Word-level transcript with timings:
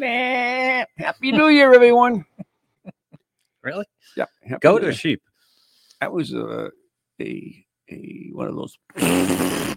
Nah, 0.00 0.86
Happy 0.96 1.30
New 1.30 1.48
Year, 1.48 1.74
everyone. 1.74 2.24
Really? 3.62 3.84
Yeah. 4.16 4.24
Happy 4.42 4.60
Goat 4.62 4.80
New 4.80 4.88
or 4.88 4.90
Year. 4.90 4.98
sheep? 4.98 5.22
That 6.00 6.10
was 6.10 6.32
a 6.32 6.70
a 7.20 7.66
a 7.90 8.30
one 8.32 8.48
of 8.48 8.56
those 8.56 8.78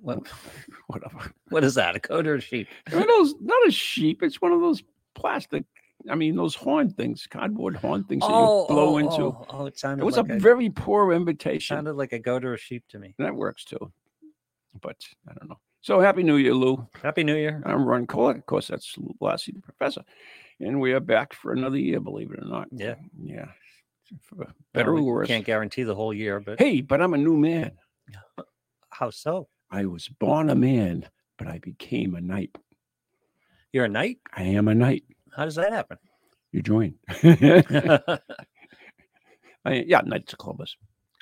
What, 0.00 0.26
whatever. 0.86 1.30
what 1.50 1.62
is 1.62 1.74
that? 1.74 1.94
A 1.96 1.98
goat 1.98 2.26
or 2.26 2.36
a 2.36 2.40
sheep? 2.40 2.68
One 2.90 3.02
of 3.02 3.08
those 3.08 3.34
not 3.42 3.68
a 3.68 3.70
sheep. 3.70 4.22
It's 4.22 4.40
one 4.40 4.52
of 4.52 4.62
those 4.62 4.82
plastic. 5.14 5.64
I 6.10 6.14
mean, 6.14 6.36
those 6.36 6.54
horn 6.54 6.94
things, 6.94 7.26
cardboard 7.26 7.76
horn 7.76 8.04
things 8.04 8.22
that 8.22 8.28
you 8.30 8.34
oh, 8.34 8.66
blow 8.66 8.94
oh, 8.94 8.96
into. 8.96 9.22
Oh, 9.24 9.46
oh, 9.50 9.66
it 9.66 9.78
sounded 9.78 10.04
It 10.04 10.06
was 10.06 10.16
like 10.16 10.30
a 10.30 10.38
very 10.38 10.70
poor 10.70 11.12
invitation. 11.12 11.76
sounded 11.76 11.96
like 11.96 12.14
a 12.14 12.18
goat 12.18 12.46
or 12.46 12.54
a 12.54 12.58
sheep 12.58 12.84
to 12.88 12.98
me. 12.98 13.14
That 13.18 13.34
works 13.34 13.66
too. 13.66 13.92
But 14.80 14.96
I 15.28 15.34
don't 15.34 15.50
know. 15.50 15.58
So 15.88 16.00
happy 16.00 16.22
New 16.22 16.36
Year, 16.36 16.52
Lou. 16.52 16.86
Happy 17.02 17.24
New 17.24 17.34
Year. 17.34 17.62
I'm 17.64 17.86
Ron 17.86 18.06
Kolek. 18.06 18.36
Of 18.36 18.44
course, 18.44 18.68
that's 18.68 18.92
Lou 18.98 19.14
Blassie, 19.18 19.54
the 19.54 19.62
professor. 19.62 20.02
And 20.60 20.82
we 20.82 20.92
are 20.92 21.00
back 21.00 21.32
for 21.32 21.50
another 21.50 21.78
year, 21.78 21.98
believe 21.98 22.30
it 22.30 22.40
or 22.42 22.46
not. 22.46 22.68
Yeah. 22.70 22.96
Yeah. 23.18 23.46
For 24.20 24.52
better 24.74 24.92
Well, 24.92 25.02
or 25.02 25.06
worse. 25.14 25.28
Can't 25.28 25.46
guarantee 25.46 25.84
the 25.84 25.94
whole 25.94 26.12
year, 26.12 26.40
but 26.40 26.58
Hey, 26.58 26.82
but 26.82 27.00
I'm 27.00 27.14
a 27.14 27.16
new 27.16 27.38
man. 27.38 27.72
how 28.90 29.08
so? 29.08 29.48
I 29.70 29.86
was 29.86 30.08
born 30.08 30.50
a 30.50 30.54
man, 30.54 31.08
but 31.38 31.48
I 31.48 31.56
became 31.56 32.14
a 32.14 32.20
knight. 32.20 32.54
You're 33.72 33.86
a 33.86 33.88
knight? 33.88 34.18
I 34.36 34.42
am 34.42 34.68
a 34.68 34.74
knight. 34.74 35.04
How 35.34 35.46
does 35.46 35.54
that 35.54 35.72
happen? 35.72 35.96
You 36.52 36.60
join. 36.60 36.96
I, 37.08 38.18
yeah, 39.86 40.02
Knights 40.04 40.34
of 40.34 40.38
Columbus. 40.38 40.76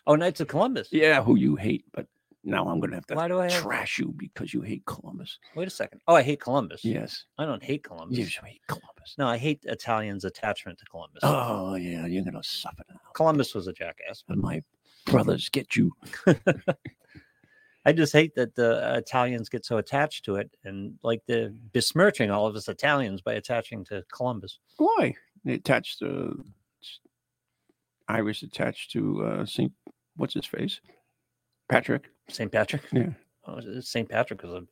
Oh, 0.09 0.17
Knights 0.17 0.41
of 0.41 0.49
Columbus. 0.49 0.89
Yeah, 0.91 1.23
who 1.23 1.37
you 1.37 1.55
hate, 1.55 1.85
but 1.95 2.09
now 2.47 2.67
I'm 2.69 2.79
going 2.81 2.91
to 2.91 2.97
have 2.97 3.07
to 3.07 3.15
Why 3.15 3.29
do 3.29 3.41
I 3.41 3.51
have? 3.51 3.63
trash 3.63 3.99
you 3.99 4.15
because 4.17 4.55
you 4.55 4.63
hate 4.63 4.85
Columbus. 4.87 5.39
Wait 5.55 5.67
a 5.67 5.71
second. 5.71 6.01
Oh, 6.07 6.15
I 6.15 6.23
hate 6.23 6.41
Columbus. 6.41 6.85
Yes. 6.85 7.25
I 7.39 7.45
don't 7.45 7.63
hate 7.63 7.83
Columbus. 7.83 8.17
You 8.17 8.25
should 8.25 8.45
hate 8.45 8.63
Columbus. 8.69 9.15
No, 9.19 9.27
I 9.27 9.37
hate 9.37 9.61
Italians' 9.65 10.25
attachment 10.25 10.79
to 10.79 10.85
Columbus. 10.87 11.21
Oh, 11.25 11.75
yeah, 11.75 12.07
you're 12.07 12.23
going 12.25 12.41
to 12.41 12.49
suffer 12.49 12.85
now. 12.89 13.01
Columbus 13.15 13.55
was 13.55 13.67
a 13.67 13.73
jackass. 13.73 14.23
And 14.29 14.41
my 14.41 14.63
brothers 15.07 15.49
get 15.49 15.75
you. 15.77 15.93
I 17.85 17.93
just 17.93 18.13
hate 18.13 18.35
that 18.35 18.55
the 18.55 18.97
Italians 18.97 19.49
get 19.49 19.65
so 19.65 19.79
attached 19.79 20.25
to 20.25 20.37
it 20.37 20.51
and 20.65 20.95
like 21.05 21.23
they're 21.27 21.53
besmirching 21.73 22.33
all 22.33 22.47
of 22.47 22.57
us 22.57 22.69
Italians 22.69 23.21
by 23.23 23.35
attaching 23.35 23.85
to 23.85 24.03
Columbus. 24.13 24.59
Why? 24.77 25.15
They 25.45 25.55
attached 25.55 26.01
to 26.01 26.45
Irish 28.09 28.43
attached 28.43 28.91
to 28.93 29.25
uh, 29.25 29.47
St. 29.47 29.73
What's 30.17 30.35
his 30.35 30.47
face? 30.47 30.81
Patrick. 31.69 32.11
St. 32.29 32.51
Patrick? 32.51 32.83
Yeah. 32.93 33.11
Oh, 33.47 33.61
St. 33.81 34.09
Patrick 34.09 34.43
was 34.43 34.53
a 34.53 34.63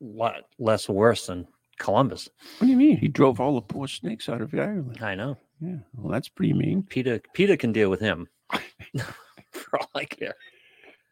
lot 0.00 0.42
less 0.58 0.88
worse 0.88 1.26
than 1.26 1.46
Columbus. 1.78 2.28
What 2.58 2.66
do 2.66 2.70
you 2.70 2.76
mean? 2.76 2.96
He 2.96 3.08
drove 3.08 3.40
all 3.40 3.54
the 3.54 3.60
poor 3.60 3.88
snakes 3.88 4.28
out 4.28 4.40
of 4.40 4.54
Ireland. 4.54 4.98
I 5.02 5.14
know. 5.14 5.36
Yeah. 5.60 5.76
Well, 5.96 6.12
that's 6.12 6.28
pretty 6.28 6.52
mean. 6.52 6.82
Peter 6.88 7.20
Peter 7.32 7.56
can 7.56 7.72
deal 7.72 7.90
with 7.90 8.00
him. 8.00 8.28
For 9.52 9.80
all 9.80 9.90
I 9.94 10.04
care. 10.04 10.34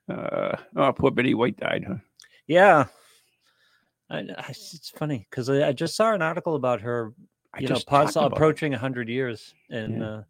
Uh, 0.08 0.56
oh, 0.76 0.92
poor 0.92 1.10
Betty 1.10 1.34
White 1.34 1.56
died, 1.56 1.84
huh? 1.88 1.96
Yeah. 2.46 2.86
I, 4.10 4.19
I- 4.19 4.44
it's 4.50 4.91
funny 4.96 5.26
because 5.31 5.48
I, 5.48 5.69
I 5.69 5.72
just 5.72 5.96
saw 5.96 6.12
an 6.12 6.22
article 6.22 6.56
about 6.56 6.81
her, 6.82 7.12
I 7.54 7.60
you 7.60 7.69
know, 7.69 7.76
talked 7.76 8.16
approaching 8.16 8.72
100 8.72 9.08
years 9.08 9.54
and 9.70 9.98
Yeah. 10.00 10.06
uh, 10.06 10.22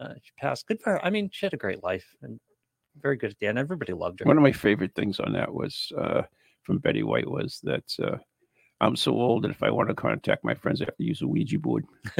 uh, 0.00 0.14
she 0.22 0.32
passed. 0.38 0.66
Good 0.66 0.80
for 0.80 0.92
her. 0.94 1.04
I 1.04 1.10
mean, 1.10 1.28
she 1.32 1.44
had 1.46 1.52
a 1.54 1.58
great 1.58 1.82
life 1.84 2.06
and 2.22 2.40
very 3.00 3.16
good 3.16 3.30
at 3.30 3.38
the 3.38 3.46
end. 3.46 3.58
Everybody 3.58 3.92
loved 3.92 4.20
her. 4.20 4.26
One 4.26 4.36
of 4.36 4.42
my 4.42 4.52
favorite 4.52 4.94
things 4.94 5.20
on 5.20 5.32
that 5.32 5.52
was 5.52 5.92
uh, 5.98 6.22
from 6.62 6.78
Betty 6.78 7.02
White 7.02 7.28
was 7.28 7.60
that 7.64 7.92
uh, 8.02 8.16
I'm 8.80 8.96
so 8.96 9.12
old 9.12 9.44
that 9.44 9.50
if 9.50 9.62
I 9.62 9.70
want 9.70 9.88
to 9.88 9.94
contact 9.94 10.44
my 10.44 10.54
friends, 10.54 10.80
I 10.80 10.86
have 10.86 10.96
to 10.96 11.04
use 11.04 11.22
a 11.22 11.26
Ouija 11.26 11.58
board. 11.58 11.84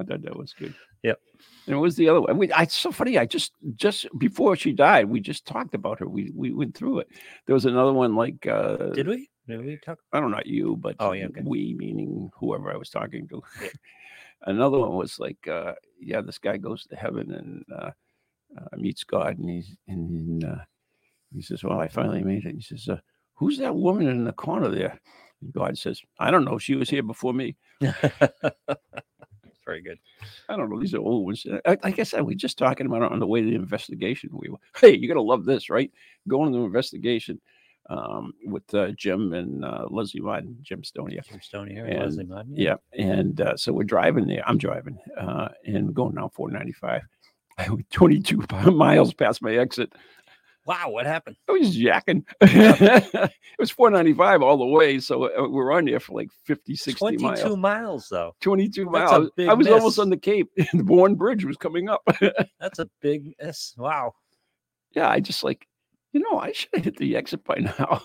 I 0.00 0.04
thought 0.04 0.22
that 0.22 0.36
was 0.36 0.52
good. 0.52 0.74
Yep. 1.04 1.20
And 1.66 1.76
it 1.76 1.78
was 1.78 1.94
the 1.96 2.08
other 2.08 2.20
one. 2.20 2.36
We, 2.36 2.50
I, 2.50 2.62
it's 2.62 2.74
so 2.74 2.90
funny. 2.90 3.16
I 3.18 3.26
just 3.26 3.52
just 3.76 4.06
before 4.18 4.56
she 4.56 4.72
died, 4.72 5.08
we 5.08 5.20
just 5.20 5.46
talked 5.46 5.74
about 5.74 6.00
her. 6.00 6.08
We 6.08 6.32
we 6.34 6.52
went 6.52 6.76
through 6.76 7.00
it. 7.00 7.08
There 7.46 7.54
was 7.54 7.64
another 7.64 7.92
one 7.92 8.16
like 8.16 8.46
uh, 8.46 8.88
Did 8.88 9.06
we? 9.06 9.30
Did 9.46 9.64
we 9.64 9.76
talk? 9.76 9.98
I 10.12 10.20
don't 10.20 10.30
know, 10.30 10.38
not 10.38 10.46
you, 10.46 10.76
but 10.76 10.96
Oh, 10.98 11.12
yeah, 11.12 11.26
okay. 11.26 11.42
we 11.44 11.74
meaning 11.78 12.30
whoever 12.34 12.72
I 12.72 12.76
was 12.76 12.90
talking 12.90 13.28
to. 13.28 13.42
Yeah. 13.62 13.68
Another 14.46 14.78
one 14.78 14.94
was 14.94 15.18
like, 15.18 15.46
uh, 15.48 15.72
yeah, 16.00 16.20
this 16.20 16.38
guy 16.38 16.56
goes 16.58 16.86
to 16.86 16.96
heaven 16.96 17.32
and 17.32 17.64
uh, 17.74 17.90
uh, 18.58 18.76
meets 18.76 19.04
God, 19.04 19.38
and 19.38 19.48
he's 19.50 19.76
and 19.88 20.44
uh, 20.44 20.56
he 21.34 21.42
says, 21.42 21.62
"Well, 21.64 21.78
I 21.80 21.88
finally 21.88 22.22
made 22.22 22.44
it." 22.46 22.54
He 22.54 22.60
says, 22.60 22.88
uh, 22.88 22.98
"Who's 23.34 23.58
that 23.58 23.74
woman 23.74 24.08
in 24.08 24.24
the 24.24 24.32
corner 24.32 24.68
there?" 24.68 24.98
And 25.42 25.52
God 25.52 25.76
says, 25.78 26.00
"I 26.18 26.30
don't 26.30 26.44
know. 26.44 26.58
She 26.58 26.74
was 26.76 26.90
here 26.90 27.02
before 27.02 27.32
me." 27.34 27.56
very 29.64 29.80
good. 29.80 29.98
I 30.48 30.56
don't 30.56 30.68
know. 30.70 30.78
These 30.78 30.94
are 30.94 30.98
old 30.98 31.24
ones. 31.24 31.46
I- 31.64 31.78
Like 31.82 31.98
I 31.98 32.02
said, 32.02 32.22
we 32.22 32.34
are 32.34 32.36
just 32.36 32.58
talking 32.58 32.86
about 32.86 33.02
it 33.02 33.12
on 33.12 33.18
the 33.18 33.26
way 33.26 33.40
to 33.40 33.48
the 33.48 33.54
investigation. 33.56 34.30
We 34.32 34.50
were, 34.50 34.58
hey, 34.80 34.94
you're 34.96 35.08
gonna 35.12 35.26
love 35.26 35.44
this, 35.46 35.70
right? 35.70 35.90
Going 36.28 36.52
to 36.52 36.58
the 36.58 36.64
investigation 36.64 37.40
um, 37.88 38.34
with 38.44 38.72
uh, 38.74 38.88
Jim 38.96 39.32
and 39.32 39.64
uh, 39.64 39.86
Leslie 39.90 40.20
Martin, 40.20 40.56
Jim 40.62 40.82
Stonia. 40.82 41.22
Jim 41.26 41.40
Stoney 41.40 41.76
And- 41.76 41.98
Leslie 41.98 42.24
Martin. 42.24 42.54
Yeah, 42.56 42.76
and 42.92 43.40
uh, 43.40 43.56
so 43.56 43.72
we're 43.72 43.84
driving 43.84 44.26
there. 44.26 44.42
I'm 44.46 44.58
driving 44.58 44.98
uh, 45.18 45.48
and 45.66 45.94
going 45.94 46.14
down 46.14 46.28
495. 46.30 47.02
I 47.58 47.68
went 47.68 47.90
22 47.90 48.44
miles 48.72 49.14
past 49.14 49.42
my 49.42 49.56
exit. 49.56 49.92
Wow, 50.66 50.88
what 50.88 51.04
happened? 51.04 51.36
I 51.46 51.52
was 51.52 51.76
yakking. 51.76 52.24
it 52.40 53.30
was 53.58 53.70
495 53.70 54.40
all 54.40 54.56
the 54.56 54.64
way, 54.64 54.98
so 54.98 55.24
uh, 55.24 55.46
we're 55.46 55.72
on 55.72 55.84
there 55.84 56.00
for 56.00 56.14
like 56.14 56.30
50, 56.46 56.74
60 56.74 56.98
22 56.98 57.22
miles. 57.22 57.56
miles, 57.58 58.08
though. 58.10 58.34
22 58.40 58.88
That's 58.90 59.12
miles. 59.12 59.30
I 59.46 59.52
was 59.52 59.66
almost 59.66 59.98
on 59.98 60.08
the 60.08 60.16
Cape. 60.16 60.50
The 60.56 60.82
Bourne 60.82 61.16
Bridge 61.16 61.44
was 61.44 61.58
coming 61.58 61.90
up. 61.90 62.00
That's 62.58 62.78
a 62.78 62.88
big 63.02 63.34
miss. 63.38 63.74
Wow. 63.76 64.14
yeah, 64.92 65.10
I 65.10 65.20
just 65.20 65.44
like, 65.44 65.66
you 66.14 66.20
know, 66.20 66.38
I 66.38 66.52
should 66.52 66.70
have 66.72 66.84
hit 66.84 66.96
the 66.96 67.14
exit 67.14 67.44
by 67.44 67.56
now. 67.56 68.02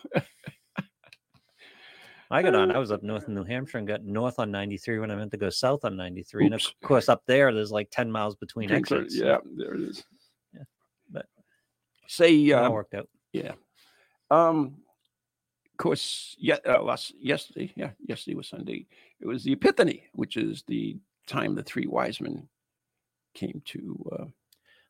I 2.31 2.41
got 2.41 2.55
on. 2.55 2.71
I 2.71 2.77
was 2.85 2.91
up 2.91 3.03
north 3.03 3.27
in 3.27 3.33
New 3.35 3.43
Hampshire 3.43 3.77
and 3.79 3.87
got 3.87 4.03
north 4.03 4.39
on 4.39 4.51
93 4.51 4.99
when 4.99 5.11
I 5.11 5.15
meant 5.15 5.31
to 5.31 5.37
go 5.37 5.49
south 5.49 5.83
on 5.85 5.95
93. 5.97 6.45
And 6.45 6.55
of 6.55 6.61
course, 6.83 7.09
up 7.09 7.23
there, 7.25 7.53
there's 7.53 7.71
like 7.71 7.89
10 7.91 8.11
miles 8.11 8.35
between 8.35 8.71
exits. 8.71 9.15
yeah, 9.15 9.37
there 9.55 9.73
it 9.75 9.81
is. 9.81 10.03
Yeah, 10.53 10.63
but- 11.11 11.25
say, 12.07 12.51
uh, 12.51 12.69
worked 12.69 12.93
out. 12.93 13.07
Yeah. 13.33 13.53
Um, 14.31 14.75
of 15.73 15.77
course, 15.77 16.35
yeah, 16.39 16.57
uh, 16.67 16.83
last 16.83 17.13
yesterday, 17.19 17.71
yeah, 17.75 17.91
yesterday 18.05 18.35
was 18.35 18.47
Sunday. 18.49 18.85
It 19.21 19.27
was 19.27 19.43
the 19.43 19.53
Epiphany, 19.53 20.03
which 20.13 20.35
is 20.37 20.63
the 20.67 20.97
time 21.25 21.55
the 21.55 21.63
three 21.63 21.87
wise 21.87 22.19
men 22.21 22.47
came 23.33 23.61
to. 23.65 24.09
Uh, 24.19 24.25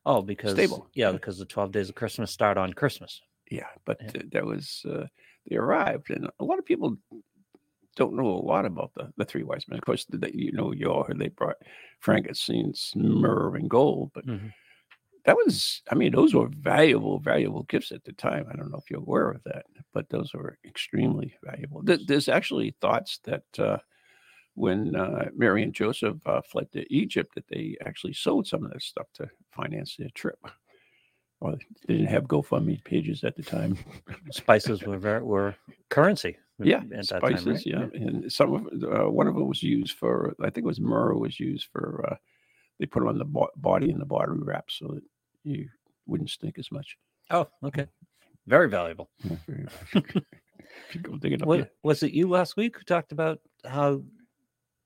Oh, 0.05 0.21
because 0.21 0.53
stable. 0.53 0.87
yeah, 0.93 1.11
because 1.11 1.37
the 1.37 1.45
12 1.45 1.71
days 1.73 1.89
of 1.89 1.95
Christmas 1.95 2.31
start 2.31 2.57
on 2.57 2.73
Christmas. 2.73 3.21
yeah, 3.51 3.67
but 3.85 3.97
Yeah. 4.01 4.07
uh, 4.15 4.23
that 4.31 4.45
was 4.45 4.83
uh, 4.89 5.05
they 5.47 5.57
arrived, 5.57 6.09
and 6.09 6.29
a 6.39 6.43
lot 6.43 6.57
of 6.57 6.65
people 6.65 6.97
don't 7.99 8.15
know 8.15 8.25
a 8.27 8.47
lot 8.53 8.65
about 8.65 8.91
the 8.95 9.05
the 9.17 9.25
three 9.25 9.43
wise 9.43 9.65
men. 9.67 9.77
Of 9.79 9.85
course, 9.85 10.05
they, 10.09 10.31
you 10.33 10.51
know, 10.51 10.71
you 10.71 10.87
all 10.91 11.03
heard 11.03 11.19
they 11.19 11.27
brought 11.29 11.57
frankincense, 11.99 12.93
myrrh, 12.95 13.55
and 13.55 13.69
gold, 13.69 14.11
but 14.15 14.25
Mhm. 14.25 14.51
that 15.25 15.35
was, 15.35 15.81
I 15.91 15.95
mean, 15.95 16.11
those 16.13 16.33
were 16.33 16.47
valuable, 16.47 17.19
valuable 17.19 17.63
gifts 17.63 17.91
at 17.91 18.03
the 18.05 18.13
time. 18.13 18.45
I 18.49 18.55
don't 18.55 18.71
know 18.71 18.77
if 18.83 18.89
you're 18.89 19.01
aware 19.07 19.29
of 19.31 19.43
that, 19.43 19.65
but 19.93 20.09
those 20.09 20.33
were 20.33 20.57
extremely 20.65 21.35
valuable. 21.43 21.83
There- 21.83 22.05
There's 22.07 22.29
actually 22.29 22.75
thoughts 22.81 23.19
that 23.25 23.43
uh, 23.59 23.77
when 24.55 24.95
uh, 24.95 25.29
Mary 25.35 25.61
and 25.63 25.73
Joseph 25.73 26.17
uh, 26.25 26.41
fled 26.41 26.71
to 26.71 26.81
Egypt, 26.93 27.35
that 27.35 27.47
they 27.49 27.75
actually 27.85 28.13
sold 28.13 28.47
some 28.47 28.63
of 28.65 28.71
that 28.71 28.81
stuff 28.81 29.07
to 29.15 29.29
finance 29.51 29.95
their 29.97 30.09
trip. 30.15 30.39
Well, 31.41 31.57
they 31.87 31.93
didn't 31.95 32.09
have 32.15 32.23
GoFundMe 32.33 32.83
pages 32.83 33.23
at 33.23 33.35
the 33.35 33.43
time. 33.43 33.77
Spices 34.31 34.83
were 34.83 34.97
very, 34.97 35.21
were 35.23 35.55
currency. 35.89 36.37
Yeah, 36.67 36.81
spices. 37.01 37.43
time, 37.45 37.53
right? 37.53 37.65
yeah, 37.65 37.87
and 37.93 38.31
some 38.31 38.53
of 38.53 38.83
uh, 38.83 39.09
one 39.09 39.27
of 39.27 39.35
them 39.35 39.47
was 39.47 39.63
used 39.63 39.97
for. 39.97 40.35
I 40.41 40.45
think 40.49 40.65
it 40.65 40.67
was 40.67 40.79
myrrh 40.79 41.13
was 41.15 41.39
used 41.39 41.67
for. 41.71 42.05
Uh, 42.11 42.15
they 42.79 42.85
put 42.85 43.03
it 43.03 43.07
on 43.09 43.17
the 43.17 43.25
bo- 43.25 43.49
body 43.57 43.89
in 43.91 43.99
the 43.99 44.05
body 44.05 44.31
wrap 44.35 44.65
so 44.69 44.87
that 44.87 45.03
you 45.43 45.67
wouldn't 46.07 46.29
stink 46.29 46.57
as 46.57 46.71
much. 46.71 46.97
Oh, 47.29 47.47
okay. 47.63 47.87
Very 48.47 48.69
valuable. 48.69 49.09
Yeah, 49.23 49.35
very 49.47 49.63
much. 49.93 50.23
If 50.87 50.95
you 50.95 51.01
go 51.01 51.17
digging 51.17 51.41
up 51.41 51.47
Was, 51.83 52.03
it 52.03 52.13
you 52.13 52.27
last 52.29 52.55
week 52.57 52.77
who 52.77 52.83
talked 52.83 53.11
about 53.11 53.39
how 53.65 54.01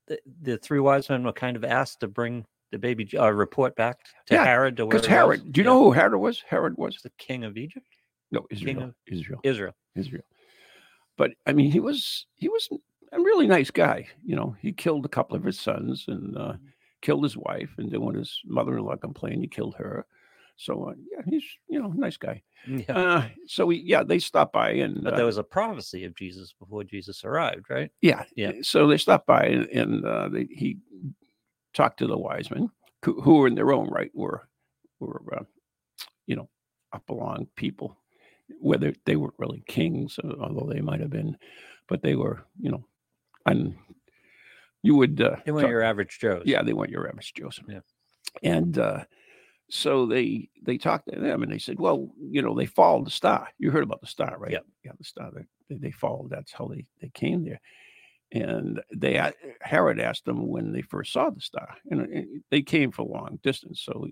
the, 0.06 0.18
the 0.42 0.58
three 0.58 0.80
wise 0.80 1.08
men 1.08 1.22
were 1.22 1.32
kind 1.32 1.56
of 1.56 1.64
asked 1.64 2.00
to 2.00 2.08
bring 2.08 2.44
the 2.72 2.78
baby 2.78 3.08
uh, 3.16 3.30
report 3.30 3.74
back 3.76 3.98
to 4.26 4.34
Yeah, 4.34 4.44
Herod 4.44 4.76
to 4.78 4.86
where 4.86 4.90
Because 4.96 5.06
he 5.06 5.12
was? 5.12 5.18
Herod, 5.38 5.52
do 5.52 5.60
you 5.60 5.64
Yeah. 5.66 5.70
know 5.72 5.84
who 5.84 5.92
Herod 5.92 6.14
was? 6.16 6.42
Herod 6.48 6.74
was 6.76 6.98
the 7.02 7.10
king 7.18 7.44
of 7.44 7.56
Egypt, 7.56 7.86
no 8.32 8.44
Israel. 8.50 8.82
of- 8.82 8.94
Israel. 9.06 9.40
Israel. 9.44 9.72
Israel. 9.94 10.24
But 11.16 11.32
I 11.46 11.52
mean, 11.52 11.70
he 11.70 11.80
was 11.80 12.26
he 12.34 12.48
was 12.48 12.68
a 13.12 13.20
really 13.20 13.46
nice 13.46 13.70
guy. 13.70 14.06
You 14.24 14.36
know, 14.36 14.56
he 14.60 14.72
killed 14.72 15.04
a 15.04 15.08
couple 15.08 15.36
of 15.36 15.44
his 15.44 15.58
sons 15.58 16.04
and 16.08 16.36
uh, 16.36 16.54
killed 17.02 17.22
his 17.22 17.36
wife, 17.36 17.70
and 17.78 17.90
then 17.90 18.00
when 18.00 18.16
his 18.16 18.40
mother-in-law 18.44 18.96
complained, 18.96 19.42
he 19.42 19.48
killed 19.48 19.76
her. 19.76 20.06
So 20.56 20.88
uh, 20.90 20.94
yeah, 21.10 21.22
he's 21.28 21.44
you 21.68 21.80
know 21.80 21.90
a 21.90 21.96
nice 21.96 22.16
guy. 22.16 22.42
Yeah. 22.66 22.96
Uh, 22.96 23.28
so 23.46 23.66
we 23.66 23.76
yeah 23.78 24.02
they 24.02 24.18
stopped 24.18 24.52
by 24.52 24.70
and 24.70 25.02
But 25.02 25.14
uh, 25.14 25.16
there 25.16 25.26
was 25.26 25.38
a 25.38 25.42
prophecy 25.42 26.04
of 26.04 26.14
Jesus 26.14 26.54
before 26.58 26.84
Jesus 26.84 27.24
arrived, 27.24 27.66
right? 27.68 27.90
yeah 28.02 28.24
Yeah. 28.36 28.52
So 28.62 28.86
they 28.86 28.96
stopped 28.96 29.26
by 29.26 29.44
and, 29.44 29.66
and 29.66 30.04
uh, 30.04 30.28
they, 30.28 30.46
he 30.50 30.78
talked 31.74 31.98
to 31.98 32.06
the 32.06 32.16
wise 32.16 32.50
men 32.50 32.70
who, 33.04 33.20
who 33.20 33.38
were 33.38 33.48
in 33.48 33.54
their 33.54 33.72
own 33.72 33.88
right 33.90 34.10
were 34.14 34.48
were 35.00 35.22
uh, 35.36 35.44
you 36.26 36.36
know 36.36 36.48
up 36.92 37.08
along 37.10 37.48
people 37.56 37.96
whether 38.60 38.92
they 39.06 39.16
weren't 39.16 39.34
really 39.38 39.62
kings 39.66 40.18
uh, 40.22 40.32
although 40.40 40.70
they 40.72 40.80
might 40.80 41.00
have 41.00 41.10
been 41.10 41.36
but 41.88 42.02
they 42.02 42.14
were 42.16 42.44
you 42.60 42.70
know 42.70 42.84
and 43.46 43.74
you 44.82 44.94
would 44.94 45.20
uh, 45.20 45.36
They 45.44 45.52
weren't 45.52 45.64
talk- 45.64 45.70
your 45.70 45.82
average 45.82 46.18
Joes. 46.20 46.42
yeah 46.44 46.62
they 46.62 46.72
weren't 46.72 46.90
your 46.90 47.08
average 47.08 47.32
Joseph 47.34 47.64
Yeah. 47.68 47.80
and 48.42 48.78
uh, 48.78 49.04
so 49.70 50.06
they 50.06 50.48
they 50.62 50.76
talked 50.78 51.10
to 51.12 51.18
them 51.18 51.42
and 51.42 51.50
they 51.52 51.58
said 51.58 51.78
well 51.78 52.10
you 52.20 52.42
know 52.42 52.54
they 52.54 52.66
followed 52.66 53.06
the 53.06 53.10
star 53.10 53.48
you 53.58 53.70
heard 53.70 53.82
about 53.82 54.00
the 54.02 54.06
star 54.06 54.36
right 54.38 54.52
Yep. 54.52 54.66
yeah 54.84 54.92
the 54.98 55.04
star 55.04 55.30
they, 55.34 55.76
they 55.76 55.90
followed 55.90 56.30
that's 56.30 56.52
how 56.52 56.66
they 56.66 56.84
they 57.00 57.08
came 57.14 57.44
there 57.44 57.60
and 58.34 58.80
they 58.94 59.20
Herod 59.62 60.00
asked 60.00 60.24
them 60.24 60.48
when 60.48 60.72
they 60.72 60.82
first 60.82 61.12
saw 61.12 61.30
the 61.30 61.40
star, 61.40 61.76
and 61.90 62.00
uh, 62.02 62.20
they 62.50 62.62
came 62.62 62.90
for 62.92 63.04
long 63.04 63.38
distance. 63.42 63.80
So 63.82 64.06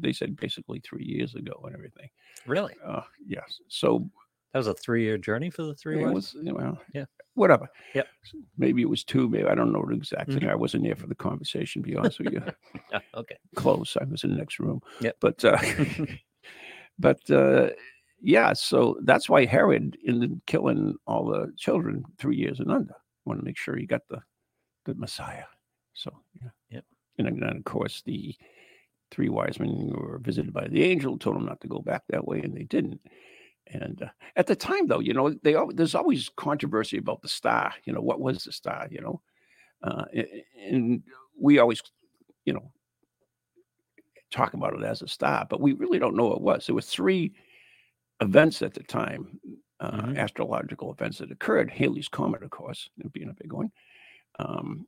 they- 0.00 0.12
said 0.12 0.36
basically 0.36 0.80
three 0.80 1.04
years 1.04 1.34
ago 1.34 1.60
and 1.64 1.74
everything. 1.74 2.08
Really? 2.46 2.74
Uh, 2.84 3.02
yes. 3.26 3.60
So 3.68 4.08
That 4.52 4.60
was 4.60 4.66
a 4.68 4.74
three-year 4.74 5.18
journey 5.18 5.50
for 5.50 5.64
the 5.64 5.74
three 5.74 6.02
it 6.02 6.06
was, 6.10 6.34
you 6.34 6.52
know, 6.54 6.78
Yeah. 6.94 7.04
whatever. 7.34 7.68
Yep. 7.94 8.06
Maybe 8.56 8.80
it 8.80 8.88
was 8.88 9.04
two. 9.04 9.28
Maybe 9.28 9.46
I 9.46 9.54
don't 9.54 9.72
know 9.72 9.84
exactly. 9.90 10.36
Mhm. 10.40 10.48
I 10.48 10.54
wasn't 10.54 10.84
there 10.84 10.96
for 10.96 11.06
the 11.08 11.14
conversation. 11.14 11.82
To 11.82 11.88
be 11.88 11.96
honest 11.96 12.18
with 12.20 12.32
you, 12.32 12.42
Ah, 12.94 13.00
okay. 13.16 13.36
close. 13.54 13.96
I 14.00 14.04
was 14.04 14.24
in 14.24 14.30
the 14.30 14.36
next 14.36 14.58
room. 14.58 14.80
Yeah. 15.00 15.12
But 15.20 15.44
uh, 15.44 15.58
but 16.98 17.30
uh, 17.30 17.70
yeah. 18.22 18.52
So 18.54 18.98
that's 19.02 19.28
why 19.28 19.44
Herod 19.44 19.96
ended 20.06 20.40
killing 20.46 20.94
all 21.06 21.26
the 21.26 21.52
children 21.58 22.04
three 22.18 22.36
years 22.36 22.60
and 22.60 22.70
under. 22.70 22.94
Want 23.26 23.40
to 23.40 23.44
make 23.44 23.58
sure 23.58 23.76
he 23.76 23.86
got 23.86 24.02
the 24.08 24.20
the 24.86 24.94
Messiah. 24.94 25.44
So 25.94 26.12
yeah. 26.40 26.50
Yep. 26.70 26.84
And 27.18 27.42
then, 27.42 27.56
of 27.56 27.64
course 27.64 28.02
the 28.06 28.34
three 29.10 29.28
wise 29.28 29.60
men 29.60 29.92
were 29.94 30.18
visited 30.18 30.52
by 30.52 30.68
the 30.68 30.82
angel, 30.82 31.18
told 31.18 31.36
them 31.36 31.46
not 31.46 31.60
to 31.60 31.68
go 31.68 31.80
back 31.80 32.02
that 32.08 32.26
way, 32.26 32.40
and 32.40 32.56
they 32.56 32.64
didn't. 32.64 33.00
And 33.68 34.02
uh, 34.02 34.08
at 34.36 34.46
the 34.46 34.56
time, 34.56 34.86
though, 34.86 35.00
you 35.00 35.12
know, 35.14 35.34
they 35.42 35.56
there's 35.74 35.94
always 35.94 36.30
controversy 36.36 36.98
about 36.98 37.22
the 37.22 37.28
star. 37.28 37.74
You 37.84 37.92
know, 37.92 38.00
what 38.00 38.20
was 38.20 38.44
the 38.44 38.52
star? 38.52 38.88
You 38.90 39.00
know, 39.00 39.22
uh, 39.82 40.04
and 40.70 41.02
we 41.40 41.58
always, 41.58 41.82
you 42.44 42.52
know, 42.52 42.70
talk 44.30 44.54
about 44.54 44.74
it 44.74 44.84
as 44.84 45.02
a 45.02 45.08
star, 45.08 45.46
but 45.48 45.60
we 45.60 45.72
really 45.72 45.98
don't 45.98 46.16
know 46.16 46.26
what 46.26 46.36
it 46.36 46.42
was. 46.42 46.66
There 46.66 46.74
were 46.74 46.82
three 46.82 47.32
events 48.20 48.62
at 48.62 48.74
the 48.74 48.82
time, 48.82 49.40
uh, 49.80 50.02
Mhm. 50.02 50.16
astrological 50.16 50.92
events 50.92 51.18
that 51.18 51.30
occurred. 51.32 51.70
Halley's 51.70 52.08
comet, 52.08 52.42
of 52.42 52.50
course, 52.50 52.90
being 53.12 53.28
a 53.30 53.34
big 53.34 53.52
one. 53.52 53.70
Um, 54.38 54.86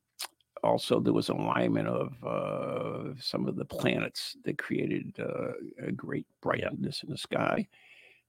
also, 0.63 1.01
there 1.01 1.13
was 1.13 1.29
alignment 1.29 1.89
of 1.89 2.25
uh, 2.25 3.15
some 3.21 3.47
of 3.47 3.57
the 3.57 3.65
planets 3.65 4.37
that 4.45 4.59
created 4.59 5.15
uh, 5.21 5.53
a 5.81 5.93
great 5.93 6.27
brightness 6.43 7.03
in 7.05 7.11
the 7.11 7.19
sky. 7.19 7.69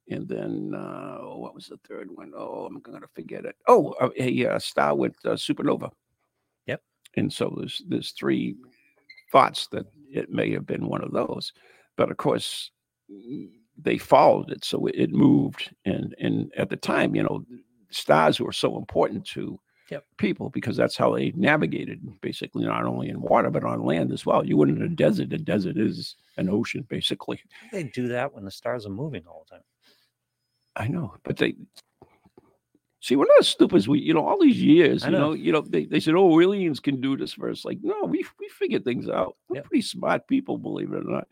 And 0.10 0.28
then 0.28 0.74
uh, 0.76 1.20
what 1.20 1.56
was 1.56 1.68
the 1.68 1.78
third 1.88 2.10
one? 2.12 2.34
Oh, 2.36 2.66
I'm 2.66 2.80
going 2.82 3.02
to 3.02 3.08
forget 3.10 3.46
it. 3.46 3.56
Oh, 3.68 3.96
a, 4.02 4.10
a, 4.22 4.56
uh 4.56 4.60
star 4.60 4.96
with 4.96 5.16
uh, 5.26 5.32
supernova. 5.32 5.92
Yep. 6.68 6.84
And 7.18 7.32
so 7.34 7.54
there's 7.58 7.82
there's 7.88 8.12
three 8.12 8.56
thoughts 9.32 9.68
that 9.68 9.86
it 10.12 10.30
may 10.32 10.52
have 10.52 10.66
been 10.66 10.88
one 10.88 11.04
of 11.04 11.12
those, 11.12 11.54
but 11.98 12.12
of 12.12 12.18
course 12.18 12.72
they 13.82 13.98
followed 13.98 14.52
it, 14.52 14.64
so 14.66 14.86
it, 14.88 14.96
it 14.96 15.12
moved. 15.12 15.74
And 15.86 16.16
and 16.20 16.52
at 16.58 16.70
the 16.70 16.78
time, 16.78 17.16
you 17.16 17.24
know, 17.24 17.46
stars 17.90 18.40
were 18.40 18.52
so 18.54 18.78
important 18.78 19.26
to 19.28 19.60
Yep. 19.92 20.06
people 20.18 20.50
because 20.52 20.78
that's 20.78 20.96
how 20.96 21.16
they 21.16 21.32
navigated, 21.32 22.00
basically, 22.22 22.64
not 22.64 22.86
only 22.86 23.10
in 23.10 23.20
water 23.22 23.50
but 23.50 23.64
on 23.64 23.84
land 23.84 24.12
as 24.12 24.24
well. 24.24 24.46
You 24.46 24.56
went 24.56 24.70
in 24.70 24.84
a 24.84 24.86
mm-hmm. 24.86 24.94
desert. 24.94 25.34
A 25.34 25.40
desert 25.40 25.78
is 25.78 26.16
an 26.38 26.48
ocean, 26.48 26.86
basically. 26.88 27.42
They 27.72 27.86
do 27.86 28.08
that 28.10 28.32
when 28.32 28.46
the 28.46 28.52
stars 28.52 28.86
are 28.86 28.92
moving 28.92 29.24
all 29.26 29.48
the 29.50 29.56
time. 29.56 29.64
I 30.76 30.88
know, 30.90 31.16
but 31.24 31.38
they 31.38 31.56
see 33.02 33.16
we're 33.16 33.26
not 33.26 33.40
as 33.40 33.48
stupid 33.48 33.78
as 33.78 33.88
we, 33.88 34.00
you 34.00 34.14
know, 34.14 34.26
all 34.26 34.40
these 34.40 34.62
years, 34.62 35.04
I 35.04 35.08
you 35.08 35.14
know. 35.14 35.20
know, 35.20 35.34
you 35.34 35.52
know, 35.52 35.62
they, 35.62 35.86
they 35.86 36.00
said, 36.00 36.16
oh, 36.16 36.40
aliens 36.40 36.80
can 36.80 37.02
do 37.02 37.18
this 37.18 37.34
for 37.34 37.50
us. 37.50 37.66
Like, 37.66 37.80
no, 37.82 38.04
we 38.04 38.24
we 38.40 38.48
figured 38.50 38.84
things 38.84 39.10
out. 39.10 39.38
We're 39.48 39.58
Yep. 39.58 39.66
pretty 39.66 39.82
smart 39.82 40.28
people, 40.28 40.58
believe 40.58 40.92
it 40.94 41.06
or 41.06 41.12
not. 41.12 41.28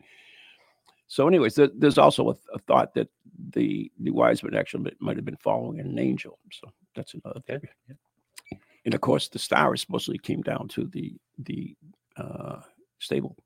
So, 1.08 1.26
anyways, 1.26 1.54
there, 1.54 1.70
there's 1.74 1.98
also 1.98 2.28
a, 2.30 2.34
a 2.54 2.58
thought 2.58 2.94
that 2.94 3.08
the 3.54 3.90
the 3.98 4.10
wise 4.10 4.42
men 4.42 4.54
actually 4.54 4.92
might- 5.00 5.16
have 5.16 5.24
been 5.24 5.36
following 5.38 5.80
an 5.80 5.98
angel. 5.98 6.38
So 6.52 6.70
that's 6.94 7.14
another 7.14 7.40
theory. 7.40 7.68
yeah. 7.88 8.58
And 8.84 8.94
of 8.94 9.00
course, 9.00 9.28
the 9.28 9.38
star 9.38 9.74
supposedly 9.76 10.18
came 10.18 10.42
down 10.42 10.68
to 10.68 10.84
the 10.86 11.16
the 11.38 11.74
uh, 12.16 12.60
stable. 12.98 13.36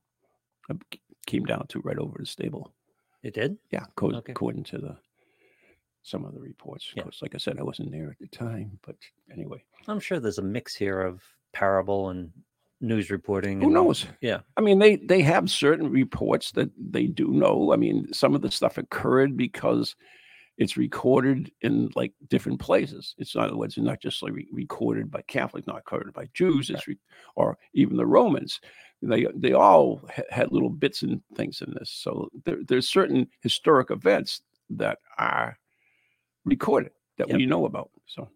uh, 0.70 0.74
Came 1.26 1.44
down 1.44 1.66
to 1.68 1.78
right 1.84 1.98
over 1.98 2.16
the 2.18 2.26
stable. 2.26 2.74
It 3.22 3.34
did. 3.34 3.56
Yeah, 3.70 3.84
co- 3.94 4.12
Okay. 4.16 4.32
according 4.32 4.64
to 4.64 4.78
the 4.78 4.96
some 6.02 6.24
of 6.24 6.34
the 6.34 6.40
reports. 6.40 6.88
Of 6.90 6.96
Yeah. 6.96 7.02
course, 7.04 7.22
like 7.22 7.36
I 7.36 7.38
said, 7.38 7.58
I 7.60 7.62
wasn't 7.62 7.92
there 7.92 8.10
at 8.10 8.18
the 8.18 8.26
time, 8.26 8.80
but 8.84 8.96
anyway, 9.30 9.62
I'm 9.86 10.00
sure 10.00 10.18
there's 10.18 10.38
a 10.38 10.42
mix 10.42 10.74
here 10.74 11.00
of 11.00 11.22
parable 11.52 12.10
and 12.10 12.32
news 12.82 13.10
reporting. 13.10 13.60
who 13.60 13.66
all- 13.68 13.72
knows? 13.72 14.06
Yeah. 14.20 14.40
I 14.56 14.60
mean, 14.60 14.78
they 14.78 14.96
they 14.96 15.22
have 15.22 15.48
certain 15.50 15.88
reports 15.90 16.52
that 16.52 16.70
they 16.76 17.06
do 17.06 17.28
know. 17.28 17.72
I 17.72 17.76
mean, 17.76 18.12
some 18.12 18.34
of 18.34 18.42
the 18.42 18.50
stuff 18.50 18.76
occurred 18.78 19.36
because 19.36 19.96
it's 20.58 20.76
recorded 20.76 21.50
in 21.62 21.88
like 21.94 22.12
different 22.28 22.60
places. 22.60 23.14
It's 23.16 23.34
not, 23.34 23.44
in 23.44 23.48
other 23.50 23.56
words, 23.56 23.76
it's 23.78 23.86
not 23.86 24.02
just 24.02 24.22
like 24.22 24.32
re- 24.34 24.48
recorded 24.52 25.10
by 25.10 25.22
Catholics, 25.22 25.66
not 25.66 25.76
recorded 25.76 26.12
by 26.12 26.28
Jews, 26.34 26.68
it's 26.68 26.86
re- 26.86 26.98
or 27.36 27.56
even 27.72 27.96
the 27.96 28.06
Romans. 28.06 28.60
They 29.00 29.26
they 29.34 29.52
all 29.54 30.02
ha- 30.14 30.22
had 30.30 30.52
little 30.52 30.68
bits 30.68 31.02
and 31.02 31.22
things 31.36 31.62
in 31.62 31.72
this. 31.72 31.90
So 31.90 32.28
there, 32.44 32.58
there's 32.68 32.88
certain 32.88 33.28
historic 33.40 33.90
events 33.90 34.42
that 34.70 34.98
are 35.18 35.58
recorded 36.44 36.92
that 37.18 37.28
Yep. 37.28 37.36
we 37.36 37.46
know 37.46 37.64
about. 37.66 37.90
So 38.06 38.28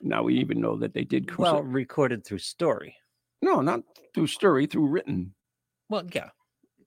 now 0.00 0.22
we 0.22 0.34
even 0.36 0.60
know 0.60 0.76
that 0.78 0.94
they 0.94 1.04
did 1.04 1.26
crucify. 1.28 1.54
Well, 1.54 1.62
recorded 1.62 2.24
through 2.24 2.38
story. 2.38 2.96
No, 3.42 3.60
not 3.60 3.82
through 4.14 4.28
story, 4.28 4.66
through 4.66 4.86
written. 4.86 5.34
Well, 5.88 6.04
yeah, 6.12 6.30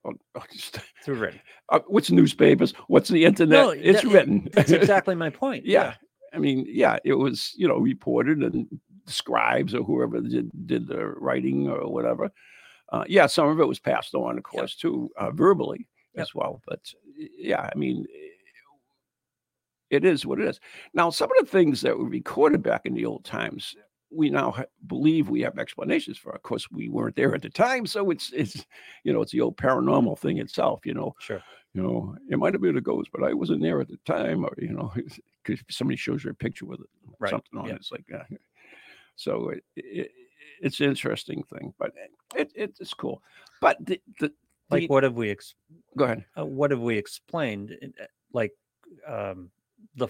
Oh, 0.03 0.13
oh, 0.35 0.43
just- 0.53 0.79
through 1.03 1.15
written. 1.19 1.39
uh, 1.69 1.79
what's 1.87 2.11
newspapers? 2.11 2.73
What's 2.87 3.09
the 3.09 3.25
internet? 3.25 3.63
No, 3.65 3.69
it's 3.71 4.01
that- 4.01 4.11
written. 4.11 4.49
That's 4.53 4.71
exactly 4.81 5.15
my 5.15 5.29
point. 5.29 5.65
yeah. 5.65 5.95
I 6.33 6.37
mean, 6.37 6.65
yeah, 6.67 6.97
it 7.05 7.13
was, 7.13 7.53
you 7.55 7.65
know, 7.67 7.77
reported 7.77 8.39
and 8.39 8.67
scribes 9.07 9.73
or 9.73 9.83
whoever 9.83 10.19
did, 10.19 10.49
did 10.67 10.85
the 10.87 11.05
writing 11.05 11.69
or 11.69 11.89
whatever. 11.89 12.29
Uh, 12.91 13.05
yeah, 13.07 13.25
some 13.25 13.47
of 13.47 13.59
it 13.61 13.67
was 13.67 13.79
passed 13.79 14.13
on, 14.13 14.37
of 14.37 14.43
course, 14.43 14.75
too, 14.75 15.09
uh, 15.17 15.31
verbally 15.31 15.87
Yep. 16.15 16.21
as 16.23 16.35
well. 16.35 16.61
But 16.67 16.81
yeah, 17.17 17.69
I 17.73 17.77
mean, 17.77 18.05
it 19.89 20.03
is 20.03 20.25
what 20.25 20.39
it 20.41 20.47
is. 20.47 20.59
Now, 20.93 21.09
some 21.09 21.29
of 21.31 21.45
the 21.45 21.49
things 21.51 21.81
that 21.81 21.97
were 21.97 22.05
recorded 22.09 22.61
back 22.63 22.85
in 22.85 22.93
the 22.95 23.05
old 23.05 23.23
times, 23.23 23.75
we 24.11 24.29
now 24.29 24.51
ha- 24.51 24.65
believe 24.87 25.29
we 25.29 25.41
have 25.41 25.57
explanations 25.59 26.17
for. 26.17 26.31
Of 26.33 26.43
course, 26.43 26.69
we 26.71 26.89
weren't 26.89 27.15
there 27.15 27.33
at 27.35 27.41
the 27.41 27.49
time, 27.49 27.85
so 27.85 28.09
it's 28.11 28.31
it's 28.33 28.65
you 29.03 29.11
know 29.13 29.21
it's 29.21 29.31
the 29.31 29.41
old 29.41 29.57
paranormal 29.57 30.17
thing 30.19 30.37
itself. 30.37 30.85
You 30.85 30.93
know, 30.93 31.15
Sure. 31.19 31.41
you 31.73 31.81
know, 31.81 32.15
it 32.29 32.37
might 32.39 32.53
have 32.53 32.61
been 32.61 32.77
a 32.77 32.81
ghost, 32.81 33.09
but 33.11 33.23
I 33.23 33.33
wasn't 33.33 33.61
there 33.61 33.81
at 33.81 33.87
the 33.87 33.97
time, 34.05 34.45
or 34.45 34.53
you 34.57 34.73
know, 34.73 34.93
because 35.43 35.63
somebody 35.69 35.97
shows 35.97 36.23
you 36.23 36.31
a 36.31 36.33
picture 36.33 36.65
with 36.65 36.79
it, 36.81 36.87
Right, 37.19 37.29
something 37.31 37.59
on 37.59 37.65
yeah. 37.67 37.73
it, 37.73 37.77
it's 37.77 37.91
like, 37.91 38.05
uh, 38.13 38.23
so 39.15 39.49
it, 39.49 39.63
it, 39.75 40.11
it's 40.61 40.79
an 40.79 40.87
interesting 40.89 41.43
thing, 41.43 41.73
but 41.79 41.91
it, 42.35 42.51
it 42.55 42.77
it's 42.79 42.93
cool. 42.93 43.21
But 43.61 43.77
the, 43.85 44.01
the, 44.19 44.31
Like 44.71 44.81
the- 44.81 44.87
what 44.87 45.03
have 45.03 45.15
we 45.15 45.29
ex- 45.31 45.55
go 45.97 46.05
ahead. 46.05 46.25
uh, 46.37 46.45
what 46.45 46.71
have 46.71 46.81
we 46.81 46.97
explained? 46.97 47.75
uh, 47.83 48.05
Like 48.33 48.51
um, 49.07 49.49
the 49.95 50.07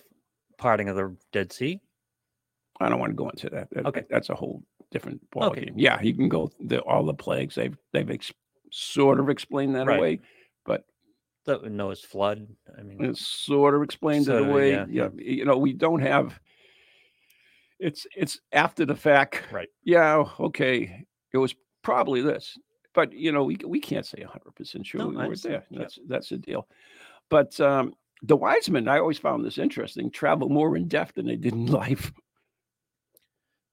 parting 0.58 0.90
of 0.90 0.96
the 0.96 1.16
Dead 1.32 1.52
Sea. 1.52 1.80
I 2.80 2.90
don't 2.90 3.00
want 3.00 3.12
to 3.12 3.16
go 3.16 3.30
into 3.30 3.50
that. 3.52 3.70
That- 3.72 3.86
Okay. 3.86 4.04
that's 4.10 4.30
a 4.30 4.36
whole 4.36 4.64
different 4.92 5.22
ball 5.32 5.46
Okay. 5.46 5.66
game. 5.66 5.76
Yeah, 5.78 6.02
you 6.02 6.14
can 6.14 6.30
go 6.30 6.52
the 6.60 6.82
all 6.82 7.04
the 7.06 7.14
plagues. 7.14 7.56
They've 7.56 7.78
they've 7.94 8.10
ex- 8.10 8.34
sort 8.72 9.20
of 9.20 9.30
explained 9.30 9.76
that 9.76 9.88
Right. 9.88 9.98
away, 9.98 10.20
but 10.66 10.86
The 11.46 11.70
Noah's 11.70 12.02
flood. 12.02 12.48
I 12.78 12.82
mean, 12.84 13.04
it's 13.04 13.26
sort 13.26 13.76
of 13.76 13.84
explained 13.84 14.26
Sort 14.26 14.42
it 14.44 14.50
away. 14.50 14.72
yeah, 14.72 14.86
yeah, 14.90 15.10
you 15.18 15.46
know, 15.46 15.58
we 15.58 15.74
don't 15.74 16.02
have 16.02 16.40
it's 17.80 18.08
it's 18.16 18.40
after 18.52 18.86
the 18.86 18.96
fact. 18.96 19.44
Right. 19.52 19.70
Yeah. 19.84 20.24
Okay. 20.40 21.06
It 21.34 21.38
was 21.38 21.54
probably 21.82 22.22
this, 22.22 22.58
but 22.94 23.12
you 23.14 23.32
know 23.32 23.44
we 23.44 23.58
we 23.66 23.80
can't 23.80 24.06
say 24.06 24.22
hundred 24.24 24.56
percent 24.56 24.86
sure 24.88 25.00
No, 25.02 25.08
we 25.10 25.16
weren't 25.18 25.44
there. 25.44 25.66
That's 25.72 26.00
that's 26.08 26.30
the 26.30 26.38
deal. 26.38 26.68
But 27.30 27.60
um, 27.60 27.94
the 28.24 28.38
wise 28.38 28.70
men, 28.70 28.88
I 28.88 29.00
always 29.00 29.18
found 29.20 29.44
this 29.44 29.58
interesting. 29.58 30.10
Travel 30.10 30.50
more 30.50 30.78
in 30.78 30.88
death 30.88 31.14
than 31.16 31.26
they 31.28 31.36
did 31.36 31.54
in 31.54 31.66
life. 31.84 32.12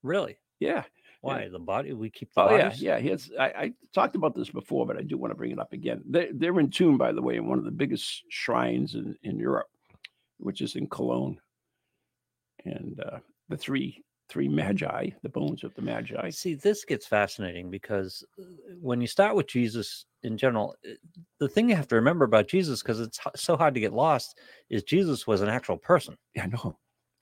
Really? 0.03 0.37
Yeah. 0.59 0.83
Why 1.21 1.47
the 1.47 1.59
body? 1.59 1.93
We 1.93 2.09
keep 2.09 2.33
the 2.33 2.41
Oh 2.41 2.55
yeah, 2.55 2.67
bodies. 2.67 2.81
yeah. 2.81 2.99
Here's 2.99 3.31
I, 3.39 3.45
I 3.45 3.73
talked 3.93 4.15
about 4.15 4.35
this 4.35 4.49
before, 4.49 4.85
but 4.85 4.97
I 4.97 5.01
do 5.03 5.17
want 5.17 5.31
to 5.31 5.35
bring 5.35 5.51
it 5.51 5.59
up 5.59 5.71
again. 5.71 6.03
They 6.05 6.29
they're 6.33 6.59
in 6.59 6.69
tune, 6.69 6.97
by 6.97 7.13
the 7.13 7.21
way, 7.21 7.37
in 7.37 7.47
one 7.47 7.57
of 7.57 7.63
the 7.63 7.71
biggest 7.71 8.23
shrines 8.29 8.95
in, 8.95 9.15
in 9.23 9.39
Europe, 9.39 9.67
which 10.37 10.59
is 10.61 10.75
in 10.75 10.87
Cologne. 10.87 11.39
And 12.65 12.99
uh, 12.99 13.19
the 13.47 13.55
three 13.57 14.03
three 14.29 14.49
magi, 14.49 15.11
the 15.21 15.29
bones 15.29 15.63
of 15.63 15.73
the 15.75 15.81
magi. 15.81 16.29
See, 16.31 16.55
this 16.55 16.83
gets 16.85 17.05
fascinating 17.05 17.69
because 17.69 18.23
uh, 18.39 18.43
when 18.81 18.99
you 18.99 19.07
start 19.07 19.35
with 19.35 19.47
Jesus 19.47 20.05
in 20.23 20.37
general, 20.37 20.75
the 21.39 21.47
thing 21.47 21.69
you 21.69 21.75
have 21.75 21.87
to 21.89 21.95
remember 21.95 22.25
about 22.25 22.47
Jesus, 22.47 22.81
because 22.81 22.99
it's 22.99 23.19
so 23.35 23.55
hard 23.55 23.73
to 23.75 23.79
get 23.79 23.93
lost, 23.93 24.39
is 24.69 24.83
Jesus 24.83 25.25
was 25.27 25.41
an 25.41 25.49
actual 25.49 25.77
person. 25.77 26.17
Yeah, 26.35 26.43
I 26.43 26.47
know. 26.47 26.77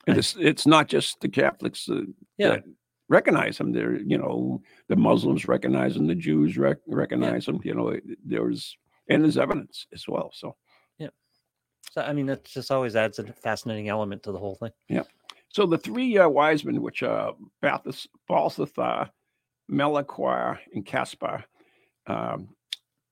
And 0.06 0.18
it's 0.18 0.36
it's 0.38 0.66
not 0.66 0.88
just 0.88 1.20
the 1.20 1.28
Catholics 1.28 1.88
uh, 1.88 2.02
Yeah. 2.38 2.48
that 2.48 2.64
recognize 3.08 3.58
him. 3.58 3.72
They're 3.72 4.00
you 4.00 4.18
know 4.18 4.62
the 4.88 4.96
Muslims 4.96 5.46
recognize 5.46 5.96
him, 5.96 6.06
the 6.06 6.14
Jews 6.14 6.56
rec- 6.58 6.78
recognize 6.86 7.46
him. 7.46 7.60
You 7.64 7.74
know, 7.74 7.96
there's 8.24 8.76
and 9.08 9.22
there's 9.22 9.38
evidence 9.38 9.86
as 9.92 10.06
well. 10.08 10.30
So 10.34 10.56
yeah, 10.98 11.10
So 11.92 12.02
I 12.02 12.12
mean, 12.12 12.28
it 12.28 12.44
just 12.44 12.70
always 12.70 12.96
adds 12.96 13.18
a 13.18 13.24
fascinating 13.32 13.88
element 13.88 14.22
to 14.24 14.32
the 14.32 14.38
whole 14.38 14.56
thing. 14.56 14.70
Yeah. 14.88 15.04
So 15.50 15.66
the 15.66 15.78
three 15.78 16.16
uh, 16.18 16.28
wise 16.28 16.64
men, 16.64 16.80
which 16.80 17.02
are 17.02 17.34
Balthas- 17.62 18.06
Balthasar, 18.26 19.10
Melchior, 19.68 20.58
and 20.74 20.84
Caspar, 20.84 21.44
um, 22.06 22.48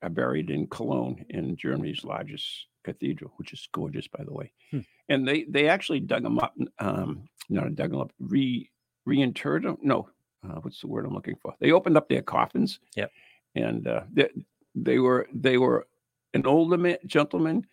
are 0.03 0.09
buried 0.09 0.49
in 0.51 0.67
Cologne, 0.67 1.25
in 1.29 1.55
Germany's 1.57 2.03
largest 2.05 2.67
cathedral, 2.85 3.33
which 3.37 3.53
is 3.53 3.69
gorgeous, 3.73 4.07
by 4.09 4.25
the 4.25 4.33
way. 4.33 4.53
Hmm. 4.71 4.81
And 5.09 5.27
they 5.27 5.45
they 5.45 5.69
actually 5.69 6.01
dug 6.01 6.23
them 6.23 6.39
up, 6.39 6.55
um, 6.79 7.25
not 7.49 7.75
dug 7.75 7.91
them 7.91 8.01
up, 8.01 8.13
re 8.19 8.71
reinterred 9.09 9.63
them. 9.63 9.79
No, 9.83 10.09
uh, 10.45 10.61
what's 10.61 10.81
the 10.81 10.87
word 10.87 11.07
I'm 11.07 11.15
looking 11.15 11.37
for? 11.41 11.55
They 11.61 11.73
opened 11.73 11.97
up 11.97 12.09
their 12.09 12.23
coffins. 12.23 12.81
Yep. 12.97 13.11
And 13.57 13.87
uh, 13.87 14.03
they, 14.13 14.29
they 14.75 14.99
were 14.99 15.27
they 15.35 15.59
were 15.59 15.87
an 16.35 16.47
older 16.47 16.77
man, 16.77 16.99
gentleman, 17.07 17.67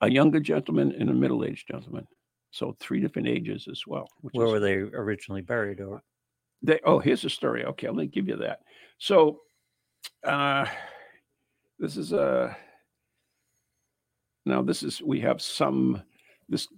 a 0.00 0.10
younger 0.10 0.40
gentleman, 0.40 0.94
and 0.98 1.08
a 1.10 1.14
middle 1.14 1.44
aged 1.44 1.68
gentleman. 1.68 2.06
So 2.50 2.76
three 2.80 3.00
different 3.00 3.28
ages 3.28 3.68
as 3.70 3.86
well. 3.86 4.08
Where 4.32 4.46
is, 4.46 4.52
were 4.52 4.60
they 4.60 4.74
originally 4.74 5.42
buried? 5.42 5.80
Or 5.80 6.02
they 6.62 6.80
oh 6.84 6.98
here's 6.98 7.22
the 7.22 7.30
story 7.30 7.64
okay 7.64 7.88
let 7.88 7.96
me 7.96 8.06
give 8.06 8.28
you 8.28 8.36
that 8.36 8.60
so 8.98 9.40
uh 10.26 10.64
this 11.78 11.96
is 11.96 12.12
uh 12.12 12.54
now 14.44 14.62
this 14.62 14.82
is 14.82 15.00
we 15.02 15.20
have 15.20 15.40
some 15.40 16.02
this 16.48 16.68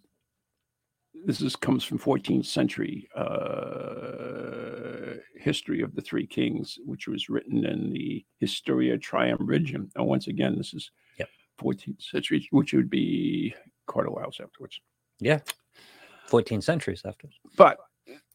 this 1.27 1.41
is 1.41 1.57
comes 1.57 1.85
from 1.85 1.99
14th 1.99 2.47
century 2.47 3.09
uh 3.17 5.15
history 5.37 5.83
of 5.83 5.95
the 5.95 6.03
three 6.03 6.27
kings 6.27 6.79
which 6.85 7.07
was 7.07 7.29
written 7.29 7.65
in 7.65 7.91
the 7.91 8.25
historia 8.41 8.97
triumvirem 8.99 9.89
and 9.95 10.07
once 10.07 10.27
again 10.29 10.57
this 10.57 10.75
is 10.75 10.91
Yep. 11.19 11.29
14th 11.61 12.03
century 12.03 12.49
which 12.51 12.73
would 12.73 12.91
be 12.91 13.55
quite 13.87 14.07
a 14.07 14.11
while 14.11 14.31
afterwards 14.43 14.81
yeah, 15.21 15.39
14 16.27 16.61
centuries 16.61 17.03
after, 17.05 17.29
but 17.57 17.79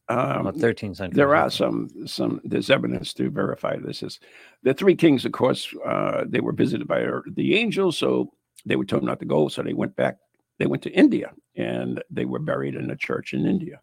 um, 0.07 0.48
about 0.48 0.55
13 0.55 0.95
centuries. 0.95 1.17
there 1.17 1.36
are 1.36 1.50
some 1.50 1.89
some 2.07 2.39
there's 2.45 2.69
evidence 2.69 3.13
to 3.13 3.29
verify 3.29 3.75
this 3.77 4.01
is 4.01 4.19
the 4.63 4.74
three 4.74 4.95
kings 4.95 5.25
of 5.25 5.33
course 5.33 5.74
uh 5.86 6.24
they 6.27 6.39
were 6.39 6.53
visited 6.53 6.88
by 6.88 7.03
uh, 7.03 7.19
the 7.36 7.55
angels 7.57 7.98
so 7.98 8.31
they 8.66 8.75
were 8.75 8.86
told 8.86 9.04
not 9.04 9.20
to 9.20 9.25
go 9.25 9.48
so 9.48 9.62
they 9.63 9.74
went 9.74 9.96
back 9.96 10.18
they 10.58 10.66
went 10.68 10.84
to 10.84 10.92
india 10.92 11.32
and 11.56 12.04
they 12.10 12.25
were 12.25 12.39
buried 12.39 12.75
in 12.75 12.92
a 12.92 12.96
church 12.96 13.34
in 13.34 13.46
india 13.46 13.80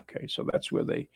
okay 0.00 0.26
so 0.26 0.42
that's 0.50 0.70
where 0.72 0.84
they 0.84 1.08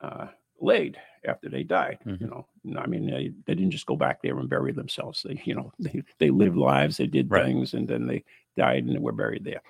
uh 0.00 0.26
laid 0.62 0.98
after 1.24 1.48
they 1.48 1.62
died 1.62 1.98
you 2.04 2.12
Mhm. 2.12 2.30
know 2.30 2.46
i 2.78 2.86
mean 2.86 3.06
they, 3.06 3.32
they 3.46 3.54
didn't 3.54 3.70
just 3.70 3.86
go 3.86 3.96
back 3.96 4.20
there 4.22 4.38
and 4.38 4.48
bury 4.48 4.72
themselves 4.72 5.22
they 5.22 5.40
you 5.44 5.54
know 5.54 5.72
they, 5.78 6.02
they 6.18 6.30
lived 6.30 6.56
lives 6.56 6.96
they 6.98 7.06
did 7.06 7.30
Right. 7.30 7.44
things 7.44 7.74
and 7.74 7.88
then 7.88 8.06
they 8.06 8.24
died 8.56 8.84
and 8.84 8.94
they 8.94 9.00
were 9.00 9.12
buried 9.12 9.44
there 9.44 9.62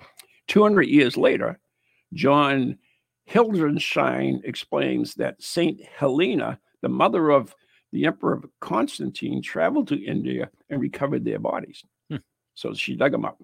200 0.47 0.83
years 0.83 1.15
later 1.17 1.59
john 2.13 2.77
Hildensheim 3.29 4.41
explains 4.43 5.13
that 5.15 5.41
Saint 5.41 5.81
Helena, 5.83 6.59
the 6.81 6.89
mother 6.89 7.29
of 7.29 7.55
the 7.93 8.05
Emperor 8.05 8.41
Constantine, 8.59 9.41
traveled 9.41 9.87
to 9.89 10.03
India 10.03 10.49
and 10.69 10.81
recovered 10.81 11.23
their 11.23 11.39
bodies. 11.39 11.83
So 12.53 12.73
she 12.73 12.95
dug 12.95 13.11
them 13.11 13.25
up. 13.25 13.41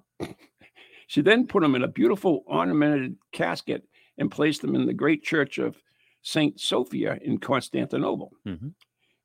she 1.07 1.21
then 1.21 1.47
put 1.47 1.61
them 1.61 1.75
in 1.75 1.83
a 1.83 1.87
beautiful 1.87 2.43
ornamented 2.45 3.15
casket 3.31 3.83
and 4.17 4.29
placed 4.31 4.61
them 4.61 4.75
in 4.75 4.85
the 4.85 4.93
great 4.93 5.23
church 5.23 5.57
of 5.57 5.75
Saint 6.23 6.59
Sophia 6.59 7.17
in 7.21 7.37
Constantinople. 7.37 8.31
Mhm. 8.45 8.73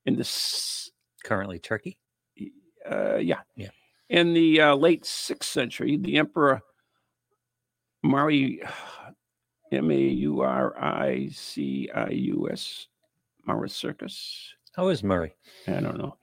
In 0.07 0.17
the 0.17 0.91
currently 1.25 1.59
Turkey. 1.59 1.99
uh, 2.91 3.17
yeah. 3.17 3.41
Yeah. 3.57 3.71
In 4.09 4.35
the 4.35 4.61
uh, 4.61 4.75
late 4.75 5.05
sixth 5.07 5.49
century, 5.51 5.97
the 5.97 6.19
emperor 6.19 6.61
Mari 8.03 8.61
M 9.73 9.91
A 9.91 9.95
U 9.97 10.41
R 10.43 10.77
I 10.79 11.29
C 11.33 11.89
I 11.95 12.09
U 12.11 12.49
S 12.51 12.89
Mauricircus. 13.47 14.55
How 14.77 14.89
is 14.89 15.03
Murray? 15.03 15.35
I 15.67 15.81
don't 15.81 15.97
know. 15.99 16.17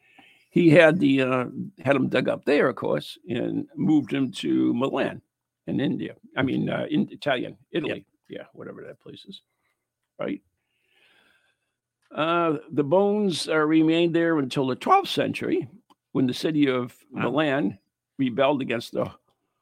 He 0.59 0.71
had 0.71 0.99
the 0.99 1.21
uh, 1.21 1.45
had 1.85 1.95
him 1.95 2.09
dug 2.09 2.27
up 2.27 2.43
there, 2.43 2.67
of 2.67 2.75
course, 2.75 3.17
and 3.29 3.65
moved 3.77 4.11
him 4.11 4.29
to 4.43 4.73
Milan 4.73 5.21
in 5.67 5.79
India. 5.79 6.15
I 6.35 6.41
mean, 6.41 6.69
uh, 6.69 6.85
in 6.89 7.07
Italian, 7.13 7.55
Italy. 7.71 8.05
Yeah, 8.27 8.43
whatever 8.51 8.83
that 8.83 8.99
place 8.99 9.23
is. 9.23 9.41
Right. 10.19 10.41
Uh, 12.13 12.57
the 12.73 12.83
bones 12.83 13.47
uh, 13.47 13.55
remained 13.55 14.13
there 14.13 14.37
until 14.37 14.67
the 14.67 14.75
12th 14.75 15.07
century, 15.07 15.69
when 16.11 16.27
the 16.27 16.33
city 16.33 16.67
of 16.69 16.93
Wow. 17.09 17.21
Milan 17.29 17.79
rebelled 18.17 18.61
against 18.61 18.91
the 18.91 19.09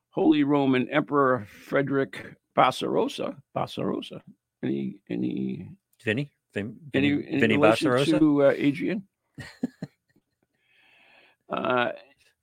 Holy 0.09 0.43
Roman 0.43 0.89
Emperor 0.89 1.45
Frederick 1.45 2.25
Barbarossa. 2.55 3.35
Barbarossa. 3.53 4.23
Any 4.63 4.97
any 5.11 5.69
Vinny? 6.03 6.31
Vin, 6.55 6.75
any, 6.95 7.11
Vinny, 7.11 7.27
any 7.27 7.39
Vinny 7.41 7.57
Barbarossa? 7.57 8.17
to 8.17 8.45
uh, 8.45 8.53
Adrian? 8.57 9.03
uh, 11.49 11.91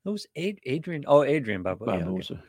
Who's 0.05 0.27
Ad- 0.37 0.59
Adrian? 0.65 1.05
Oh, 1.07 1.23
Adrian 1.23 1.63
Barbarossa. 1.63 1.97
Yeah, 1.99 2.05
okay. 2.05 2.05
Barbarossa. 2.05 2.43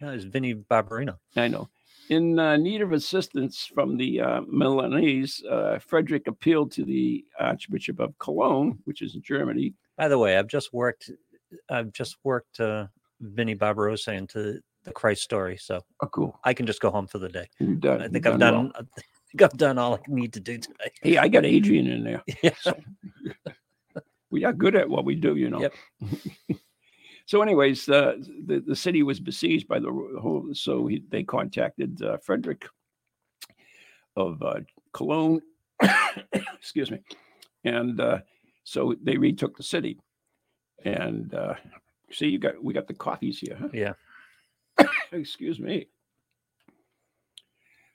No, 0.00 0.10
it's 0.12 0.24
Vinny 0.24 0.54
Barbarino. 0.54 1.18
I 1.36 1.48
know. 1.48 1.68
In 2.08 2.38
uh, 2.38 2.56
need 2.56 2.80
of 2.80 2.92
assistance 2.92 3.70
from 3.74 3.96
the 3.98 4.20
uh, 4.20 4.40
Milanese, 4.48 5.42
uh, 5.44 5.78
Frederick 5.78 6.26
appealed 6.26 6.72
to 6.72 6.84
the 6.84 7.24
Archbishop 7.38 8.00
of 8.00 8.18
Cologne, 8.18 8.78
which 8.84 9.02
is 9.02 9.14
in 9.14 9.22
Germany. 9.22 9.74
By 9.98 10.08
the 10.08 10.18
way, 10.18 10.38
I've 10.38 10.46
just 10.48 10.72
worked. 10.72 11.10
I've 11.70 11.92
just 11.92 12.16
worked 12.24 12.60
uh, 12.60 12.86
Vinny 13.20 13.54
Barbarossa 13.54 14.12
into 14.14 14.60
the 14.84 14.92
Christ 14.92 15.22
story, 15.22 15.56
so 15.58 15.80
Oh, 16.02 16.06
cool. 16.08 16.40
I 16.44 16.54
can 16.54 16.66
just 16.66 16.80
go 16.80 16.90
home 16.90 17.06
for 17.06 17.18
the 17.18 17.28
day. 17.28 17.46
You've 17.60 17.80
done, 17.80 18.00
I 18.02 18.08
think 18.08 18.26
I've 18.26 18.40
well. 18.40 18.52
done. 18.52 18.72
I 18.74 18.80
think 19.30 19.42
I've 19.42 19.56
done 19.58 19.78
all 19.78 19.94
I 19.94 19.98
need 20.08 20.32
to 20.32 20.40
do 20.40 20.58
today. 20.58 20.90
Hey, 21.02 21.18
I 21.18 21.28
got 21.28 21.44
Adrian 21.44 21.86
in 21.86 22.04
there. 22.04 22.22
Yeah. 22.42 22.54
So 22.60 22.74
we 24.32 24.44
are 24.44 24.52
good 24.52 24.74
at 24.74 24.88
what 24.88 25.04
we 25.04 25.14
do, 25.14 25.36
you 25.36 25.50
know. 25.50 25.60
Yep. 25.60 25.74
so, 27.26 27.42
anyways, 27.42 27.88
uh, 27.88 28.16
the 28.46 28.60
the 28.66 28.74
city 28.74 29.02
was 29.02 29.20
besieged 29.20 29.68
by 29.68 29.78
the 29.78 29.90
whole. 30.20 30.48
So 30.54 30.86
he, 30.86 31.04
they 31.10 31.22
contacted 31.22 32.02
uh, 32.02 32.16
Frederick 32.18 32.66
of 34.16 34.42
uh, 34.42 34.60
Cologne. 34.92 35.42
excuse 36.54 36.90
me, 36.90 36.98
and 37.64 38.00
uh, 38.00 38.18
so 38.64 38.96
they 39.02 39.16
retook 39.16 39.56
the 39.56 39.62
city. 39.62 39.98
And 40.84 41.32
uh, 41.34 41.54
see, 42.10 42.28
you 42.28 42.38
got 42.38 42.62
we 42.62 42.74
got 42.74 42.88
the 42.88 42.94
coffees 42.94 43.38
here, 43.38 43.56
huh? 43.60 43.68
Yeah. 43.72 43.92
excuse 45.12 45.60
me. 45.60 45.86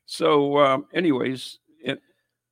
So, 0.05 0.57
um, 0.59 0.85
anyways, 0.93 1.59
it, 1.83 2.01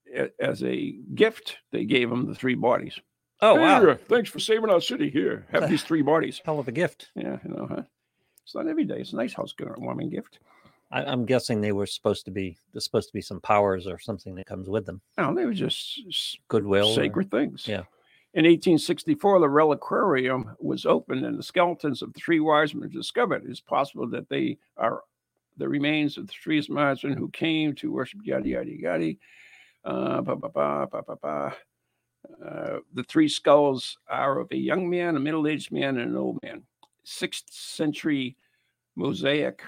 it, 0.06 0.36
as 0.42 0.62
a 0.64 0.92
gift, 1.14 1.58
they 1.72 1.86
gave 1.86 2.12
him 2.12 2.26
the 2.26 2.36
three 2.36 2.56
bodies. 2.56 3.00
Oh 3.42 3.56
wow! 3.56 3.96
Thanks 4.08 4.30
for 4.30 4.40
saving 4.40 4.70
our 4.70 4.80
city. 4.82 5.10
Here, 5.10 5.46
have 5.52 5.70
these 5.70 5.84
three 5.84 6.02
bodies. 6.02 6.42
Hell 6.46 6.60
of 6.60 6.68
a 6.68 6.72
gift. 6.72 7.10
Yeah, 7.16 7.38
you 7.44 7.52
know, 7.54 7.68
huh? 7.70 7.84
It's 8.44 8.56
not 8.56 8.68
every 8.68 8.86
day. 8.86 8.98
It's 9.00 9.14
a 9.14 9.18
nice 9.18 9.34
housewarming 9.34 10.10
gift. 10.10 10.40
I, 10.92 11.04
I'm 11.04 11.26
guessing 11.26 11.62
they 11.62 11.72
were 11.72 11.86
supposed 11.88 12.26
to 12.26 12.32
be. 12.32 12.58
There's 12.72 12.86
supposed 12.86 13.10
to 13.10 13.14
be 13.14 13.22
some 13.22 13.42
powers 13.42 13.88
or 13.88 14.00
something 14.00 14.36
that 14.36 14.46
comes 14.46 14.70
with 14.70 14.86
them. 14.86 15.02
No, 15.18 15.34
they 15.34 15.46
were 15.46 15.54
just 15.54 16.00
Goodwill. 16.48 16.88
or- 16.90 16.96
sacred 16.96 17.30
things. 17.32 17.68
yeah. 17.68 17.84
In 18.36 18.44
1864, 18.44 19.40
the 19.40 19.48
reliquarium 19.48 20.56
was 20.60 20.86
opened 20.86 21.24
and 21.26 21.40
the 21.40 21.44
skeletons 21.44 22.02
of 22.02 22.12
the 22.12 22.20
three 22.20 22.42
wise 22.42 22.74
men 22.74 22.82
were 22.82 22.88
discovered. 22.90 23.44
It's 23.48 23.62
possible 23.62 24.08
that 24.10 24.28
they 24.28 24.58
are 24.76 25.04
the 25.56 25.70
remains 25.70 26.18
of 26.18 26.28
the 26.28 26.34
three 26.34 26.62
wise 26.70 27.04
men 27.04 27.14
who 27.14 27.30
came 27.30 27.74
to 27.76 27.94
worship 27.94 28.20
yada 28.26 28.48
yada 28.48 28.78
yada. 28.78 29.14
Uh, 29.86 30.22
ba, 30.22 30.36
ba, 30.36 30.50
ba, 30.50 30.88
ba, 30.92 31.02
ba, 31.08 31.16
ba. 31.22 31.56
Uh, 32.44 32.80
the 32.94 33.04
three 33.04 33.28
skulls 33.28 33.98
are 34.08 34.40
of 34.40 34.52
a 34.52 34.58
young 34.58 34.90
man, 34.90 35.16
a 35.16 35.20
middle 35.20 35.48
aged 35.48 35.72
man, 35.72 35.98
and 35.98 36.12
an 36.12 36.18
old 36.18 36.40
man. 36.44 36.64
Sixth 37.04 37.52
century 37.52 38.38
mosaic 38.96 39.62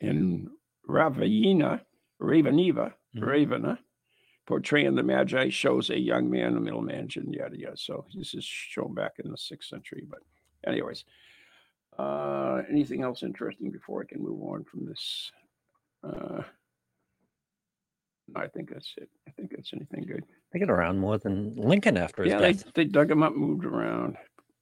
in 0.00 0.50
Ravina, 0.88 1.84
Ravaniva, 2.20 2.94
Mhm. 3.14 3.26
Ravana, 3.26 3.78
portraying 4.46 4.94
the 4.94 5.02
Magi 5.02 5.48
shows 5.50 5.90
a 5.90 5.98
young 5.98 6.30
man, 6.30 6.56
a 6.56 6.60
middle 6.60 6.82
man, 6.82 7.08
and 7.16 7.34
yada 7.34 7.58
yada. 7.58 7.76
So 7.76 8.06
this 8.14 8.34
is 8.34 8.44
shown 8.44 8.94
back 8.94 9.18
in 9.18 9.30
the 9.30 9.36
sixth 9.36 9.68
century. 9.68 10.04
But, 10.08 10.20
anyways, 10.66 11.04
uh, 11.98 12.62
anything 12.68 13.02
else 13.02 13.22
interesting 13.22 13.70
before 13.70 14.02
I 14.02 14.06
can 14.06 14.22
move 14.22 14.42
on 14.42 14.64
from 14.64 14.86
this? 14.86 15.30
Uh, 16.02 16.42
no, 18.34 18.40
I 18.40 18.48
think 18.48 18.70
that's 18.72 18.92
it. 18.96 19.08
I 19.28 19.30
think 19.32 19.50
that's 19.54 19.72
anything 19.74 20.04
good. 20.06 20.24
They 20.52 20.58
get 20.58 20.70
around 20.70 20.98
more 20.98 21.18
than 21.18 21.54
Lincoln 21.56 21.96
after 21.96 22.22
his 22.22 22.32
Yeah, 22.32 22.40
they, 22.40 22.52
death. 22.52 22.72
they 22.74 22.84
dug 22.84 23.10
him 23.10 23.22
up, 23.22 23.34
moved 23.34 23.64
around. 23.64 24.16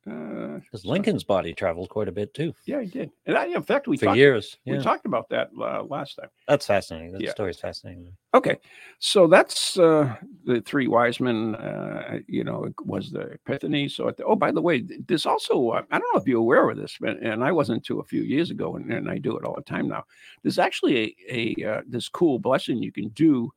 Uh, 0.07 0.59
Because 0.61 0.83
so- 0.83 0.89
Lincoln's 0.89 1.25
body 1.25 1.53
traveled 1.53 1.91
quite 1.91 2.09
a 2.09 2.13
bit 2.13 2.33
too 2.33 2.55
yeah, 2.65 2.81
he 2.81 2.87
did. 2.87 3.11
And 3.27 3.37
I, 3.37 3.47
in 3.47 3.63
fact, 3.63 3.87
we 3.87 3.99
for 3.99 4.07
talked, 4.07 4.17
years. 4.17 4.57
we 4.65 4.79
talked 4.79 5.05
about 5.05 5.29
that 5.29 5.51
uh, 5.61 5.83
last 5.83 6.17
time. 6.17 6.31
that's 6.49 6.67
fascinating. 6.67 7.13
That 7.13 7.21
Yeah. 7.21 7.33
story's 7.33 7.59
fascinating. 7.61 8.17
Okay, 8.33 8.57
so 8.99 9.27
that's 9.27 9.79
uh, 9.79 10.17
the 10.47 10.63
three 10.63 10.87
wise 10.89 11.21
men. 11.21 11.55
Uh, 11.55 12.21
you 12.27 12.45
know, 12.45 12.65
it 12.65 12.75
was 12.87 13.11
the 13.11 13.33
Epiphany. 13.33 13.89
So, 13.91 14.11
the, 14.17 14.25
oh, 14.25 14.37
by 14.37 14.53
the 14.53 14.63
way, 14.63 14.81
this 15.07 15.27
also 15.27 15.69
uh, 15.69 15.83
I 15.91 15.99
don't 15.99 16.15
know 16.15 16.21
if 16.21 16.27
you're 16.27 16.39
aware 16.41 16.71
of 16.71 16.79
this, 16.79 16.97
but 16.99 17.19
and 17.21 17.45
I 17.45 17.53
wasn't 17.53 17.79
until 17.81 18.01
a 18.01 18.05
few 18.05 18.23
years 18.23 18.51
ago, 18.51 18.77
and, 18.77 18.91
and 18.91 19.11
I 19.11 19.19
do 19.19 19.37
it 19.37 19.45
all 19.45 19.55
the 19.57 19.63
time 19.63 19.87
now. 19.89 20.05
There's 20.43 20.59
actually 20.59 21.15
a, 21.29 21.55
a 21.61 21.71
uh, 21.71 21.81
this 21.87 22.09
cool 22.09 22.39
blessing 22.39 22.83
you 22.83 22.91
can 22.93 23.09
do 23.11 23.53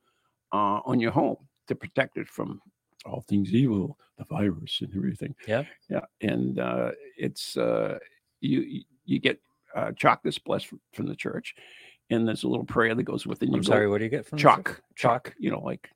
uh, 0.54 0.80
on 0.90 1.00
your 1.00 1.10
home 1.10 1.36
to 1.68 1.74
protect 1.74 2.16
it 2.16 2.28
from 2.28 2.60
all 3.04 3.22
things 3.28 3.52
evil, 3.52 3.98
the 4.18 4.24
virus 4.24 4.80
and 4.82 4.90
everything. 4.96 5.34
Yeah. 5.48 5.64
yeah, 5.90 6.04
and 6.20 6.58
uh, 6.58 6.90
it's 7.18 7.56
uh, 7.56 7.98
you 8.40 8.82
you- 9.04 9.18
get 9.28 9.38
uh, 9.78 9.90
chalk 9.92 10.22
this 10.22 10.38
blessed 10.38 10.68
from, 10.94 11.06
the 11.06 11.16
church, 11.16 11.54
and 12.10 12.26
there's 12.26 12.44
a 12.44 12.48
little 12.48 12.64
prayer 12.76 12.94
that 12.94 13.02
goes 13.02 13.26
with 13.26 13.42
it. 13.42 13.48
I'm 13.52 13.62
sorry. 13.64 13.88
What 13.88 13.98
do 13.98 14.04
you 14.04 14.10
get 14.10 14.24
from 14.24 14.38
chalk, 14.38 14.80
chalk. 14.94 15.34
You 15.38 15.50
know, 15.50 15.60
like 15.60 15.90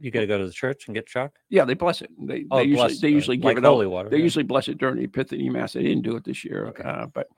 You 0.00 0.10
got 0.10 0.20
to 0.20 0.26
go 0.26 0.38
to 0.38 0.46
the 0.46 0.52
church 0.64 0.80
and 0.88 0.94
get 0.94 1.06
chalk. 1.06 1.32
yeah, 1.48 1.64
they 1.64 1.74
bless 1.74 2.02
it. 2.02 2.10
They, 2.30 2.44
Oh, 2.50 2.58
they 2.58 2.64
usually 2.64 2.94
they 3.04 3.08
usually 3.20 3.36
give 3.38 3.56
it 3.56 3.64
holy 3.64 3.86
out. 3.86 3.92
water. 3.92 4.08
They 4.10 4.18
yeah. 4.18 4.24
usually 4.28 4.42
bless 4.52 4.66
it 4.68 4.78
during 4.78 4.96
the 4.96 5.04
Epiphany 5.04 5.48
Mass. 5.48 5.72
They 5.74 5.84
didn't 5.84 6.02
do 6.02 6.16
it 6.16 6.24
this 6.24 6.44
year, 6.44 6.66
Okay. 6.70 6.82
uh, 6.82 7.06
but 7.06 7.28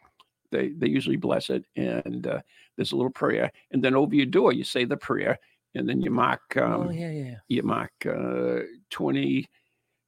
they 0.51 0.69
they 0.81 0.89
usually 0.89 1.17
bless 1.29 1.51
it. 1.51 1.63
And 1.77 2.27
uh, 2.27 2.41
there's 2.77 2.93
a 2.93 2.97
little 2.97 3.13
prayer, 3.25 3.53
and 3.71 3.81
then 3.85 3.95
over 3.95 4.15
your 4.15 4.31
door 4.39 4.53
you 4.59 4.65
say 4.65 4.85
the 4.87 4.97
prayer, 4.97 5.39
and 5.77 5.89
then 5.89 6.01
you 6.01 6.11
mark 6.11 6.57
um, 6.57 6.89
oh 6.89 6.91
yeah, 6.91 7.11
yeah. 7.11 7.35
you 7.49 7.63
mark 7.63 7.93
uh, 8.07 8.61
twenty, 8.91 9.49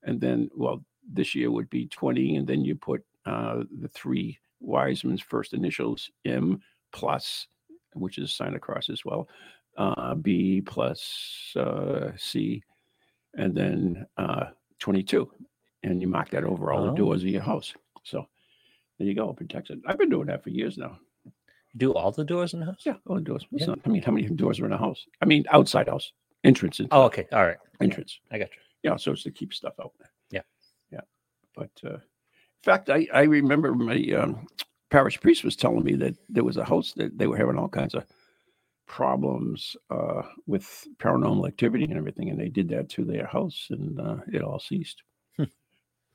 and 0.03 0.21
then 0.21 0.51
well 0.55 0.85
this 1.13 1.35
year 1.35 1.51
would 1.51 1.71
be 1.71 1.87
twenty, 1.89 2.37
and 2.37 2.47
then 2.47 2.65
you 2.65 2.75
put 2.75 3.05
uh, 3.27 3.63
the 3.81 3.89
three 3.89 4.39
wise 4.61 5.05
men's 5.05 5.23
first 5.23 5.53
initials 5.55 6.11
M 6.25 6.61
plus, 6.93 7.47
which 7.95 8.19
is 8.19 8.33
sign 8.33 8.55
across 8.55 8.89
as 8.91 9.05
well, 9.05 9.29
uh, 9.77 10.15
B 10.15 10.61
plus 10.61 11.53
uh, 11.57 12.11
C, 12.17 12.63
and 13.35 13.55
then 13.55 14.07
uh, 14.17 14.47
22. 14.81 15.31
And 15.85 16.01
you 16.01 16.09
mark 16.09 16.31
that 16.31 16.45
over 16.45 16.73
all 16.73 16.83
Oh. 16.85 16.87
the 16.91 16.97
doors 16.97 17.23
of 17.23 17.29
your 17.29 17.43
house. 17.43 17.73
So 18.03 18.27
there 18.99 19.07
you 19.07 19.15
go, 19.15 19.33
protects 19.33 19.71
it. 19.71 19.79
I've 19.87 19.99
been 19.99 20.11
doing 20.11 20.27
that 20.27 20.43
for 20.43 20.51
years 20.51 20.77
now. 20.77 20.99
Do 21.79 21.95
all 21.95 22.13
the 22.13 22.25
doors 22.25 22.53
in 22.55 22.61
the 22.61 22.67
house? 22.67 22.83
Yeah, 22.85 22.97
all 23.07 23.17
the 23.17 23.23
doors. 23.23 23.47
Yeah. 23.51 23.67
not- 23.67 23.79
I 23.87 23.89
mean, 23.89 24.03
how 24.03 24.13
many 24.13 24.29
doors 24.29 24.61
are 24.61 24.67
in 24.67 24.73
a 24.73 24.79
house? 24.79 25.07
I 25.23 25.25
mean, 25.25 25.45
outside 25.51 25.89
house, 25.89 26.13
entrance 26.45 26.81
Oh, 26.91 27.05
okay. 27.05 27.27
All 27.33 27.47
right. 27.47 27.57
entrance. 27.81 28.21
I 28.31 28.39
got 28.39 28.51
you. 28.51 28.61
Yeah, 28.91 28.97
so 28.97 29.13
it's 29.13 29.23
to 29.25 29.31
keep 29.31 29.55
stuff 29.55 29.75
out. 29.81 29.93
Yeah. 30.31 30.43
yeah. 30.93 31.01
But 31.55 31.71
uh, 31.85 31.95
in 31.95 32.63
fact, 32.63 32.91
I 32.91 33.09
I 33.13 33.23
remember 33.23 33.75
my 33.75 33.97
um, 34.21 34.47
parish 34.91 35.21
priest 35.21 35.43
was 35.45 35.57
telling 35.57 35.85
me 35.85 35.95
that 35.97 36.15
there 36.29 36.45
was 36.45 36.57
a 36.59 36.65
house 36.65 36.93
that 36.95 37.17
they 37.19 37.27
were 37.27 37.37
having 37.37 37.59
all 37.59 37.69
kinds 37.69 37.95
of 37.95 38.05
problems 38.87 39.77
uh, 39.91 40.23
with 40.47 40.87
paranormal 40.99 41.47
activity 41.47 41.85
and 41.85 41.97
everything, 41.97 42.31
and 42.31 42.39
they 42.41 42.49
did 42.49 42.69
that 42.71 42.89
to 42.91 43.05
their 43.05 43.27
house, 43.27 43.67
and 43.71 44.01
uh, 44.01 44.17
it 44.33 44.43
all 44.43 44.59
ceased. 44.61 45.03
Hmm. 45.37 45.45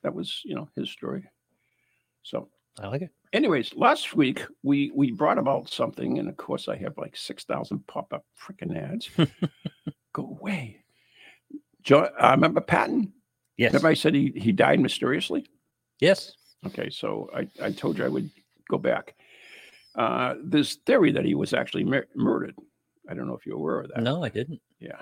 That 0.02 0.14
was, 0.14 0.40
you 0.44 0.54
know, 0.54 0.68
his 0.76 0.90
story. 0.90 1.24
So 2.22 2.48
I 2.80 2.88
like 2.88 3.02
it. 3.02 3.10
Anyways, 3.34 3.74
last 3.74 4.14
week 4.14 4.42
we 4.62 4.90
we 4.94 5.10
brought 5.10 5.38
about 5.38 5.68
something, 5.68 6.18
and 6.18 6.28
of 6.28 6.36
course 6.38 6.68
I 6.68 6.76
have 6.76 6.96
like 6.96 7.16
six 7.16 7.44
thousand 7.44 7.86
pop 7.86 8.12
up 8.14 8.24
freaking 8.40 8.76
ads. 8.76 9.10
Go 10.14 10.38
away. 10.40 10.84
Joe, 11.82 12.08
I 12.18 12.30
remember 12.30 12.62
Patton. 12.62 13.12
Yes. 13.58 13.72
Remember 13.72 13.88
I 13.88 13.94
said 13.94 14.14
he 14.14 14.32
he 14.36 14.52
died 14.52 14.80
mysteriously. 14.80 15.46
Yes. 16.00 16.32
Okay, 16.66 16.88
so 16.88 17.28
I 17.34 17.48
I 17.62 17.72
told 17.72 17.98
you 17.98 18.06
I 18.06 18.08
would 18.08 18.30
go 18.70 18.78
back. 18.78 19.14
Uh, 19.94 20.34
this 20.42 20.76
theory 20.86 21.12
that 21.12 21.24
he 21.24 21.34
was 21.34 21.52
actually 21.52 21.84
mur- 21.84 22.08
murdered. 22.16 22.56
I 23.08 23.14
don't 23.14 23.28
know 23.28 23.36
if 23.36 23.46
you're 23.46 23.56
aware 23.56 23.80
of 23.80 23.88
that. 23.90 24.02
No, 24.02 24.24
I 24.24 24.28
didn't. 24.28 24.60
Yeah. 24.80 25.00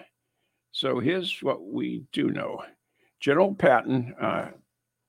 So 0.72 0.98
here's 0.98 1.38
what 1.42 1.62
we 1.62 2.04
do 2.12 2.30
know. 2.30 2.62
General 3.20 3.54
Patton 3.54 4.14
uh, 4.20 4.48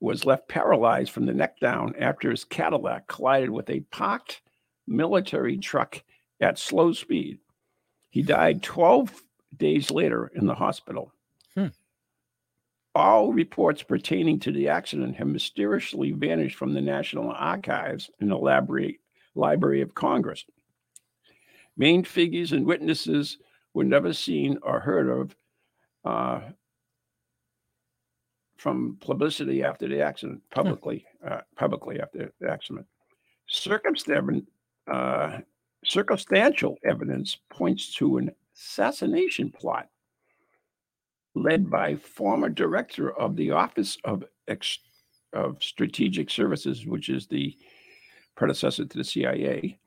was 0.04 0.26
left 0.26 0.50
paralyzed 0.50 1.12
from 1.12 1.26
the 1.26 1.34
neck 1.34 1.58
down 1.62 1.96
after 1.98 2.30
his 2.30 2.44
Cadillac 2.44 3.08
collided 3.08 3.50
with 3.50 3.70
a 3.70 3.80
parked 3.89 4.42
military 4.86 5.58
truck 5.58 6.04
at 6.42 6.60
slow 6.60 6.92
speed. 6.92 7.39
He 8.10 8.22
died 8.22 8.62
12 8.62 9.24
days 9.56 9.92
later 9.92 10.30
in 10.36 10.46
the 10.46 10.56
hospital. 10.56 11.13
Hmm. 11.56 11.68
All 12.94 13.32
reports 13.32 13.82
pertaining 13.82 14.42
to 14.42 14.52
the 14.52 14.68
accident 14.68 15.16
have 15.16 15.28
mysteriously 15.28 16.12
vanished 16.12 16.58
from 16.58 16.74
the 16.74 16.82
National 16.82 17.32
Archives 17.32 18.12
and 18.20 18.30
the 18.30 18.36
Library, 18.36 19.00
Library 19.36 19.80
of 19.80 19.96
Congress. 19.96 20.44
Main 21.78 22.04
figures 22.04 22.52
and 22.52 22.66
witnesses 22.66 23.38
were 23.74 23.86
never 23.86 24.12
seen 24.12 24.60
or 24.63 24.82
heard 24.82 25.10
of 25.10 25.36
uh, 26.04 26.42
from 28.63 28.97
publicity 29.02 29.62
after 29.62 29.89
the 29.89 30.02
accident, 30.02 30.41
publicly, 30.49 31.06
uh, 31.28 31.41
publicly 31.58 31.99
after 31.99 32.32
the 32.39 32.49
accident. 32.49 32.86
Circumstan- 33.52 34.45
uh, 34.89 35.39
circumstantial 35.84 36.78
evidence 36.86 37.38
points 37.49 37.93
to 37.95 38.17
an 38.19 38.32
assassination 38.56 39.52
plot 39.52 39.89
led 41.36 41.69
by 41.69 41.93
former 41.95 42.47
director 42.47 43.12
of 43.12 43.36
the 43.36 43.52
Office 43.52 43.97
of 44.06 44.23
Ex- 44.47 44.80
of 45.34 45.62
Strategic 45.62 46.30
Services, 46.30 46.86
which 46.86 47.10
is 47.10 47.28
the 47.28 47.54
predecessor 48.36 48.86
to 48.86 48.97
the 48.97 49.04
CIA. 49.04 49.78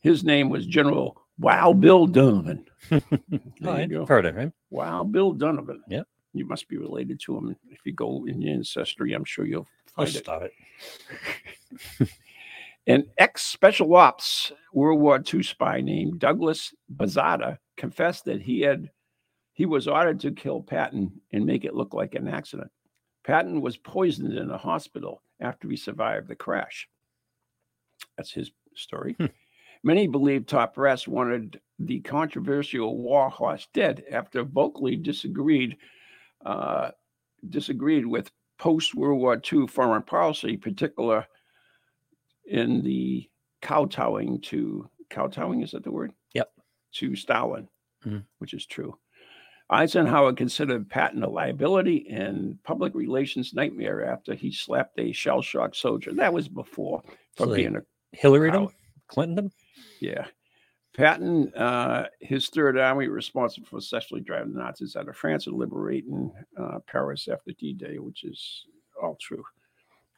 His 0.00 0.24
name 0.24 0.48
was 0.48 0.64
General 0.64 1.20
Wild 1.38 1.80
Bill 1.82 2.06
Donovan. 2.06 2.64
Oh, 3.62 3.72
I've 3.74 4.08
heard 4.08 4.24
of 4.24 4.36
him. 4.36 4.54
Wild 4.70 5.12
Bill 5.12 5.32
Donovan. 5.32 5.82
Yep. 5.88 6.06
You 6.32 6.46
must 6.46 6.68
be 6.68 6.76
related 6.76 7.20
to 7.20 7.36
him. 7.36 7.56
If 7.70 7.80
you 7.84 7.92
go 7.92 8.24
in 8.26 8.40
your 8.40 8.54
ancestry, 8.54 9.12
I'm 9.14 9.24
sure 9.24 9.44
you'll 9.46 9.66
Oh, 9.96 10.04
find 10.04 10.08
it. 10.14 10.18
stop 10.18 10.42
it. 10.42 12.08
An 12.86 13.06
ex 13.18 13.42
special 13.42 13.94
ops 13.96 14.52
World 14.72 15.00
War 15.00 15.20
II 15.32 15.42
spy 15.42 15.80
named 15.80 16.18
Douglas 16.18 16.72
Bazata 16.96 17.58
confessed 17.76 18.24
that 18.26 18.40
he 18.40 18.60
had 18.60 18.90
he 19.52 19.66
was 19.66 19.86
ordered 19.88 20.20
to 20.20 20.30
kill 20.30 20.62
Patton 20.62 21.12
and 21.32 21.44
make 21.44 21.64
it 21.64 21.74
look 21.74 21.92
like 21.92 22.14
an 22.14 22.28
accident. 22.28 22.70
Patton 23.24 23.60
was 23.60 23.76
poisoned 23.76 24.32
in 24.32 24.50
a 24.50 24.56
hospital 24.56 25.22
after 25.40 25.68
he 25.68 25.76
survived 25.76 26.28
the 26.28 26.34
crash. 26.36 26.88
That's 28.16 28.32
his 28.32 28.50
story. 28.74 29.14
Hmm. 29.18 29.26
Many 29.82 30.06
believe 30.06 30.46
Top 30.46 30.74
Brass 30.74 31.06
wanted 31.06 31.60
the 31.78 32.00
controversial 32.00 32.96
war 32.96 33.28
horse 33.28 33.68
dead 33.74 34.04
after 34.10 34.42
vocally 34.42 34.96
disagreed 34.96 35.76
uh, 36.44 36.90
disagreed 37.48 38.06
with 38.06 38.30
post 38.58 38.94
World 38.94 39.20
War 39.20 39.40
II 39.52 39.66
foreign 39.66 40.02
policy, 40.02 40.56
particular 40.56 41.26
in 42.46 42.82
the 42.82 43.28
kowtowing 43.62 44.40
to 44.42 44.88
kowtowing 45.10 45.62
is 45.62 45.72
that 45.72 45.84
the 45.84 45.90
word? 45.90 46.12
Yep. 46.34 46.50
To 46.94 47.16
Stalin, 47.16 47.68
Mhm. 48.04 48.24
which 48.38 48.54
is 48.54 48.66
true. 48.66 48.98
Eisenhower 49.68 50.32
considered 50.32 50.88
Patton 50.90 51.22
a 51.22 51.28
liability 51.28 52.08
and 52.10 52.60
public 52.64 52.92
relations 52.94 53.54
nightmare 53.54 54.04
after 54.04 54.34
he 54.34 54.50
slapped 54.50 54.98
a 54.98 55.12
shell 55.12 55.42
shocked 55.42 55.76
soldier. 55.76 56.12
That 56.14 56.32
was 56.32 56.48
before 56.48 57.02
So 57.36 57.44
from 57.46 57.54
being 57.54 57.76
a 57.76 57.82
Hillary. 58.12 58.50
Clinton 59.06 59.50
yeah. 60.00 60.26
Patton, 60.96 61.52
uh, 61.54 62.06
his 62.20 62.48
Third 62.48 62.78
Army 62.78 63.06
responsible 63.06 63.66
for 63.66 63.80
successfully 63.80 64.20
driving 64.20 64.54
the 64.54 64.60
Nazis 64.60 64.96
out 64.96 65.08
of 65.08 65.16
France 65.16 65.46
and 65.46 65.56
liberating 65.56 66.32
uh, 66.58 66.78
Paris 66.86 67.28
after 67.28 67.52
D 67.52 67.72
Day, 67.72 67.98
which 67.98 68.24
is 68.24 68.64
all 69.00 69.16
true. 69.20 69.44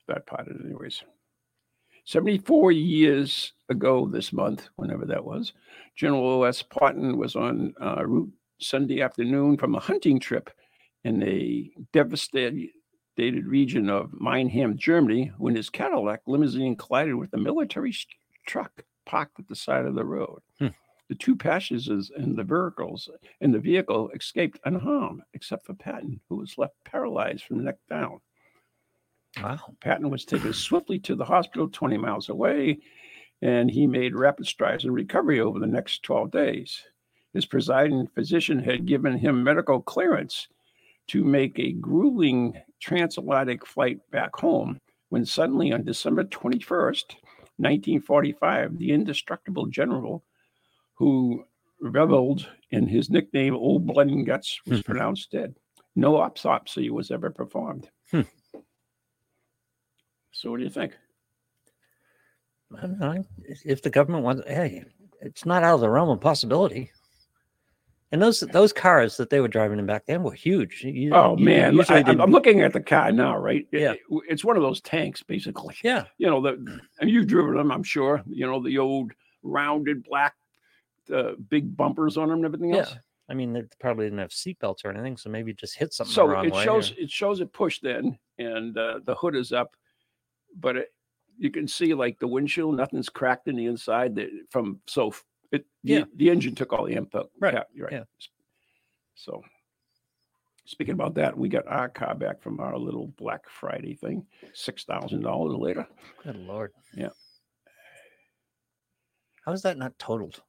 That 0.09 0.27
part 0.27 0.49
of 0.49 0.57
it, 0.57 0.65
anyways. 0.65 1.03
74 2.05 2.73
years 2.73 3.53
ago 3.69 4.07
this 4.07 4.33
month, 4.33 4.69
whenever 4.77 5.05
that 5.07 5.25
was, 5.25 5.53
General 5.95 6.43
O.S. 6.43 6.63
Patton 6.63 7.17
was 7.17 7.37
on 7.37 7.75
uh, 7.81 8.05
route 8.05 8.33
Sunday 8.59 9.03
afternoon 9.03 9.57
from 9.57 9.75
a 9.75 9.81
hunting 9.81 10.19
trip 10.19 10.51
in 11.05 11.23
a 11.23 11.71
devastated 11.93 12.71
region 13.17 13.89
of 13.89 14.11
Mannheim, 14.19 14.77
Germany, 14.77 15.33
when 15.39 15.55
his 15.55 15.71
Cadillac 15.71 16.23
limousine 16.27 16.77
collided 16.77 17.15
with 17.15 17.33
a 17.35 17.39
military 17.39 17.95
truck 18.47 18.85
parked 19.05 19.39
at 19.39 19.49
the 19.49 19.57
side 19.57 19.85
of 19.85 19.95
the 19.95 20.05
road. 20.05 20.41
Hmm. 20.59 20.69
The 21.09 21.15
two 21.15 21.37
passengers 21.37 22.11
in 22.17 22.37
the 22.37 22.45
vehicles 22.45 23.11
in 23.41 23.53
the 23.53 23.59
vehicle 23.59 24.11
escaped 24.11 24.61
unharmed, 24.65 25.23
except 25.35 25.67
for 25.67 25.75
Patton, 25.75 26.21
who 26.29 26.37
was 26.37 26.57
left 26.57 26.75
paralyzed 26.85 27.45
from 27.45 27.59
the 27.59 27.65
neck 27.65 27.79
down. 27.91 28.21
Wow. 29.43 29.59
Patton 29.81 30.11
was 30.11 30.25
taken 30.25 30.53
swiftly 30.53 30.99
to 31.01 31.15
the 31.15 31.25
hospital 31.25 31.69
20 31.69 31.97
miles 31.99 32.29
away, 32.29 32.79
and 33.41 33.71
he 33.71 33.87
made 33.87 34.15
rapid 34.15 34.47
strides 34.47 34.85
in 34.85 34.93
recovery 34.93 35.41
over 35.41 35.59
the 35.59 35.67
next 35.67 36.03
12 36.03 36.31
days. 36.31 36.83
His 37.35 37.47
presiding 37.47 38.09
physician 38.09 38.59
had 38.59 38.87
given 38.87 39.19
him 39.19 39.43
medical 39.43 39.81
clearance 39.81 40.49
to 41.09 41.25
make 41.25 41.59
a 41.59 41.73
grueling 41.73 42.61
transatlantic 42.81 43.67
flight 43.67 43.99
back 44.11 44.37
home 44.37 44.81
when 45.09 45.27
suddenly 45.27 45.73
on 45.73 45.85
December 45.85 46.25
21st, 46.25 47.17
1945, 47.57 48.79
the 48.79 48.93
indestructible 48.93 49.67
general 49.67 50.25
who 50.95 51.45
reveled 51.81 52.49
in 52.71 52.87
his 52.87 53.11
nickname 53.11 53.55
Old 53.55 53.87
Blood 53.87 54.09
and 54.09 54.25
Guts 54.25 54.61
was 54.67 54.83
pronounced 54.83 55.33
dead. 55.33 55.55
No 55.95 56.17
autopsy 56.17 56.91
was 56.91 57.11
ever 57.11 57.31
performed. 57.31 57.91
Hmm. 58.11 58.23
So, 60.31 60.51
what 60.51 60.59
do 60.59 60.65
you 60.65 60.71
think? 60.71 60.97
I 62.77 62.83
don't 62.83 62.99
know. 62.99 63.25
If 63.65 63.83
the 63.83 63.91
government 63.91 64.25
wants, 64.25 64.43
hey, 64.47 64.85
it's 65.21 65.45
not 65.45 65.63
out 65.63 65.75
of 65.75 65.81
the 65.81 65.91
realm 65.91 66.09
of 66.09 66.21
possibility. 66.21 66.91
And 68.13 68.21
those 68.21 68.41
those 68.41 68.73
cars 68.75 69.17
that 69.17 69.31
they 69.31 69.41
were 69.41 69.49
driving 69.49 69.79
in 69.79 69.87
back 69.87 70.05
then 70.07 70.23
were 70.23 70.33
huge. 70.33 70.85
You- 70.85 71.15
Oh 71.15 71.37
you 71.39 71.45
man, 71.47 71.81
I, 71.89 72.01
am 72.01 72.31
looking 72.31 72.61
at 72.61 72.75
the 72.75 72.81
car 72.83 73.11
now, 73.11 73.39
right? 73.39 73.67
Yeah. 73.73 73.93
it- 73.93 74.01
it's 74.29 74.45
one 74.45 74.57
of 74.57 74.63
those 74.63 74.83
tanks, 74.83 75.23
basically. 75.23 75.75
yeah, 75.83 76.05
You 76.19 76.29
know, 76.29 76.43
the 76.43 76.81
and 77.01 77.09
you've 77.11 77.27
driven 77.27 77.57
them, 77.57 77.73
I'm 77.73 77.83
sure. 77.83 78.23
You 78.29 78.47
know, 78.47 78.63
the 78.63 78.79
old 78.79 79.13
rounded 79.43 80.05
black, 80.05 80.35
uh, 81.13 81.33
big 81.49 81.75
bumpers 81.75 82.19
on 82.19 82.29
them 82.29 82.39
and 82.39 82.45
everything 82.45 82.75
yeah. 82.75 82.81
else. 82.81 82.95
I 83.31 83.35
mean, 83.35 83.55
they 83.55 83.63
probably 83.81 84.05
didn't 84.07 84.19
have 84.19 84.31
seatbelts 84.31 84.85
or 84.85 84.91
anything, 84.91 85.17
so 85.17 85.31
maybe 85.31 85.55
just 85.55 85.79
hit 85.79 85.95
something 85.95 86.11
the 86.11 86.15
So 86.15 86.41
it 86.41 86.65
shows 86.65 86.91
or- 86.93 86.95
it 86.99 87.11
shows 87.11 87.41
it 87.41 87.53
pushed 87.55 87.85
in, 87.85 88.19
and 88.39 88.77
uh, 88.77 89.01
the 89.05 89.15
hood 89.15 89.35
is 89.35 89.53
up, 89.53 89.75
but 90.55 90.77
it, 90.77 90.93
you 91.39 91.51
can 91.51 91.67
see 91.67 91.95
like 91.95 92.19
the 92.19 92.27
windshield, 92.29 92.77
nothing's 92.77 93.09
cracked 93.09 93.49
in 93.49 93.57
the 93.57 93.65
inside. 93.67 94.17
That 94.17 94.29
from 94.51 94.81
so 94.87 95.15
it 95.53 95.67
the, 95.85 95.93
Yeah. 95.93 96.05
the 96.17 96.31
engine 96.31 96.55
took 96.55 96.73
all 96.73 96.85
the 96.87 96.95
impact. 96.95 97.27
Right, 97.39 97.55
Yeah, 97.55 97.63
you're 97.75 97.87
right. 97.87 97.93
yeah. 97.95 98.05
So 99.15 99.43
speaking 100.65 100.95
about 100.95 101.15
that, 101.15 101.37
we 101.37 101.49
got 101.49 101.67
our 101.67 101.89
car 101.89 102.15
back 102.15 102.41
from 102.43 102.59
our 102.61 102.77
little 102.79 103.09
Black 103.19 103.49
Friday 103.49 103.95
thing, 103.95 104.27
six 104.55 104.85
thousand 104.85 105.23
dollars 105.23 105.57
later. 105.59 105.87
Good 106.25 106.37
lord. 106.37 106.73
Yeah. 106.97 107.11
How 109.45 109.53
is 109.53 109.63
that 109.63 109.79
not 109.79 109.99
totaled? 109.99 110.41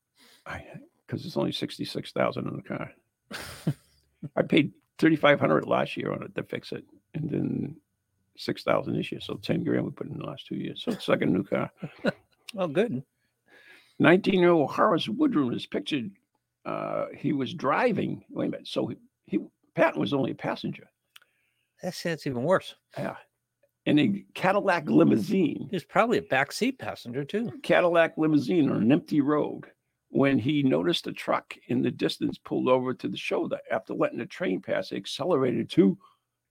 I 0.45 0.63
because 1.05 1.25
it's 1.25 1.37
only 1.37 1.51
sixty 1.51 1.85
six 1.85 2.11
thousand 2.11 2.47
in 2.47 2.55
the 2.57 2.61
car. 2.63 2.91
I 4.35 4.41
paid 4.43 4.71
thirty 4.99 5.15
five 5.15 5.39
hundred 5.39 5.65
last 5.67 5.97
year 5.97 6.11
on 6.11 6.23
it 6.23 6.35
to 6.35 6.43
fix 6.43 6.71
it, 6.71 6.85
and 7.13 7.29
then 7.29 7.75
six 8.37 8.63
thousand 8.63 8.95
this 8.95 9.11
year. 9.11 9.21
So 9.21 9.35
ten 9.35 9.63
grand 9.63 9.85
we 9.85 9.91
put 9.91 10.07
in 10.07 10.17
the 10.17 10.25
last 10.25 10.45
two 10.47 10.55
years. 10.55 10.81
So 10.83 10.91
it's 10.91 11.07
like 11.07 11.21
a 11.21 11.25
new 11.25 11.43
car. 11.43 11.71
Oh, 12.55 12.67
good. 12.67 13.01
Nineteen 13.99 14.39
year 14.39 14.51
old 14.51 14.71
Horace 14.71 15.07
Woodring 15.07 15.55
is 15.55 15.65
pictured. 15.65 16.11
Uh, 16.65 17.05
he 17.15 17.33
was 17.33 17.53
driving. 17.53 18.23
Wait 18.29 18.47
a 18.47 18.51
minute. 18.51 18.67
So 18.67 18.87
he, 18.87 18.95
he 19.25 19.39
Patton 19.75 19.99
was 19.99 20.13
only 20.13 20.31
a 20.31 20.35
passenger. 20.35 20.89
That's 21.81 22.01
that's 22.01 22.27
even 22.27 22.43
worse. 22.43 22.75
Yeah, 22.97 23.15
in 23.85 23.99
a 23.99 24.25
Cadillac 24.33 24.89
limousine. 24.89 25.67
He 25.69 25.75
was 25.75 25.83
probably 25.83 26.17
a 26.17 26.23
backseat 26.23 26.79
passenger 26.79 27.23
too. 27.23 27.51
Cadillac 27.63 28.17
limousine 28.17 28.69
on 28.69 28.81
an 28.81 28.91
empty 28.91 29.21
road 29.21 29.65
when 30.09 30.37
he 30.37 30.63
noticed 30.63 31.07
a 31.07 31.11
truck 31.11 31.55
in 31.67 31.81
the 31.81 31.91
distance 31.91 32.37
pulled 32.37 32.69
over 32.69 32.93
to 32.93 33.07
the 33.07 33.17
shoulder. 33.17 33.57
After 33.71 33.93
letting 33.93 34.19
the 34.19 34.25
train 34.25 34.61
pass, 34.61 34.91
it 34.91 34.97
accelerated 34.97 35.69
to 35.71 35.97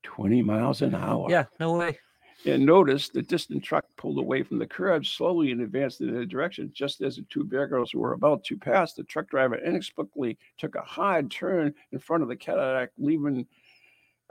20 0.03 0.43
miles 0.43 0.83
an 0.83 0.95
hour. 0.95 1.31
Yeah, 1.31 1.45
no 1.61 1.75
way. 1.75 1.99
And 2.45 2.67
noticed 2.67 3.13
the 3.13 3.23
distant 3.23 3.63
truck 3.63 3.85
pulled 3.97 4.19
away 4.19 4.43
from 4.43 4.59
the 4.59 4.67
curb 4.67 5.07
slowly 5.07 5.53
and 5.53 5.61
advanced 5.61 6.01
in 6.01 6.13
their 6.13 6.25
direction. 6.25 6.73
Just 6.75 7.01
as 7.01 7.15
the 7.17 7.23
two 7.31 7.45
bear 7.45 7.69
girls 7.69 7.95
were 7.95 8.15
about 8.15 8.43
to 8.45 8.57
pass, 8.57 8.95
the 8.95 9.05
truck 9.05 9.29
driver 9.29 9.57
inexplicably 9.65 10.37
took 10.59 10.75
a 10.75 10.81
hard 10.83 11.31
turn 11.31 11.73
in 11.93 11.99
front 12.01 12.23
of 12.23 12.29
the 12.29 12.35
Cadillac, 12.37 12.91
leaving 12.99 13.47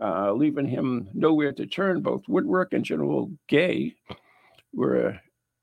uh, 0.02 0.34
leaving 0.34 0.66
him 0.68 1.08
nowhere 1.14 1.54
to 1.54 1.66
turn. 1.66 2.02
Both 2.02 2.28
Woodwork 2.28 2.74
and 2.74 2.84
General 2.84 3.32
Gay 3.48 3.96
were 4.74 5.20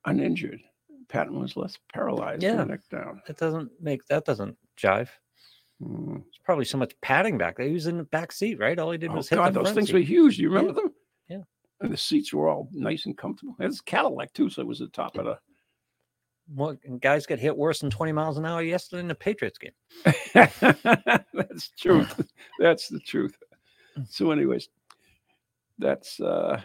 uninjured. 0.06 0.60
Patton 1.08 1.38
was 1.40 1.56
less 1.56 1.76
paralyzed 1.92 2.42
Yeah. 2.42 2.62
neck 2.64 2.80
down. 2.90 3.20
That 3.26 3.36
doesn't 3.36 3.70
make 3.80 4.06
that 4.06 4.24
doesn't 4.24 4.56
jive. 4.76 5.08
Mm. 5.82 6.14
There's 6.22 6.40
probably 6.44 6.64
so 6.66 6.78
much 6.78 6.92
padding 7.02 7.36
back 7.36 7.56
there. 7.56 7.66
He 7.66 7.72
was 7.74 7.86
in 7.86 7.98
the 7.98 8.04
back 8.04 8.32
seat, 8.32 8.58
right? 8.58 8.78
All 8.78 8.90
he 8.90 8.98
did 8.98 9.10
Oh, 9.10 9.16
was 9.16 9.28
hit 9.28 9.36
God, 9.36 9.54
the 9.54 9.62
those 9.62 9.72
things 9.72 9.88
seat. 9.88 9.94
were 9.94 10.00
huge. 10.00 10.36
Do 10.36 10.42
you 10.42 10.48
remember 10.50 10.72
them? 10.72 10.92
And 11.80 11.92
the 11.92 11.96
seats 11.96 12.32
were 12.32 12.48
all 12.48 12.68
nice 12.72 13.06
and 13.06 13.16
comfortable. 13.16 13.54
It 13.60 13.66
was 13.66 13.80
Cadillac 13.80 14.32
too, 14.32 14.50
so 14.50 14.62
it 14.62 14.66
was 14.68 14.80
the 14.80 14.88
top 14.88 15.16
of 15.16 15.24
the. 15.26 15.38
And 16.86 17.00
guys 17.00 17.26
got 17.26 17.38
hit 17.38 17.56
worse 17.56 17.80
than 17.80 17.90
20 17.90 18.10
miles 18.12 18.38
an 18.38 18.46
hour 18.46 18.62
yesterday 18.62 19.00
in 19.00 19.08
the 19.08 19.14
Patriots 19.14 19.58
game. 19.58 19.72
that's 20.34 21.70
true. 21.78 22.06
That's 22.58 22.88
the 22.88 22.98
truth. 23.00 23.36
So, 24.08 24.30
anyways, 24.30 24.68
that's 25.78 26.18
uh 26.20 26.60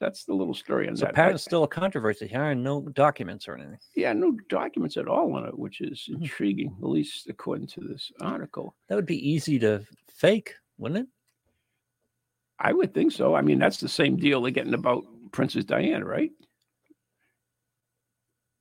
that's 0.00 0.24
the 0.24 0.32
little 0.34 0.54
story 0.54 0.88
on 0.88 0.96
So 0.96 1.06
that. 1.06 1.14
Patton's 1.14 1.42
still 1.42 1.64
a 1.64 1.68
controversy 1.68 2.26
here, 2.28 2.44
and 2.50 2.62
no 2.62 2.82
documents 2.90 3.48
or 3.48 3.56
anything. 3.56 3.78
yeah, 3.96 4.12
no 4.12 4.32
documents 4.48 4.96
at 4.96 5.08
all 5.08 5.34
on 5.34 5.44
it, 5.46 5.58
which 5.58 5.80
is 5.80 6.08
Mhm. 6.08 6.22
intriguing, 6.22 6.76
at 6.80 6.88
least 6.88 7.28
according 7.28 7.66
to 7.68 7.80
this 7.80 8.12
article. 8.20 8.76
That 8.88 8.94
would 8.94 9.06
be 9.06 9.28
easy 9.28 9.58
to 9.60 9.84
fake, 10.08 10.54
wouldn't 10.76 11.00
it? 11.00 11.08
I 12.58 12.72
would 12.72 12.92
think 12.92 13.12
so. 13.12 13.34
I 13.34 13.42
mean, 13.42 13.58
that's 13.58 13.78
the 13.78 13.88
same 13.88 14.16
deal 14.16 14.42
they're 14.42 14.50
getting 14.50 14.74
about 14.74 15.04
Princess 15.32 15.64
Diana, 15.64 16.04
right? 16.04 16.32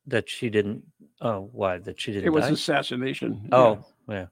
That 0.06 0.30
she 0.30 0.50
didn't. 0.50 0.84
Oh, 1.20 1.50
why? 1.52 1.80
That 1.80 2.00
she 2.00 2.12
didn't 2.12 2.28
It 2.28 2.30
was 2.30 2.46
die? 2.46 2.52
assassination. 2.52 3.50
Oh, 3.52 3.84
yeah. 4.08 4.28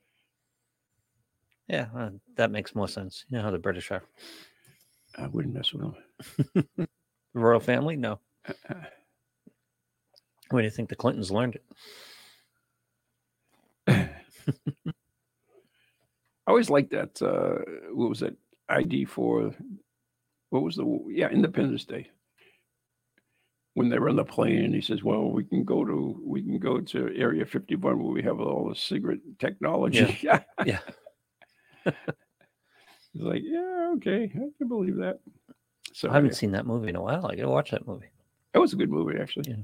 Yeah, 1.68 1.88
uh, 1.98 2.10
that 2.36 2.52
makes 2.52 2.76
more 2.76 2.88
sense. 2.88 3.26
You 3.30 3.38
know 3.38 3.44
how 3.44 3.50
the 3.52 3.58
British 3.58 3.90
are. 3.92 4.04
I 5.18 5.28
wouldn't 5.28 5.56
mess 5.56 5.74
with 5.74 5.82
them. 5.82 5.96
The 6.84 6.88
royal 7.34 7.60
family? 7.60 7.96
No. 7.96 8.20
Uh, 8.48 8.76
Where 10.52 10.62
do 10.62 10.66
you 10.66 10.72
think 10.72 10.90
the 10.90 10.96
Clintons 10.96 11.32
learned 11.32 11.56
it? 11.56 11.64
I 16.48 16.52
always 16.52 16.70
liked 16.70 16.92
that. 16.92 17.20
Uh, 17.20 17.92
what 17.94 18.10
was 18.10 18.22
it? 18.22 18.38
ID 18.70 19.06
for 19.06 19.54
what 20.50 20.64
was 20.64 20.76
the 20.76 21.00
yeah 21.10 21.30
Independence 21.30 21.86
Day? 21.86 22.10
When 23.74 23.90
they 23.90 24.00
were 24.00 24.08
on 24.10 24.16
the 24.16 24.24
plane, 24.24 24.74
he 24.74 24.80
says, 24.82 25.04
"Well, 25.04 25.32
we 25.32 25.44
can 25.44 25.64
go 25.66 25.84
to 25.84 26.22
we 26.24 26.42
can 26.42 26.60
go 26.60 26.80
to 26.80 27.14
Area 27.16 27.46
51 27.46 28.02
where 28.02 28.14
we 28.14 28.24
have 28.24 28.40
all 28.40 28.70
the 28.70 28.76
secret 28.76 29.20
technology." 29.40 30.18
Yeah, 30.22 30.44
Yeah. 30.66 30.80
He's 31.84 33.22
like, 33.22 33.42
"Yeah, 33.44 33.92
okay, 33.96 34.26
I 34.26 34.50
can 34.58 34.68
believe 34.68 34.96
that." 34.98 35.20
So 35.94 36.10
I 36.10 36.14
haven't 36.14 36.36
seen 36.36 36.52
that 36.52 36.66
movie 36.66 36.90
in 36.90 36.96
a 36.96 37.02
while. 37.02 37.26
I 37.26 37.36
gotta 37.36 37.50
watch 37.50 37.72
that 37.72 37.88
movie. 37.88 38.08
that 38.54 38.60
was 38.60 38.74
a 38.74 38.78
good 38.78 38.90
movie, 38.90 39.20
actually. 39.20 39.50
Yeah. 39.50 39.64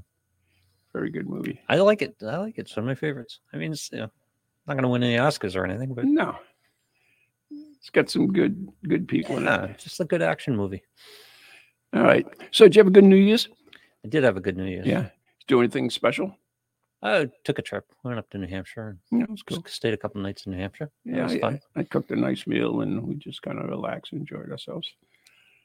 Very 0.92 1.10
good 1.10 1.26
movie. 1.28 1.58
I 1.68 1.76
like 1.76 2.02
it. 2.02 2.14
I 2.22 2.36
like 2.36 2.58
it. 2.58 2.62
It's 2.62 2.76
one 2.76 2.84
of 2.84 2.88
my 2.88 2.94
favorites. 2.94 3.40
I 3.52 3.56
mean, 3.56 3.72
it's 3.72 3.90
you 3.92 3.98
know, 3.98 4.10
not 4.66 4.74
gonna 4.74 4.88
win 4.88 5.02
any 5.02 5.16
Oscars 5.16 5.56
or 5.56 5.64
anything, 5.64 5.94
but 5.94 6.04
No, 6.04 6.36
it's 7.82 7.90
got 7.90 8.08
some 8.08 8.32
good 8.32 8.68
good 8.88 9.08
people 9.08 9.36
in 9.38 9.48
it. 9.48 9.78
just 9.78 9.98
a 9.98 10.04
good 10.04 10.22
action 10.22 10.56
movie. 10.56 10.82
All 11.92 12.04
right. 12.04 12.24
So, 12.52 12.64
did 12.64 12.76
you 12.76 12.80
have 12.80 12.86
a 12.86 12.92
good 12.92 13.04
New 13.04 13.16
Year's? 13.16 13.48
I 14.04 14.08
did 14.08 14.22
have 14.22 14.36
a 14.36 14.40
good 14.40 14.56
New 14.56 14.64
Year's. 14.66 14.86
Yeah. 14.86 15.02
Did 15.02 15.10
you 15.40 15.46
do 15.48 15.58
anything 15.60 15.90
special? 15.90 16.36
I 17.02 17.28
took 17.42 17.58
a 17.58 17.62
trip. 17.62 17.84
Went 18.04 18.18
up 18.20 18.30
to 18.30 18.38
New 18.38 18.46
Hampshire 18.46 18.90
and 19.10 19.20
Yeah, 19.20 19.24
it 19.24 19.30
was 19.30 19.42
cool. 19.42 19.64
stayed 19.66 19.92
a 19.92 19.96
couple 19.96 20.20
nights 20.20 20.46
in 20.46 20.52
New 20.52 20.58
Hampshire. 20.58 20.90
Yeah, 21.04 21.16
it 21.16 21.22
was 21.24 21.32
I, 21.32 21.38
fun. 21.40 21.60
I 21.74 21.82
cooked 21.82 22.12
a 22.12 22.16
nice 22.16 22.46
meal 22.46 22.82
and 22.82 23.02
we 23.02 23.16
just 23.16 23.42
kind 23.42 23.58
of 23.58 23.68
relaxed 23.68 24.12
and 24.12 24.20
enjoyed 24.20 24.52
ourselves. 24.52 24.88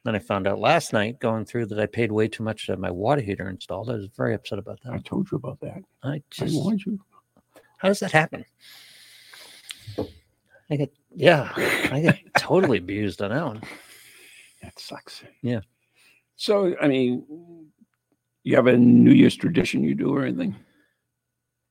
Then 0.03 0.15
I 0.15 0.19
found 0.19 0.47
out 0.47 0.58
last 0.60 0.93
night 0.93 1.19
going 1.19 1.45
through 1.45 1.67
that 1.67 1.80
I 1.80 1.86
paid 1.86 2.12
way 2.12 2.27
too 2.27 2.41
much 2.41 2.65
to 2.65 2.71
have 2.71 2.80
my 2.80 2.89
water 2.89 3.21
heater 3.21 3.49
installed. 3.49 3.91
I 3.91 3.93
was 3.93 4.08
very 4.17 4.34
upset 4.34 4.58
about 4.58 4.82
that. 4.84 4.93
I 4.93 4.97
told 4.99 5.30
you 5.32 5.36
about 5.38 5.60
that. 5.60 5.84
I 6.01 6.13
I 6.13 6.23
just 6.32 6.56
warned 6.56 6.84
you. 6.86 6.99
how 7.77 7.89
does 7.89 7.99
that 7.99 8.12
happen? 8.12 8.43
I 10.69 10.75
get 10.75 10.91
yeah, 11.17 11.51
I 11.91 12.01
get 12.01 12.19
totally 12.38 12.77
abused 12.77 13.21
on 13.21 13.32
that 13.32 13.45
one. 13.45 13.62
That 14.63 14.80
sucks. 14.80 15.23
Yeah. 15.43 15.60
So, 16.36 16.75
I 16.82 16.88
mean, 16.88 17.23
You 18.43 18.56
have 18.56 18.65
a 18.67 18.75
New 18.75 19.12
Year's 19.12 19.36
tradition 19.36 19.84
you 19.84 19.93
do 19.93 20.10
or 20.15 20.23
anything? 20.25 20.56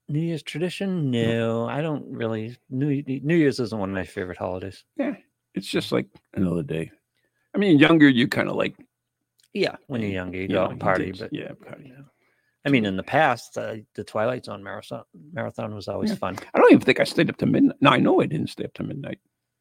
New 0.09 0.21
Year's 0.21 0.45
tradition? 0.45 1.11
No, 1.11 1.67
I 1.67 1.81
don't 1.83 2.05
really. 2.09 2.57
New 2.71 3.03
New 3.07 3.35
Year's 3.35 3.59
isn't 3.59 3.77
one 3.79 3.91
of 3.91 3.95
my 3.95 4.05
favorite 4.05 4.39
holidays. 4.39 4.85
Yeah, 4.97 5.17
it's 5.55 5.67
just 5.67 5.91
like 5.91 6.07
another 6.35 6.63
day. 6.63 6.93
I 7.55 7.59
mean, 7.59 7.79
younger, 7.81 8.09
you 8.09 8.29
kind 8.29 8.49
of 8.49 8.55
like 8.55 8.77
Yeah, 9.53 9.75
when 9.89 10.01
you're 10.01 10.11
younger, 10.11 10.39
you 10.39 10.47
go 10.49 10.63
out 10.63 10.71
and 10.71 10.81
party. 10.81 11.11
But 11.11 11.33
yeah, 11.33 11.53
party. 11.67 11.93
I 12.65 12.69
mean, 12.69 12.85
in 12.85 12.97
the 12.97 13.03
past, 13.03 13.59
uh, 13.59 13.77
the 13.97 14.05
Twilight 14.05 14.45
Zone 14.45 14.63
marathon 14.63 15.03
marathon 15.33 15.75
was 15.75 15.89
always 15.89 16.11
Yeah. 16.11 16.17
fun. 16.17 16.37
I 16.55 16.59
don't 16.59 16.71
even 16.73 16.85
think 16.85 17.01
I 17.01 17.05
stayed 17.05 17.31
up 17.31 17.37
to 17.39 17.47
midnight. 17.47 17.77
No, 17.81 17.91
I 17.91 17.99
know 17.99 18.21
I 18.21 18.27
didn't 18.27 18.51
stay 18.51 18.65
up 18.65 18.75
to 18.75 18.85
midnight. 18.85 19.19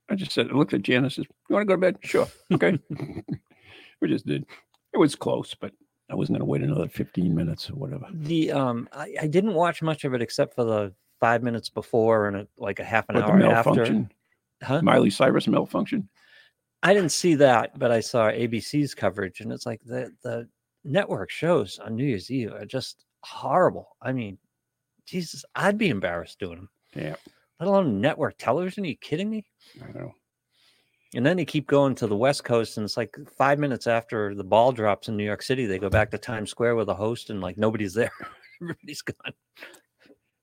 I 0.10 0.16
just 0.16 0.32
said, 0.32 0.50
I 0.50 0.54
looked 0.54 0.74
at 0.74 0.84
Janice, 0.84 1.16
says, 1.16 1.26
You 1.50 1.56
want 1.56 1.68
to 1.68 1.68
go 1.68 1.74
to 1.76 1.82
bed? 1.82 1.98
Sure. 2.02 2.28
Okay. 2.54 2.78
we 4.02 4.08
just 4.08 4.26
did. 4.26 4.46
It 4.94 4.98
was 4.98 5.16
close, 5.16 5.54
but 5.56 5.72
I 6.10 6.16
wasn't 6.16 6.38
going 6.38 6.46
to 6.48 6.52
wait 6.52 6.62
another 6.62 6.88
15 6.88 7.34
minutes 7.34 7.70
or 7.70 7.74
whatever. 7.74 8.06
The 8.14 8.52
um, 8.52 8.88
I, 8.94 9.16
I 9.24 9.28
didn't 9.28 9.54
watch 9.56 9.82
much 9.82 10.04
of 10.04 10.14
it 10.14 10.22
except 10.22 10.54
for 10.56 10.64
the 10.64 10.94
five 11.20 11.42
minutes 11.44 11.70
before 11.70 12.28
and 12.28 12.38
a, 12.38 12.48
like 12.58 12.80
a 12.80 12.84
half 12.84 13.06
an 13.10 13.16
But 13.16 13.24
hour 13.24 13.36
after. 13.42 13.72
malfunction, 13.74 14.12
Huh? 14.64 14.82
Miley 14.82 15.10
Cyrus 15.10 15.48
malfunction. 15.48 16.08
I 16.84 16.94
didn't 16.94 17.12
see 17.12 17.36
that, 17.36 17.78
but 17.80 17.92
I 17.92 18.00
saw 18.00 18.30
ABC's 18.30 18.94
coverage, 18.94 19.42
and 19.42 19.52
it's 19.52 19.66
like 19.66 19.82
the 19.84 20.12
the 20.24 20.48
network 20.84 21.32
shows 21.32 21.80
on 21.80 21.96
New 21.96 22.06
Year's 22.06 22.30
Eve 22.30 22.54
are 22.54 22.66
just 22.66 23.06
horrible. 23.24 23.98
I 24.02 24.14
mean, 24.14 24.38
Jesus, 25.08 25.44
I'd 25.56 25.78
be 25.80 25.90
embarrassed 25.90 26.40
doing 26.40 26.58
them. 26.58 26.70
Yeah. 26.96 27.16
Let 27.60 27.70
alone 27.70 28.02
network 28.02 28.36
television. 28.38 28.84
Are 28.84 28.88
you 28.88 28.98
kidding 28.98 29.30
me? 29.30 29.46
I 29.82 29.92
know. 29.98 30.14
And 31.14 31.26
then 31.26 31.38
they 31.38 31.46
keep 31.46 31.68
going 31.68 31.96
to 31.96 32.08
the 32.08 32.16
West 32.16 32.44
Coast, 32.44 32.78
and 32.78 32.84
it's 32.84 32.98
like 32.98 33.16
five 33.38 33.58
minutes 33.58 33.88
after 33.88 34.36
the 34.36 34.44
ball 34.44 34.74
drops 34.74 35.08
in 35.08 35.16
New 35.16 35.24
York 35.24 35.42
City, 35.42 35.66
they 35.66 35.80
go 35.80 35.90
back 35.90 36.12
to 36.12 36.18
Times 36.18 36.52
Square 36.52 36.76
with 36.76 36.90
a 36.90 36.94
host, 36.94 37.30
and 37.30 37.40
like 37.40 37.58
nobody's 37.58 37.94
there. 37.94 38.12
Everybody's 38.62 39.02
gone. 39.02 39.34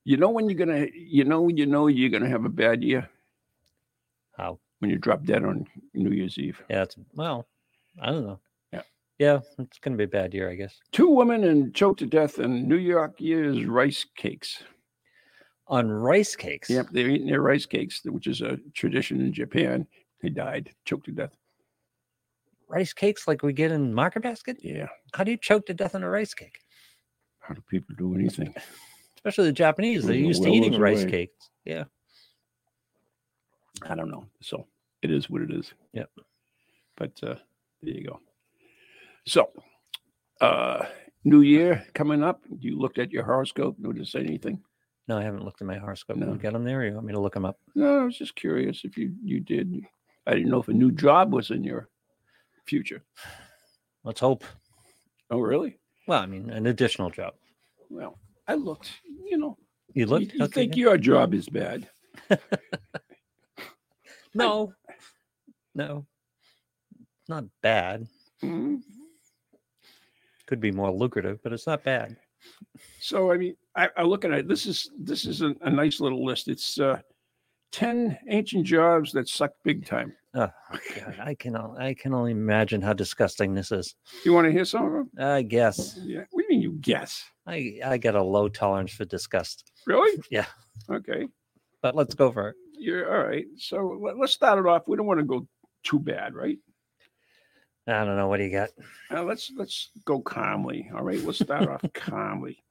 You 0.05 0.17
know 0.17 0.31
when 0.31 0.49
you're 0.49 0.59
gonna, 0.59 0.87
you 0.95 1.25
know, 1.25 1.49
you 1.49 1.67
know 1.67 1.89
you're 1.89 2.11
gonna 2.11 2.29
have 2.29 2.47
a 2.47 2.51
bad 2.51 2.83
year 2.83 3.09
How? 4.37 4.59
when 4.79 4.91
you 4.91 4.99
drop 4.99 5.25
dead 5.25 5.45
on 5.45 5.67
New 5.93 6.11
Year's 6.11 6.39
Eve. 6.39 6.61
Yeah, 6.71 6.85
it's 6.85 6.97
well, 7.15 7.47
I 8.01 8.07
don't 8.07 8.27
know. 8.27 8.41
Yeah. 8.73 8.83
Yeah, 9.19 9.41
it's 9.59 9.79
gonna 9.79 9.97
be 9.97 10.05
a 10.05 10.09
bad 10.09 10.33
year, 10.33 10.51
I 10.51 10.55
guess. 10.55 10.81
Two 10.91 11.09
women 11.09 11.45
and 11.45 11.75
choked 11.75 11.99
to 12.01 12.07
death 12.07 12.39
in 12.39 12.67
New 12.67 12.77
York 12.77 13.21
year's 13.21 13.67
rice 13.67 14.07
cakes. 14.17 14.63
On 15.73 15.91
rice 15.91 16.37
cakes. 16.37 16.69
Yep, 16.69 16.89
they're 16.93 17.09
eating 17.09 17.29
their 17.29 17.41
rice 17.41 17.65
cakes, 17.65 18.03
which 18.05 18.27
is 18.27 18.43
a 18.43 18.59
tradition 18.75 19.23
in 19.23 19.33
Japan. 19.33 19.87
They 20.21 20.29
died, 20.29 20.71
choked 20.85 21.07
to 21.07 21.13
death. 21.13 21.35
Rice 22.69 22.93
cakes 22.93 23.27
like 23.27 23.43
we 23.43 23.55
get 23.55 23.73
in 23.73 23.95
Market 23.95 24.23
Basket? 24.23 24.59
Yeah. 24.63 24.89
How 25.15 25.25
do 25.25 25.31
you 25.31 25.39
choke 25.39 25.65
to 25.67 25.75
death 25.75 25.95
on 25.95 26.03
a 26.03 26.11
rice 26.11 26.35
cake? 26.35 26.59
How 27.41 27.55
do 27.55 27.63
people 27.71 27.95
do 27.97 28.15
anything? 28.15 28.55
Especially 29.17 29.47
the 29.47 29.53
Japanese. 29.53 30.05
They're 30.05 30.15
used 30.15 30.43
to 30.43 30.51
eating 30.51 30.79
rice 30.79 31.05
away. 31.05 31.11
cakes. 31.11 31.49
Yeah. 31.65 31.85
I 33.83 33.95
don't 33.95 34.11
know. 34.11 34.27
So 34.43 34.67
it 35.01 35.11
is 35.11 35.31
what 35.31 35.41
it 35.41 35.51
is. 35.51 35.73
Yep. 35.95 36.11
But 36.99 37.13
uh, 37.23 37.37
there 37.83 37.95
you 37.95 38.09
go. 38.09 38.21
So, 39.27 39.51
uh, 40.43 40.85
New 41.25 41.41
Year 41.41 41.87
coming 41.95 42.23
up. 42.23 42.43
You 42.59 42.79
looked 42.79 42.99
at 42.99 43.11
your 43.11 43.25
horoscope. 43.25 43.77
Notice 43.79 44.15
anything? 44.15 44.61
No, 45.09 45.19
I 45.19 45.23
haven't 45.23 45.45
looked 45.45 45.61
at 45.61 45.67
my 45.67 45.79
horoscope. 45.79 46.17
No. 46.17 46.35
Get 46.35 46.53
them 46.53 46.65
there. 46.65 46.81
Or 46.81 46.87
you 46.87 46.95
want 46.95 47.07
me 47.07 47.13
to 47.13 47.21
look 47.21 47.35
them 47.35 47.45
up? 47.45 47.59
No, 47.75 48.03
I 48.03 48.05
was 48.05 48.17
just 48.17 48.37
curious 48.37 48.85
if 48.85 48.97
you 48.97 49.15
you 49.23 49.41
did. 49.41 49.83
I 50.27 50.35
didn't 50.35 50.51
know 50.51 50.61
if 50.61 50.69
a 50.69 50.73
new 50.73 50.93
job 50.93 51.33
was 51.33 51.51
in 51.51 51.65
your 51.65 51.89
future. 52.67 53.03
Let's 54.05 54.21
hope. 54.21 54.45
Oh, 55.31 55.41
really? 55.41 55.79
Well, 56.07 56.21
I 56.21 56.27
mean, 56.27 56.51
an 56.51 56.67
additional 56.67 57.11
job. 57.11 57.35
Well, 57.91 58.19
I 58.47 58.55
looked. 58.55 58.91
You 59.25 59.39
know, 59.39 59.59
You 59.95 60.05
you, 60.05 60.07
looked. 60.07 60.33
you 60.35 60.45
Okay, 60.45 60.53
think 60.53 60.77
your 60.77 60.97
job 60.99 61.35
is 61.35 61.49
bad? 61.49 61.89
No. 64.35 64.73
No. 65.75 66.07
Not 67.29 67.45
bad. 67.63 68.07
Mhm. 68.43 68.81
Could 70.47 70.61
be 70.61 70.71
more 70.73 70.91
lucrative, 70.91 71.41
but 71.43 71.53
it's 71.53 71.67
not 71.67 71.85
bad. 71.85 72.17
So 73.01 73.33
I 73.33 73.37
mean, 73.37 73.57
I, 73.77 73.89
I 73.97 74.03
look 74.03 74.25
at 74.25 74.33
it. 74.33 74.49
This 74.49 74.67
is 74.67 74.91
this 74.99 75.25
is 75.25 75.43
a, 75.43 75.55
a 75.63 75.71
nice 75.71 76.01
little 76.01 76.25
list. 76.25 76.49
It's 76.49 76.79
uh, 76.79 77.01
ten 77.71 78.19
ancient 78.29 78.65
jobs 78.65 79.13
that 79.13 79.29
suck 79.29 79.53
big 79.65 79.87
time. 79.87 80.15
Oh, 80.35 80.49
God, 80.95 81.19
I 81.21 81.35
can 81.35 81.57
I 81.57 81.93
can 81.95 82.15
only 82.15 82.31
imagine 82.31 82.81
how 82.81 82.95
disgusting 82.95 83.55
this 83.55 83.71
is. 83.71 83.95
You 84.25 84.33
want 84.33 84.47
to 84.47 84.53
hear 84.53 84.65
some 84.65 84.87
of 84.87 84.93
them? 84.93 85.11
I 85.19 85.43
guess 85.43 85.99
Yeah. 86.03 86.25
What 86.31 86.43
do 86.43 86.45
you 86.45 86.49
mean 86.49 86.63
you 86.63 86.79
guess? 86.81 87.23
I 87.47 87.81
I 87.85 87.99
got 87.99 88.15
a 88.15 88.23
low 88.23 88.49
tolerance 88.49 88.93
for 88.93 89.05
disgust. 89.05 89.71
Really? 89.87 90.23
Yeah. 90.31 90.47
Okay. 90.91 91.29
But 91.83 91.95
let's 91.95 92.15
go 92.15 92.33
for 92.33 92.51
it. 92.51 92.57
You're 92.73 93.15
all 93.15 93.27
right. 93.29 93.45
So 93.59 93.99
let, 94.03 94.19
let's 94.19 94.33
start 94.33 94.59
it 94.59 94.67
off. 94.67 94.89
We 94.89 94.97
don't 94.97 95.07
want 95.07 95.21
to 95.21 95.27
go 95.27 95.47
too 95.83 95.99
bad, 95.99 96.35
right? 96.35 96.59
I 97.87 98.05
don't 98.05 98.17
know. 98.17 98.29
What 98.29 98.37
do 98.39 98.45
you 98.45 98.53
got? 98.53 98.71
Uh, 99.11 99.25
let's 99.25 99.51
let's 99.57 99.91
go 100.05 100.21
calmly. 100.21 100.91
All 100.95 101.03
right. 101.03 101.21
Let's 101.23 101.39
start 101.41 101.69
off 101.69 101.85
calmly. 101.95 102.63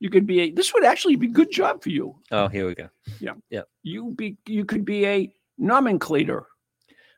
You 0.00 0.10
could 0.10 0.26
be 0.26 0.40
a. 0.40 0.50
This 0.50 0.74
would 0.74 0.84
actually 0.84 1.16
be 1.16 1.28
a 1.28 1.30
good 1.30 1.50
job 1.50 1.82
for 1.82 1.90
you. 1.90 2.16
Oh, 2.30 2.48
here 2.48 2.66
we 2.66 2.74
go. 2.74 2.88
Yeah, 3.20 3.34
yeah. 3.50 3.62
You 3.82 4.10
be 4.16 4.36
you 4.46 4.64
could 4.64 4.84
be 4.84 5.06
a 5.06 5.32
nomenclator. 5.60 6.44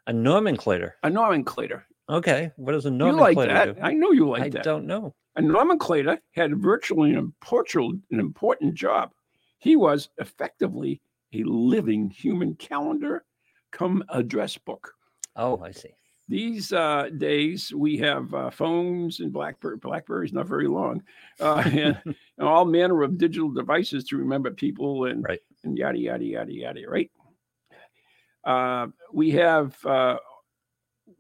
A 0.07 0.13
nomenclator. 0.13 0.93
A 1.03 1.11
nomenclator. 1.11 1.83
Okay. 2.09 2.53
What 2.57 2.73
does 2.73 2.87
a 2.87 2.91
You 2.91 2.95
nomenclator 2.97 3.37
like 3.37 3.49
that? 3.49 3.77
do? 3.77 3.81
I 3.83 3.93
know 3.95 4.13
you 4.13 4.29
like 4.29 4.43
I 4.43 4.49
that. 4.51 4.61
I 4.61 4.63
don't 4.63 4.87
know. 4.87 5.15
A 5.37 5.41
nomenclator 5.43 6.19
had 6.33 6.57
virtually 6.61 7.11
an 7.11 7.19
important, 7.19 8.03
an 8.11 8.19
important 8.21 8.75
job. 8.75 9.13
He 9.59 9.77
was 9.77 10.09
effectively 10.19 11.01
a 11.33 11.43
living 11.45 12.11
human 12.11 12.55
calendar 12.55 13.25
come 13.71 14.03
address 14.09 14.57
book. 14.57 14.95
Oh, 15.37 15.61
I 15.63 15.73
see. 15.73 15.91
These 16.29 16.73
uh, 16.75 17.09
days, 17.17 17.73
we 17.75 17.97
have 17.99 18.35
uh, 18.35 18.51
phones 18.51 19.21
and 19.21 19.33
Blackberry. 19.33 19.79
Blackberry's 19.79 20.33
not 20.33 20.47
very 20.47 20.69
long, 20.69 21.03
uh, 21.41 21.63
and, 21.65 21.99
and 22.05 22.15
all 22.41 22.65
manner 22.67 23.03
of 23.03 23.17
digital 23.19 23.51
devices 23.51 24.05
to 24.05 24.19
remember 24.19 24.51
people 24.51 25.07
and, 25.07 25.25
Right. 25.27 25.41
and 25.65 25.77
yada, 25.79 25.99
yada, 25.99 26.25
yada, 26.25 26.53
yada, 26.53 26.83
right? 26.89 27.11
Uh, 28.45 28.89
we 29.13 29.31
have 29.33 29.77
uh, 29.85 30.17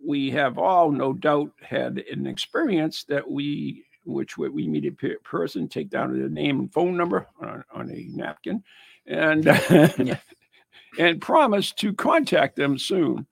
we 0.06 0.30
have 0.30 0.58
all 0.58 0.90
no 0.90 1.12
doubt 1.12 1.50
had 1.60 1.98
an 2.10 2.26
experience 2.26 3.04
that 3.04 3.28
we 3.28 3.84
which 4.04 4.38
we, 4.38 4.48
we 4.48 4.66
meet 4.68 4.86
a 4.86 5.16
person 5.24 5.68
take 5.68 5.90
down 5.90 6.16
their 6.18 6.28
name 6.30 6.60
and 6.60 6.72
phone 6.72 6.96
number 6.96 7.26
on, 7.42 7.62
on 7.74 7.90
a 7.90 8.06
napkin 8.14 8.62
and 9.06 9.44
Yeah. 9.98 10.18
and 10.98 11.20
promise 11.20 11.72
to 11.72 11.92
contact 11.92 12.56
them 12.56 12.78
soon 12.78 13.26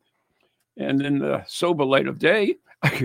and 0.77 1.01
in 1.03 1.19
the 1.19 1.43
sober 1.47 1.85
light 1.85 2.07
of 2.07 2.19
day 2.19 2.55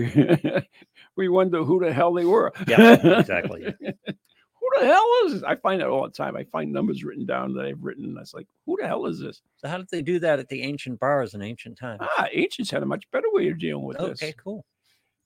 we 1.16 1.28
wonder 1.28 1.64
who 1.64 1.80
the 1.84 1.92
hell 1.92 2.12
they 2.12 2.24
were 2.24 2.52
Yeah, 2.66 2.92
exactly. 3.18 3.62
who 3.80 4.68
the 4.80 4.86
hell 4.86 5.06
is 5.24 5.32
this? 5.34 5.42
i 5.44 5.54
find 5.56 5.80
that 5.80 5.88
all 5.88 6.04
the 6.04 6.10
time 6.12 6.36
i 6.36 6.44
find 6.44 6.72
numbers 6.72 7.02
written 7.04 7.26
down 7.26 7.52
that 7.54 7.64
i've 7.66 7.82
written 7.82 8.04
and 8.04 8.18
i 8.18 8.20
was 8.20 8.34
like 8.34 8.46
who 8.66 8.76
the 8.80 8.86
hell 8.86 9.06
is 9.06 9.18
this 9.20 9.42
So 9.56 9.68
how 9.68 9.78
did 9.78 9.88
they 9.90 10.02
do 10.02 10.18
that 10.20 10.38
at 10.38 10.48
the 10.48 10.62
ancient 10.62 11.00
bars 11.00 11.34
in 11.34 11.42
ancient 11.42 11.78
times? 11.78 12.00
ah 12.02 12.26
ancients 12.32 12.70
had 12.70 12.82
a 12.82 12.86
much 12.86 13.10
better 13.10 13.28
way 13.32 13.48
of 13.48 13.58
dealing 13.58 13.84
with 13.84 13.98
this 13.98 14.22
Okay, 14.22 14.34
cool. 14.42 14.64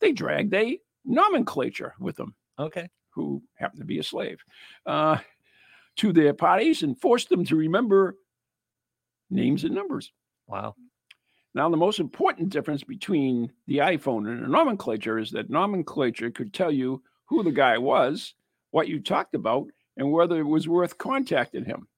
they 0.01 0.13
dragged 0.13 0.55
a 0.55 0.79
nomenclature 1.05 1.95
with 2.01 2.17
them 2.17 2.35
Okay. 2.59 2.89
who 3.11 3.43
happened 3.55 3.81
to 3.81 3.87
be 3.87 3.99
a 3.99 4.03
slave 4.03 4.39
uh, 4.87 5.19
to 5.97 6.13
their 6.13 6.33
parties 6.35 6.83
and 6.83 6.99
forced 7.01 7.29
them 7.29 7.45
to 7.45 7.57
remember 7.57 8.17
names 9.31 9.65
and 9.65 9.75
numbers. 9.75 10.13
Wow. 10.47 10.75
Now, 11.57 11.71
the 11.71 11.77
most 11.79 12.01
important 12.01 12.51
difference 12.51 12.85
between 12.85 13.51
the 13.67 13.79
iPhone 13.79 14.29
and 14.31 14.45
a 14.45 14.49
nomenclature 14.49 15.19
is 15.19 15.31
that 15.31 15.49
nomenclature 15.49 16.31
could 16.31 16.53
tell 16.53 16.71
you 16.71 17.03
who 17.25 17.43
the 17.43 17.51
guy 17.51 17.79
was, 17.79 18.35
what 18.73 18.89
you 18.89 19.01
talked 19.01 19.35
about, 19.35 19.67
and 19.97 20.13
whether 20.13 20.39
it 20.39 20.43
was 20.47 20.69
worth 20.69 20.99
contacting 20.99 21.65
him. 21.65 21.89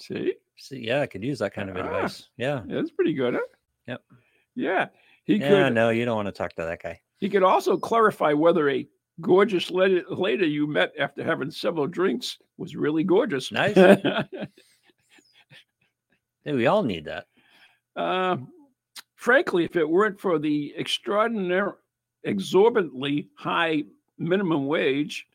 See, 0.00 0.34
See, 0.56 0.78
yeah, 0.84 1.00
I 1.02 1.06
could 1.06 1.22
use 1.22 1.38
that 1.38 1.54
kind 1.54 1.70
of 1.70 1.76
Ah. 1.76 1.80
advice. 1.80 2.28
Yeah. 2.36 2.62
that's 2.66 2.90
pretty 2.90 3.14
good, 3.14 3.34
huh? 3.34 3.40
Yep. 3.86 4.02
Yeah, 4.56 4.88
he 5.24 5.36
Yeah, 5.36 5.48
could. 5.68 5.74
no, 5.74 5.90
you 5.90 6.04
don't 6.04 6.16
want 6.16 6.26
to 6.26 6.32
talk 6.32 6.52
to 6.56 6.64
that 6.64 6.82
guy. 6.82 7.00
He 7.18 7.28
could 7.30 7.44
also 7.44 7.76
clarify 7.78 8.32
whether 8.32 8.68
a 8.68 8.86
gorgeous 9.20 9.70
lady, 9.70 10.02
lady 10.10 10.48
you 10.48 10.66
met 10.66 10.92
after 10.98 11.22
having 11.22 11.52
several 11.52 11.86
drinks 11.86 12.36
was 12.58 12.74
really 12.74 13.04
gorgeous. 13.04 13.52
Nice. 13.52 13.76
Hey, 16.42 16.54
we 16.54 16.66
all 16.66 16.82
need 16.82 17.04
that. 17.04 17.26
Uh, 18.00 18.36
frankly, 19.16 19.64
if 19.64 19.76
it 19.76 19.88
weren't 19.88 20.18
for 20.18 20.38
the 20.38 20.72
extraordinary, 20.76 21.72
exorbitantly 22.24 23.28
high 23.36 23.82
minimum 24.18 24.66
wage, 24.66 25.26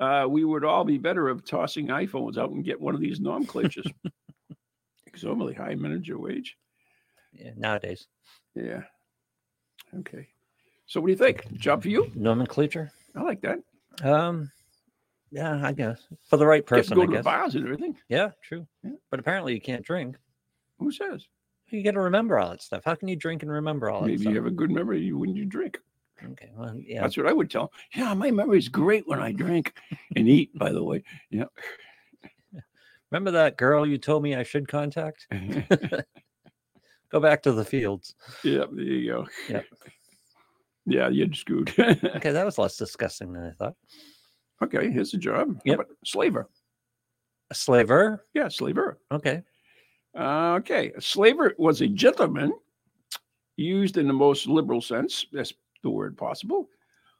uh, 0.00 0.26
we 0.28 0.44
would 0.44 0.64
all 0.64 0.84
be 0.84 0.98
better 0.98 1.28
of 1.28 1.44
tossing 1.44 1.86
iPhones 1.88 2.36
out 2.36 2.50
and 2.50 2.64
get 2.64 2.80
one 2.80 2.94
of 2.94 3.00
these 3.00 3.20
nomenclatures. 3.20 3.86
exorbitantly 5.06 5.54
high 5.54 5.74
minimum 5.76 6.20
wage. 6.20 6.56
Yeah, 7.32 7.52
nowadays. 7.56 8.08
Yeah. 8.56 8.82
Okay. 10.00 10.26
So, 10.86 11.00
what 11.00 11.06
do 11.06 11.12
you 11.12 11.18
think? 11.18 11.52
Job 11.52 11.82
for 11.82 11.88
you? 11.88 12.10
Nomenclature. 12.16 12.90
I 13.14 13.22
like 13.22 13.40
that. 13.42 13.60
Um, 14.02 14.50
yeah, 15.30 15.60
I 15.64 15.72
guess 15.72 16.00
for 16.28 16.38
the 16.38 16.46
right 16.46 16.66
Get 16.66 16.68
to 16.68 16.74
person. 16.74 16.96
go 16.96 17.02
I 17.02 17.06
to 17.06 17.10
the 17.10 17.16
guess. 17.18 17.24
bars 17.24 17.54
and 17.54 17.64
everything. 17.64 17.96
Yeah, 18.08 18.30
true. 18.42 18.66
Yeah. 18.82 18.92
But 19.12 19.20
apparently 19.20 19.54
you 19.54 19.60
can't 19.60 19.84
drink. 19.84 20.16
Who 20.80 20.90
says? 20.90 21.28
You 21.70 21.82
got 21.84 21.92
to 21.92 22.00
remember 22.00 22.38
all 22.38 22.50
that 22.50 22.62
stuff. 22.62 22.82
How 22.84 22.94
can 22.94 23.08
you 23.08 23.16
drink 23.16 23.42
and 23.42 23.50
remember 23.50 23.90
all 23.90 24.00
that 24.02 24.06
Maybe 24.08 24.22
stuff? 24.22 24.30
you 24.32 24.36
have 24.36 24.46
a 24.46 24.50
good 24.50 24.70
memory 24.70 25.12
when 25.12 25.34
you 25.34 25.44
drink. 25.44 25.78
Okay, 26.22 26.50
well, 26.54 26.74
yeah. 26.76 27.00
That's 27.00 27.16
what 27.16 27.26
I 27.26 27.32
would 27.32 27.50
tell. 27.50 27.72
Yeah, 27.94 28.12
my 28.14 28.30
memory 28.30 28.58
is 28.58 28.68
great 28.68 29.08
when 29.08 29.20
I 29.20 29.32
drink 29.32 29.74
and 30.16 30.28
eat. 30.28 30.56
By 30.58 30.72
the 30.72 30.82
way, 30.84 31.02
yeah. 31.30 31.44
Remember 33.10 33.30
that 33.32 33.56
girl 33.56 33.86
you 33.86 33.98
told 33.98 34.22
me 34.22 34.34
I 34.36 34.42
should 34.42 34.68
contact? 34.68 35.26
Go 37.10 37.18
back 37.20 37.42
to 37.42 37.52
the 37.52 37.64
fields. 37.64 38.14
yeah, 38.44 38.64
there 38.70 38.84
you 38.84 39.10
go. 39.12 39.26
Yep. 39.48 39.64
Yeah, 40.86 41.08
you're 41.08 41.32
screwed. 41.34 41.72
Okay, 41.78 42.32
that 42.32 42.44
was 42.44 42.58
less 42.58 42.76
disgusting 42.76 43.32
than 43.32 43.44
I 43.44 43.50
thought. 43.52 43.74
okay, 44.64 44.90
here's 44.90 45.14
a 45.14 45.18
job. 45.18 45.60
Yep. 45.64 45.80
slaver. 46.04 46.48
A 47.50 47.54
slaver. 47.54 48.24
Yeah, 48.34 48.48
slaver. 48.48 48.98
Okay. 49.12 49.42
Uh, 50.18 50.54
okay, 50.58 50.92
a 50.96 51.00
slaver 51.00 51.54
was 51.58 51.80
a 51.80 51.86
gentleman 51.86 52.52
used 53.56 53.96
in 53.96 54.06
the 54.06 54.12
most 54.12 54.46
liberal 54.46 54.80
sense, 54.80 55.26
that's 55.32 55.52
the 55.82 55.90
word 55.90 56.16
possible, 56.16 56.68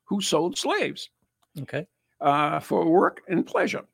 who 0.04 0.20
sold 0.20 0.58
slaves 0.58 1.10
Okay. 1.60 1.86
uh, 2.20 2.58
for 2.60 2.88
work 2.88 3.22
and 3.28 3.46
pleasure. 3.46 3.84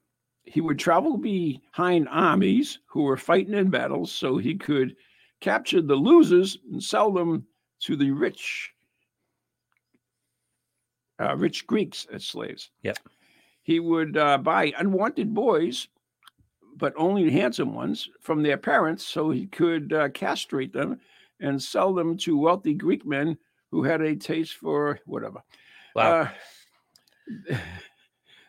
He 0.45 0.61
would 0.61 0.79
travel 0.79 1.17
behind 1.17 2.09
armies 2.09 2.79
who 2.87 3.03
were 3.03 3.17
fighting 3.17 3.55
in 3.55 3.69
battles 3.69 4.13
so 4.13 4.39
he 4.39 4.55
could 4.55 4.97
capture 5.41 5.83
the 5.83 5.95
losers 5.97 6.59
and 6.71 6.83
sell 6.83 7.13
them 7.13 7.47
to 7.81 7.97
the 7.97 8.11
rich, 8.13 8.73
uh, 11.21 11.37
rich 11.37 11.67
Greeks 11.67 12.07
as 12.13 12.25
slaves. 12.25 12.71
Yep. 12.83 12.99
He 13.63 13.81
would 13.81 14.17
uh, 14.17 14.39
buy 14.39 14.73
unwanted 14.79 15.35
boys, 15.35 15.89
but 16.77 16.93
only 16.97 17.31
handsome 17.31 17.75
ones, 17.75 18.09
from 18.21 18.43
their 18.43 18.59
parents 18.59 19.05
so 19.05 19.31
he 19.31 19.47
could 19.47 19.93
uh, 19.93 20.09
castrate 20.11 20.73
them 20.73 21.01
and 21.41 21.62
sell 21.62 21.95
them 21.95 22.17
to 22.19 22.39
wealthy 22.39 22.75
Greek 22.75 23.07
men 23.07 23.37
who 23.71 23.83
had 23.83 24.01
a 24.01 24.15
taste 24.15 24.55
for 24.55 24.99
whatever. 25.07 25.43
Wow. 25.95 26.31
Uh, 27.51 27.57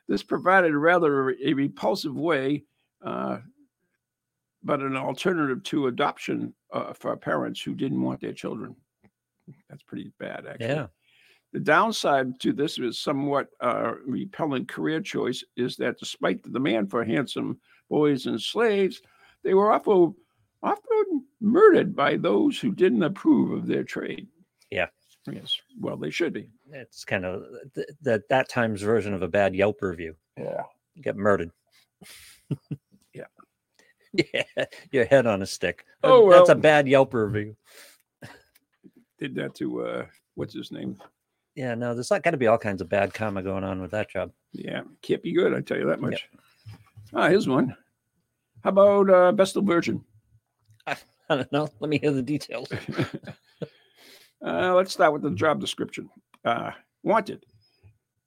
this 0.07 0.23
provided 0.23 0.73
rather 0.75 1.31
a 1.31 1.53
repulsive 1.53 2.15
way, 2.15 2.63
uh, 3.03 3.39
but 4.63 4.81
an 4.81 4.95
alternative 4.95 5.63
to 5.63 5.87
adoption 5.87 6.53
uh, 6.73 6.93
for 6.93 7.15
parents 7.17 7.61
who 7.61 7.73
didn't 7.73 8.01
want 8.01 8.21
their 8.21 8.33
children. 8.33 8.75
That's 9.69 9.83
pretty 9.83 10.11
bad, 10.19 10.45
actually. 10.45 10.67
yeah. 10.67 10.87
The 11.53 11.59
downside 11.59 12.39
to 12.41 12.53
this 12.53 12.77
is 12.77 12.99
somewhat 12.99 13.47
uh, 13.61 13.93
repellent 14.05 14.67
career 14.67 15.01
choice 15.01 15.43
is 15.55 15.77
that 15.77 15.97
despite 15.97 16.43
the 16.43 16.49
demand 16.49 16.91
for 16.91 17.03
handsome 17.03 17.59
boys 17.89 18.25
and 18.25 18.39
slaves, 18.39 19.01
they 19.43 19.53
were 19.53 19.71
often, 19.71 20.13
often 20.61 21.25
murdered 21.39 21.95
by 21.95 22.17
those 22.17 22.59
who 22.59 22.71
didn't 22.73 23.03
approve 23.03 23.51
of 23.51 23.65
their 23.65 23.83
trade. 23.83 24.27
Yeah. 24.71 24.87
Yes. 25.31 25.57
Well, 25.79 25.97
they 25.97 26.09
should 26.09 26.33
be. 26.33 26.49
It's 26.71 27.03
kind 27.03 27.25
of 27.25 27.43
th- 27.75 27.87
that 28.01 28.29
that 28.29 28.49
time's 28.49 28.81
version 28.81 29.13
of 29.13 29.21
a 29.21 29.27
bad 29.27 29.55
Yelp 29.55 29.81
review. 29.81 30.15
Yeah. 30.37 30.63
You 30.95 31.03
get 31.03 31.15
murdered. 31.15 31.51
Yeah. 33.13 33.25
yeah. 34.33 34.65
Your 34.91 35.05
head 35.05 35.25
on 35.25 35.41
a 35.41 35.45
stick. 35.45 35.85
Oh, 36.03 36.29
That's 36.31 36.49
a 36.49 36.55
bad 36.55 36.87
Yelp 36.87 37.13
review. 37.13 37.55
Did 39.19 39.35
that 39.35 39.55
to 39.55 39.81
uh, 39.85 40.05
what's 40.35 40.53
his 40.53 40.71
name? 40.71 40.97
Yeah. 41.57 41.75
No, 41.75 41.93
there's 41.93 42.11
not 42.11 42.23
got 42.23 42.31
to 42.31 42.37
be 42.37 42.47
all 42.47 42.57
kinds 42.57 42.81
of 42.81 42.87
bad 42.87 43.13
karma 43.13 43.43
going 43.43 43.63
on 43.65 43.81
with 43.81 43.91
that 43.91 44.09
job. 44.09 44.31
Yeah, 44.53 44.83
can't 45.01 45.23
be 45.23 45.33
good. 45.33 45.53
I 45.53 45.61
tell 45.61 45.77
you 45.77 45.87
that 45.87 45.99
much. 45.99 46.29
Ah, 47.13 47.27
here's 47.27 47.47
one. 47.47 47.75
How 48.63 48.69
about 48.69 49.09
uh, 49.09 49.31
Vestal 49.31 49.63
Virgin? 49.63 50.03
I 50.85 50.95
don't 51.29 51.51
know. 51.51 51.67
Let 51.79 51.89
me 51.89 51.99
hear 51.99 52.11
the 52.11 52.21
details. 52.21 52.69
Uh, 54.45 54.73
let's 54.75 54.93
start 54.93 55.13
with 55.13 55.23
the 55.23 55.31
job 55.31 55.59
description. 55.59 56.07
Uh, 56.45 56.69
wanted, 57.03 57.43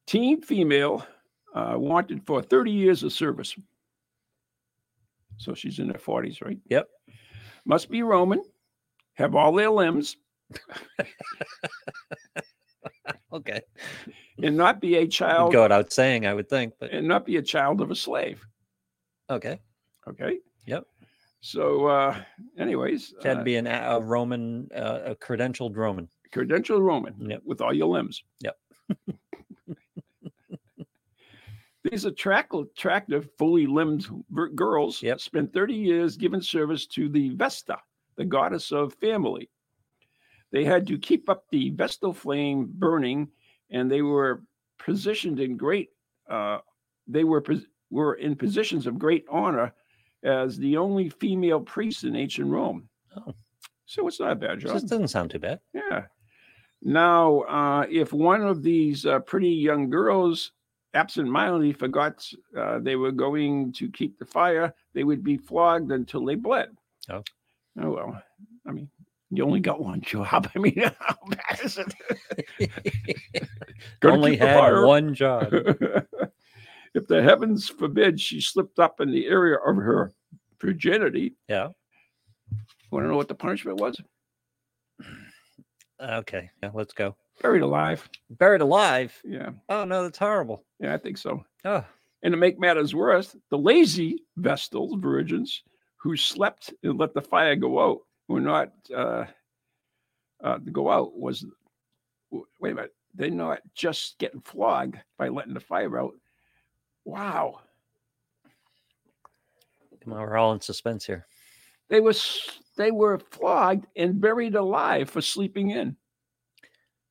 teen 0.06 0.42
female, 0.42 1.06
uh, 1.54 1.74
wanted 1.76 2.26
for 2.26 2.42
30 2.42 2.70
years 2.70 3.02
of 3.04 3.12
service. 3.12 3.54
So 5.36 5.54
she's 5.54 5.78
in 5.78 5.88
her 5.88 5.94
40s, 5.94 6.42
right? 6.42 6.58
Yep. 6.68 6.88
Must 7.64 7.88
be 7.88 8.02
Roman, 8.02 8.42
have 9.14 9.36
all 9.36 9.52
their 9.52 9.70
limbs, 9.70 10.16
Okay. 13.32 13.60
and 14.42 14.56
not 14.56 14.80
be 14.80 14.96
a 14.96 15.06
child 15.06 15.52
go 15.52 15.62
without 15.62 15.92
saying, 15.92 16.26
I 16.26 16.34
would 16.34 16.48
think, 16.48 16.74
but 16.80 16.90
and 16.92 17.06
not 17.06 17.24
be 17.26 17.36
a 17.36 17.42
child 17.42 17.80
of 17.80 17.90
a 17.90 17.94
slave. 17.96 18.44
okay. 19.28 19.60
Okay. 20.08 20.38
Yep. 20.66 20.84
So, 21.42 21.86
uh, 21.86 22.20
anyways, 22.58 23.12
It 23.18 23.24
had 23.26 23.34
to 23.34 23.40
uh, 23.40 23.44
be 23.44 23.56
an, 23.56 23.66
a 23.66 24.00
Roman, 24.00 24.68
uh, 24.74 25.00
a 25.06 25.14
credentialed 25.14 25.76
Roman. 25.76 26.08
Credentialed 26.32 26.82
Roman 26.82 27.14
Yep. 27.30 27.42
with 27.44 27.60
all 27.60 27.72
your 27.72 27.88
limbs. 27.88 28.22
Yep. 28.40 28.56
These 31.90 32.04
attract- 32.04 32.52
attractive, 32.54 33.30
fully 33.38 33.66
limbed 33.66 34.06
girls 34.54 35.02
Yep. 35.02 35.20
spent 35.20 35.52
30 35.54 35.74
years 35.74 36.16
giving 36.16 36.42
service 36.42 36.86
to 36.88 37.08
the 37.08 37.30
Vesta, 37.30 37.78
the 38.16 38.24
goddess 38.24 38.70
of 38.70 38.92
family. 38.94 39.48
They 40.52 40.64
had 40.64 40.86
to 40.88 40.98
keep 40.98 41.28
up 41.28 41.44
the 41.50 41.70
Vestal 41.70 42.12
flame 42.12 42.68
burning, 42.74 43.28
and 43.70 43.90
they 43.90 44.02
were 44.02 44.42
positioned 44.78 45.40
in 45.40 45.56
great. 45.56 45.90
Uh, 46.28 46.58
they 47.06 47.24
were 47.24 47.40
pos- 47.40 47.66
were 47.90 48.14
in 48.14 48.36
positions 48.36 48.86
of 48.86 48.98
great 48.98 49.24
honor 49.30 49.72
as 50.22 50.56
the 50.58 50.76
only 50.76 51.08
female 51.08 51.60
priest 51.60 52.04
in 52.04 52.16
ancient 52.16 52.48
Rome. 52.48 52.88
Oh. 53.16 53.34
So 53.86 54.06
it's 54.06 54.20
not 54.20 54.32
a 54.32 54.36
bad 54.36 54.60
job. 54.60 54.74
This 54.74 54.84
doesn't 54.84 55.08
sound 55.08 55.30
too 55.30 55.40
bad. 55.40 55.60
Yeah. 55.72 56.04
Now, 56.82 57.40
uh, 57.40 57.86
if 57.90 58.12
one 58.12 58.42
of 58.42 58.62
these 58.62 59.04
uh, 59.04 59.18
pretty 59.20 59.50
young 59.50 59.90
girls 59.90 60.52
absentmindedly 60.94 61.72
forgot 61.72 62.24
uh, 62.56 62.78
they 62.78 62.96
were 62.96 63.12
going 63.12 63.72
to 63.72 63.90
keep 63.90 64.18
the 64.18 64.24
fire, 64.24 64.74
they 64.94 65.04
would 65.04 65.22
be 65.22 65.36
flogged 65.36 65.90
until 65.92 66.24
they 66.24 66.36
bled. 66.36 66.70
Oh. 67.10 67.22
Oh, 67.80 67.90
well. 67.90 68.22
I 68.66 68.72
mean, 68.72 68.88
you 69.30 69.44
only 69.44 69.60
got 69.60 69.80
one 69.80 70.00
job. 70.00 70.50
I 70.54 70.58
mean, 70.58 70.76
how 70.98 71.16
bad 71.28 71.60
is 71.64 71.78
it? 71.78 71.94
Only 74.04 74.36
had 74.36 74.82
one 74.82 75.14
job. 75.14 75.48
if 76.94 77.06
the 77.06 77.22
heavens 77.22 77.68
forbid 77.68 78.20
she 78.20 78.40
slipped 78.40 78.78
up 78.78 79.00
in 79.00 79.10
the 79.10 79.26
area 79.26 79.56
of 79.56 79.76
her 79.76 80.12
virginity, 80.60 81.34
Yeah. 81.48 81.68
want 82.90 83.04
to 83.04 83.08
know 83.08 83.16
what 83.16 83.28
the 83.28 83.34
punishment 83.34 83.78
was? 83.78 84.00
Okay. 86.02 86.48
Yeah. 86.62 86.70
Let's 86.72 86.94
go. 86.94 87.14
Buried 87.42 87.60
alive. 87.62 88.08
Buried 88.30 88.62
alive. 88.62 89.14
Yeah. 89.22 89.50
Oh 89.68 89.84
no, 89.84 90.02
that's 90.02 90.16
horrible. 90.18 90.64
Yeah, 90.78 90.94
I 90.94 90.96
think 90.98 91.18
so. 91.18 91.44
Oh, 91.66 91.84
And 92.22 92.32
to 92.32 92.38
make 92.38 92.58
matters 92.58 92.94
worse, 92.94 93.36
the 93.50 93.58
lazy 93.58 94.24
Vestal 94.38 94.96
virgins 94.98 95.62
who 95.98 96.16
slept 96.16 96.72
and 96.82 96.98
let 96.98 97.12
the 97.12 97.20
fire 97.20 97.54
go 97.54 97.78
out 97.84 97.98
were 98.30 98.40
not 98.40 98.72
uh, 98.94 99.24
uh, 100.42 100.58
to 100.58 100.70
go 100.70 100.90
out 100.90 101.18
was 101.18 101.44
wait 102.60 102.72
a 102.72 102.74
minute 102.74 102.94
they're 103.14 103.28
not 103.30 103.60
just 103.74 104.18
getting 104.18 104.40
flogged 104.40 104.96
by 105.18 105.28
letting 105.28 105.52
the 105.54 105.58
fire 105.60 105.98
out. 105.98 106.12
Wow, 107.04 107.58
come 110.02 110.12
on, 110.12 110.20
we're 110.20 110.36
all 110.36 110.52
in 110.52 110.60
suspense 110.60 111.04
here. 111.04 111.26
they 111.88 112.00
was 112.00 112.40
they 112.76 112.90
were 112.92 113.18
flogged 113.18 113.86
and 113.96 114.20
buried 114.20 114.54
alive 114.54 115.10
for 115.10 115.20
sleeping 115.20 115.70
in. 115.70 115.96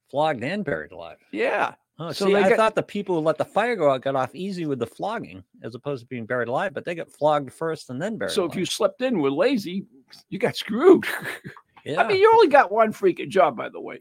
Flogged 0.09 0.43
and 0.43 0.63
buried 0.65 0.91
alive. 0.91 1.17
Yeah, 1.31 1.73
Oh, 1.99 2.11
So 2.13 2.27
see, 2.27 2.33
they 2.33 2.43
I 2.43 2.49
get- 2.49 2.57
thought 2.57 2.75
the 2.75 2.81
people 2.81 3.15
who 3.15 3.21
let 3.21 3.37
the 3.37 3.45
fire 3.45 3.75
go 3.75 3.91
out 3.91 4.01
got 4.01 4.15
off 4.15 4.33
easy 4.33 4.65
with 4.65 4.79
the 4.79 4.87
flogging, 4.87 5.43
as 5.63 5.75
opposed 5.75 6.01
to 6.03 6.07
being 6.07 6.25
buried 6.25 6.47
alive. 6.47 6.73
But 6.73 6.85
they 6.85 6.95
got 6.95 7.11
flogged 7.11 7.51
first 7.53 7.89
and 7.89 8.01
then 8.01 8.17
buried. 8.17 8.31
so 8.31 8.45
if 8.45 8.55
you 8.55 8.65
slept 8.65 9.01
in 9.01 9.19
were 9.19 9.29
lazy, 9.29 9.85
you 10.29 10.39
got 10.39 10.55
screwed. 10.55 11.05
yeah, 11.85 12.01
I 12.03 12.07
mean, 12.07 12.17
you 12.17 12.31
only 12.33 12.47
got 12.47 12.71
one 12.71 12.93
freaking 12.93 13.29
job, 13.29 13.55
by 13.57 13.69
the 13.69 13.79
way. 13.81 13.99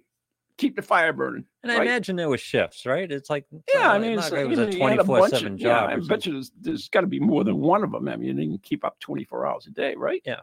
Keep 0.56 0.74
the 0.74 0.82
fire 0.82 1.12
burning. 1.12 1.44
and 1.62 1.70
I 1.70 1.80
imagine 1.82 2.16
there 2.16 2.28
was 2.28 2.40
shifts, 2.40 2.84
right? 2.84 3.10
It's 3.10 3.30
like 3.30 3.44
Yeah, 3.72 3.92
I 3.92 3.98
mean, 4.00 4.16
like 4.16 4.32
it 4.32 4.48
was 4.48 4.58
you 4.58 4.64
a 4.64 4.72
twenty 4.72 5.04
four 5.04 5.28
seven 5.28 5.52
of- 5.54 5.58
job. 5.60 5.90
Yeah, 5.90 5.96
I 5.96 6.00
bet 6.00 6.26
you 6.26 6.32
there's, 6.32 6.50
there's 6.60 6.88
got 6.88 7.02
to 7.02 7.06
be 7.06 7.20
more 7.20 7.44
than 7.44 7.58
one 7.58 7.84
of 7.84 7.92
them. 7.92 8.08
I 8.08 8.16
mean, 8.16 8.34
they 8.36 8.46
can 8.46 8.58
keep 8.58 8.84
up 8.84 8.98
24 8.98 9.46
hours 9.46 9.66
a 9.68 9.70
day, 9.70 9.94
right? 9.94 10.20
Yeah. 10.24 10.40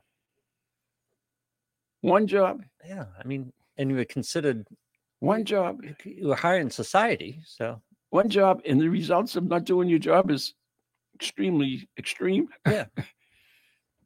One 2.01 2.27
job, 2.27 2.61
Yeah, 2.87 3.05
I 3.21 3.27
mean, 3.27 3.51
and 3.77 3.89
you 3.89 3.95
were 3.97 4.05
considered 4.05 4.65
one 5.19 5.43
job, 5.43 5.83
you 5.83 5.95
you 6.05 6.27
were 6.27 6.35
higher 6.35 6.59
in 6.59 6.69
society, 6.69 7.41
so 7.45 7.81
one 8.11 8.29
job, 8.29 8.61
and 8.65 8.79
the 8.79 8.87
results 8.87 9.35
of 9.35 9.45
not 9.45 9.65
doing 9.65 9.89
your 9.89 9.99
job 9.99 10.29
is 10.31 10.53
extremely 11.15 11.89
extreme. 11.97 12.47
Yeah. 12.67 12.85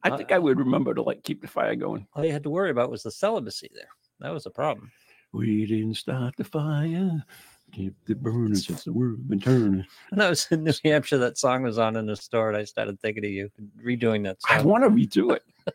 I 0.04 0.16
think 0.16 0.32
I 0.32 0.40
would 0.40 0.60
remember 0.60 0.94
to 0.94 1.02
like 1.02 1.24
keep 1.24 1.42
the 1.42 1.48
fire 1.48 1.76
going. 1.76 2.08
all 2.14 2.24
you 2.26 2.32
had 2.32 2.44
to 2.44 2.50
worry 2.50 2.72
about 2.72 2.90
was 2.90 3.04
the 3.04 3.12
celibacy 3.12 3.70
there. 3.74 3.90
That 4.20 4.34
was 4.34 4.44
the 4.44 4.50
problem. 4.50 4.92
We 5.32 5.66
didn't 5.66 5.96
start 5.96 6.36
the 6.38 6.44
fire. 6.44 7.24
Keep 7.74 7.94
the 8.06 8.16
burning 8.16 8.56
since 8.56 8.84
the 8.84 8.94
world 8.94 9.28
been 9.28 9.40
turning. 9.40 9.86
When 10.10 10.22
I 10.22 10.30
was 10.30 10.48
in 10.50 10.64
New 10.64 10.74
Hampshire, 10.84 11.20
that 11.20 11.38
song 11.38 11.64
was 11.64 11.78
on 11.78 11.96
in 11.98 12.08
the 12.08 12.16
store, 12.16 12.50
and 12.50 12.58
I 12.58 12.64
started 12.64 13.00
thinking 13.00 13.26
of 13.26 13.32
you, 13.32 13.50
redoing 13.86 14.24
that 14.24 14.42
song. 14.42 14.58
I 14.58 14.62
want 14.64 14.84
to 14.84 14.90
redo 14.90 15.36
it. 15.36 15.44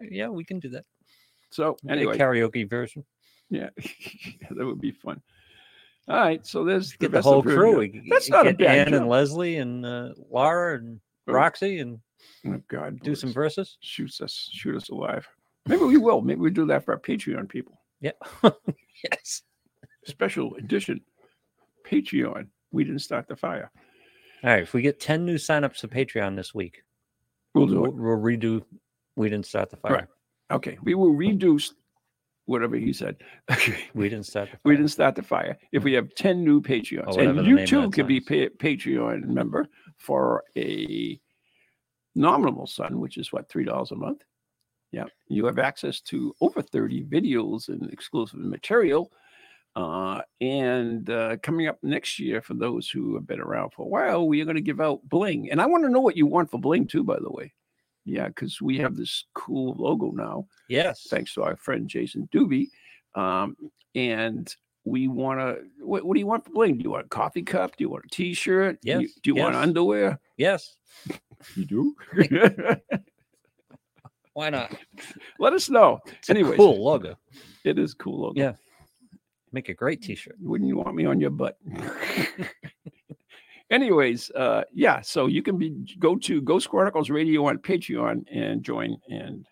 yeah, 0.00 0.28
we 0.28 0.44
can 0.44 0.58
do 0.58 0.70
that. 0.70 0.84
So 1.50 1.76
anyway, 1.86 2.16
a 2.16 2.18
karaoke 2.18 2.68
version. 2.68 3.04
yeah, 3.50 3.68
that 4.50 4.64
would 4.64 4.80
be 4.80 4.92
fun. 4.92 5.20
All 6.08 6.16
right, 6.16 6.44
so 6.46 6.64
there's 6.64 6.94
Get 6.94 7.12
the 7.12 7.20
whole 7.20 7.42
crew. 7.42 7.78
We 7.78 8.02
That's 8.08 8.30
not 8.30 8.46
a 8.46 8.54
bad 8.54 8.78
Ann 8.78 8.92
job. 8.92 9.02
and 9.02 9.08
Leslie 9.10 9.56
and 9.56 9.84
uh, 9.84 10.10
Laura 10.30 10.78
and. 10.78 11.00
Roxy 11.26 11.78
and 11.78 12.00
Oh 12.46 12.60
God, 12.68 13.00
do 13.00 13.14
some 13.14 13.32
verses. 13.32 13.78
shoots 13.80 14.20
us, 14.20 14.48
shoot 14.52 14.76
us 14.76 14.88
alive. 14.88 15.26
Maybe 15.66 15.84
we 15.84 15.96
will. 15.96 16.20
Maybe 16.22 16.40
we 16.40 16.50
do 16.50 16.66
that 16.66 16.84
for 16.84 16.92
our 16.94 17.00
Patreon 17.00 17.48
people. 17.48 17.80
Yeah. 18.00 18.12
yes. 19.04 19.42
Special 20.06 20.54
edition 20.56 21.00
Patreon. 21.88 22.48
We 22.72 22.84
didn't 22.84 23.00
start 23.00 23.28
the 23.28 23.36
fire. 23.36 23.70
All 24.42 24.50
right. 24.50 24.62
If 24.62 24.72
we 24.74 24.82
get 24.82 24.98
10 24.98 25.24
new 25.24 25.36
signups 25.36 25.78
to 25.80 25.88
Patreon 25.88 26.36
this 26.36 26.54
week, 26.54 26.82
We'll 27.54 27.66
do 27.66 27.80
we'll, 27.82 27.90
it. 27.90 27.94
we'll 27.94 28.16
redo. 28.16 28.62
We 29.14 29.28
didn't 29.28 29.46
start 29.46 29.70
the 29.70 29.76
fire. 29.76 29.92
Right. 29.92 30.08
Okay, 30.50 30.78
we 30.82 30.94
will 30.94 31.10
reduce 31.12 31.74
whatever 32.46 32.76
he 32.76 32.92
said. 32.94 33.16
Okay. 33.52 33.84
We 33.94 34.08
didn't 34.08 34.24
start 34.26 34.48
the 34.50 34.56
fire. 34.56 34.60
we 34.64 34.76
didn't 34.76 34.90
start 34.90 35.14
the 35.16 35.22
fire. 35.22 35.58
If 35.70 35.84
we 35.84 35.92
have 35.92 36.14
10 36.14 36.42
new 36.42 36.60
Patreons, 36.62 37.04
oh, 37.08 37.14
whatever 37.16 37.38
and 37.40 37.46
you 37.46 37.66
too 37.66 37.90
can 37.90 38.06
be 38.06 38.20
pa- 38.20 38.54
Patreon 38.58 39.24
member 39.26 39.68
for 39.98 40.42
a 40.56 41.20
nominal 42.14 42.66
sum, 42.66 43.00
which 43.00 43.16
is 43.18 43.32
what, 43.32 43.48
$3 43.48 43.90
a 43.90 43.94
month? 43.96 44.22
Yeah. 44.90 45.04
You 45.28 45.46
have 45.46 45.58
access 45.58 46.00
to 46.02 46.34
over 46.40 46.60
30 46.62 47.04
videos 47.04 47.68
and 47.68 47.90
exclusive 47.90 48.40
material. 48.40 49.10
Uh, 49.74 50.20
and 50.42 51.08
uh, 51.08 51.38
coming 51.38 51.66
up 51.66 51.78
next 51.82 52.18
year, 52.18 52.42
for 52.42 52.52
those 52.54 52.90
who 52.90 53.14
have 53.14 53.26
been 53.26 53.40
around 53.40 53.70
for 53.70 53.86
a 53.86 53.88
while, 53.88 54.28
we 54.28 54.40
are 54.42 54.44
going 54.44 54.56
to 54.56 54.60
give 54.60 54.82
out 54.82 55.00
bling. 55.08 55.50
And 55.50 55.62
I 55.62 55.66
want 55.66 55.84
to 55.84 55.90
know 55.90 56.00
what 56.00 56.16
you 56.16 56.26
want 56.26 56.50
for 56.50 56.60
bling 56.60 56.86
too, 56.86 57.02
by 57.04 57.18
the 57.18 57.30
way. 57.30 57.54
Yeah, 58.04 58.28
because 58.28 58.60
we 58.60 58.76
have 58.78 58.96
this 58.96 59.24
cool 59.34 59.74
logo 59.78 60.10
now 60.10 60.46
Yes. 60.68 61.06
thanks 61.08 61.32
to 61.34 61.42
our 61.44 61.56
friend 61.56 61.88
Jason 61.88 62.28
Doobie. 62.34 62.66
Um, 63.14 63.56
and 63.94 64.54
we 64.84 65.06
want 65.08 65.38
to, 65.40 65.62
what, 65.78 66.04
what 66.04 66.14
do 66.14 66.20
you 66.20 66.26
want 66.26 66.44
for 66.44 66.50
bling? 66.50 66.76
Do 66.78 66.82
you 66.82 66.90
want 66.90 67.06
a 67.06 67.08
coffee 67.08 67.42
cup? 67.42 67.76
Do 67.76 67.84
you 67.84 67.88
want 67.90 68.04
a 68.04 68.08
t 68.08 68.34
shirt? 68.34 68.80
Do 68.82 68.90
you, 68.90 69.00
Yes, 69.02 69.10
do 69.22 69.30
you 69.30 69.36
want 69.36 69.54
underwear? 69.54 70.18
Yes. 70.36 70.76
You 71.56 71.64
do? 71.64 71.94
Why 74.34 74.50
not? 74.50 74.74
Let 75.38 75.52
us 75.52 75.68
know. 75.68 76.00
It's 76.18 76.30
a 76.30 76.32
Anyways. 76.32 76.56
cool 76.56 76.82
logo. 76.82 77.16
It 77.64 77.78
is 77.78 77.92
cool. 77.94 78.22
Logo. 78.22 78.40
Yeah. 78.40 78.52
Make 79.52 79.68
a 79.68 79.74
great 79.74 80.02
T-shirt. 80.02 80.36
Wouldn't 80.40 80.68
you 80.68 80.78
want 80.78 80.94
me 80.94 81.04
on 81.04 81.20
your 81.20 81.30
butt? 81.30 81.58
Anyways, 83.70 84.30
uh, 84.30 84.64
yeah. 84.72 85.00
So 85.02 85.26
you 85.26 85.42
can 85.42 85.58
be 85.58 85.70
go 85.98 86.16
to 86.16 86.40
Ghost 86.42 86.68
Chronicles 86.70 87.10
Radio 87.10 87.46
on 87.46 87.58
Patreon 87.58 88.24
and 88.30 88.62
join, 88.62 88.96
and 89.10 89.46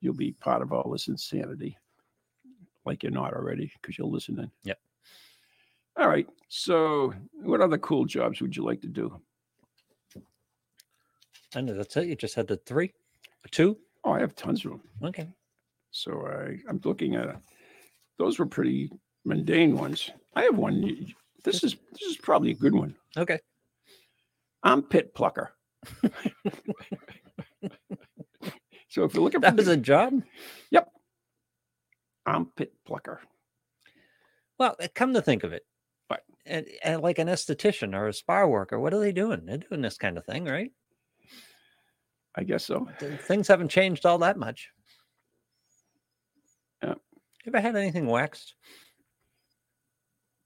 you'll 0.00 0.14
be 0.14 0.32
part 0.32 0.62
of 0.62 0.72
all 0.72 0.90
this 0.90 1.08
insanity, 1.08 1.76
like 2.84 3.02
you're 3.02 3.12
not 3.12 3.32
already, 3.32 3.72
because 3.80 3.98
you're 3.98 4.06
listening. 4.06 4.50
Yep. 4.64 4.78
All 5.98 6.08
right. 6.08 6.26
So, 6.48 7.12
what 7.42 7.60
other 7.60 7.78
cool 7.78 8.04
jobs 8.06 8.40
would 8.40 8.56
you 8.56 8.64
like 8.64 8.80
to 8.82 8.88
do? 8.88 9.20
I 11.54 11.60
know 11.60 11.74
that's 11.74 11.96
it. 11.96 12.06
You 12.06 12.16
just 12.16 12.34
had 12.34 12.46
the 12.46 12.56
three, 12.58 12.92
two. 13.50 13.76
Oh, 14.04 14.12
I 14.12 14.20
have 14.20 14.34
tons 14.34 14.64
of 14.64 14.70
them. 14.72 14.82
Okay. 15.04 15.28
So 15.90 16.26
I, 16.26 16.58
I'm 16.68 16.80
looking 16.84 17.16
at 17.16 17.40
those 18.18 18.38
were 18.38 18.46
pretty 18.46 18.90
mundane 19.24 19.76
ones. 19.76 20.10
I 20.36 20.42
have 20.42 20.56
one. 20.56 21.06
This 21.44 21.64
is 21.64 21.76
this 21.92 22.02
is 22.08 22.16
probably 22.16 22.50
a 22.52 22.54
good 22.54 22.74
one. 22.74 22.94
Okay. 23.16 23.38
I'm 24.62 24.82
pit 24.82 25.14
plucker. 25.14 25.50
so 28.88 29.04
if 29.04 29.14
you're 29.14 29.22
looking 29.22 29.40
for 29.40 29.46
That 29.46 29.56
was 29.56 29.66
the 29.66 29.72
a 29.72 29.76
job. 29.76 30.22
Yep. 30.70 30.88
I'm 32.26 32.46
pit 32.46 32.72
plucker, 32.86 33.20
Well, 34.58 34.76
uh, 34.80 34.88
come 34.94 35.14
to 35.14 35.22
think 35.22 35.42
of 35.42 35.52
it, 35.54 35.62
What? 36.08 36.22
and, 36.46 36.66
and 36.84 37.02
like 37.02 37.18
an 37.18 37.28
esthetician 37.28 37.94
or 37.94 38.08
a 38.08 38.12
spa 38.12 38.44
worker, 38.44 38.78
what 38.78 38.92
are 38.94 39.00
they 39.00 39.10
doing? 39.12 39.46
They're 39.46 39.56
doing 39.56 39.80
this 39.80 39.96
kind 39.96 40.18
of 40.18 40.26
thing, 40.26 40.44
right? 40.44 40.70
I 42.36 42.44
guess 42.44 42.64
so. 42.64 42.88
Things 43.22 43.48
haven't 43.48 43.68
changed 43.70 44.06
all 44.06 44.18
that 44.18 44.38
much. 44.38 44.70
Yeah. 46.82 46.94
Ever 47.46 47.60
had 47.60 47.76
anything 47.76 48.06
waxed? 48.06 48.54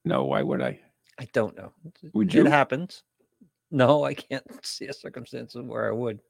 No, 0.04 0.24
why 0.24 0.42
would 0.42 0.62
I? 0.62 0.80
I 1.18 1.28
don't 1.32 1.56
know. 1.56 1.72
Would 2.12 2.28
It 2.28 2.34
you? 2.34 2.44
happens. 2.46 3.02
No, 3.70 4.04
I 4.04 4.14
can't 4.14 4.44
see 4.64 4.86
a 4.86 4.92
circumstance 4.92 5.54
where 5.54 5.88
I 5.88 5.92
would, 5.92 6.20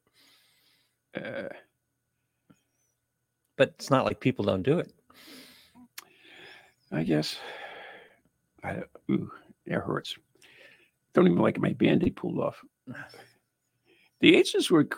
Uh, 1.14 1.48
but 3.56 3.68
it's 3.78 3.90
not 3.90 4.04
like 4.04 4.20
people 4.20 4.44
don't 4.44 4.62
do 4.62 4.78
it. 4.78 4.92
I 6.92 7.02
guess. 7.04 7.36
I 8.62 8.82
ooh, 9.10 9.30
it 9.66 9.74
hurts. 9.80 10.16
Don't 11.12 11.26
even 11.26 11.38
like 11.38 11.58
my 11.60 11.72
band-aid 11.72 12.16
pulled 12.16 12.38
off. 12.40 12.64
The 14.20 14.36
agents 14.36 14.70
were 14.70 14.88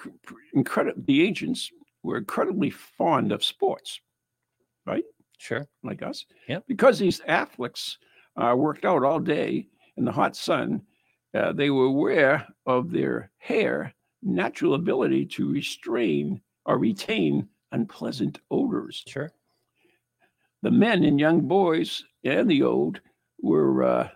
incredible. 0.55 1.03
The 1.07 1.23
ancients 1.27 1.71
were 2.03 2.19
incredibly 2.19 2.71
fond 2.71 3.33
of 3.33 3.45
sports, 3.45 4.01
right? 4.87 5.05
Sure. 5.39 5.67
like 5.83 6.03
us. 6.03 6.25
Yep. 6.49 6.65
Because 6.67 6.99
these 6.99 7.21
athletes 7.27 7.99
uh, 8.37 8.55
worked 8.57 8.85
out 8.85 9.05
all 9.05 9.21
day 9.21 9.69
in 9.97 10.05
the 10.05 10.13
hot 10.13 10.37
sun, 10.37 10.83
uh, 11.35 11.53
they 11.53 11.71
were 11.71 11.87
aware 11.87 12.47
of 12.65 12.91
their 12.91 13.31
hair 13.39 13.95
natural 14.23 14.75
ability 14.75 15.27
to 15.27 15.53
restrain 15.53 16.41
or 16.65 16.79
retain 16.79 17.49
unpleasant 17.73 18.41
odors. 18.51 19.03
Sure. 19.07 19.31
The 20.63 20.71
men 20.71 21.05
and 21.05 21.21
young 21.21 21.43
boys 21.43 22.03
and 22.25 22.51
the 22.51 22.63
old 22.63 23.01
were 23.43 23.85
uh, 23.85 24.09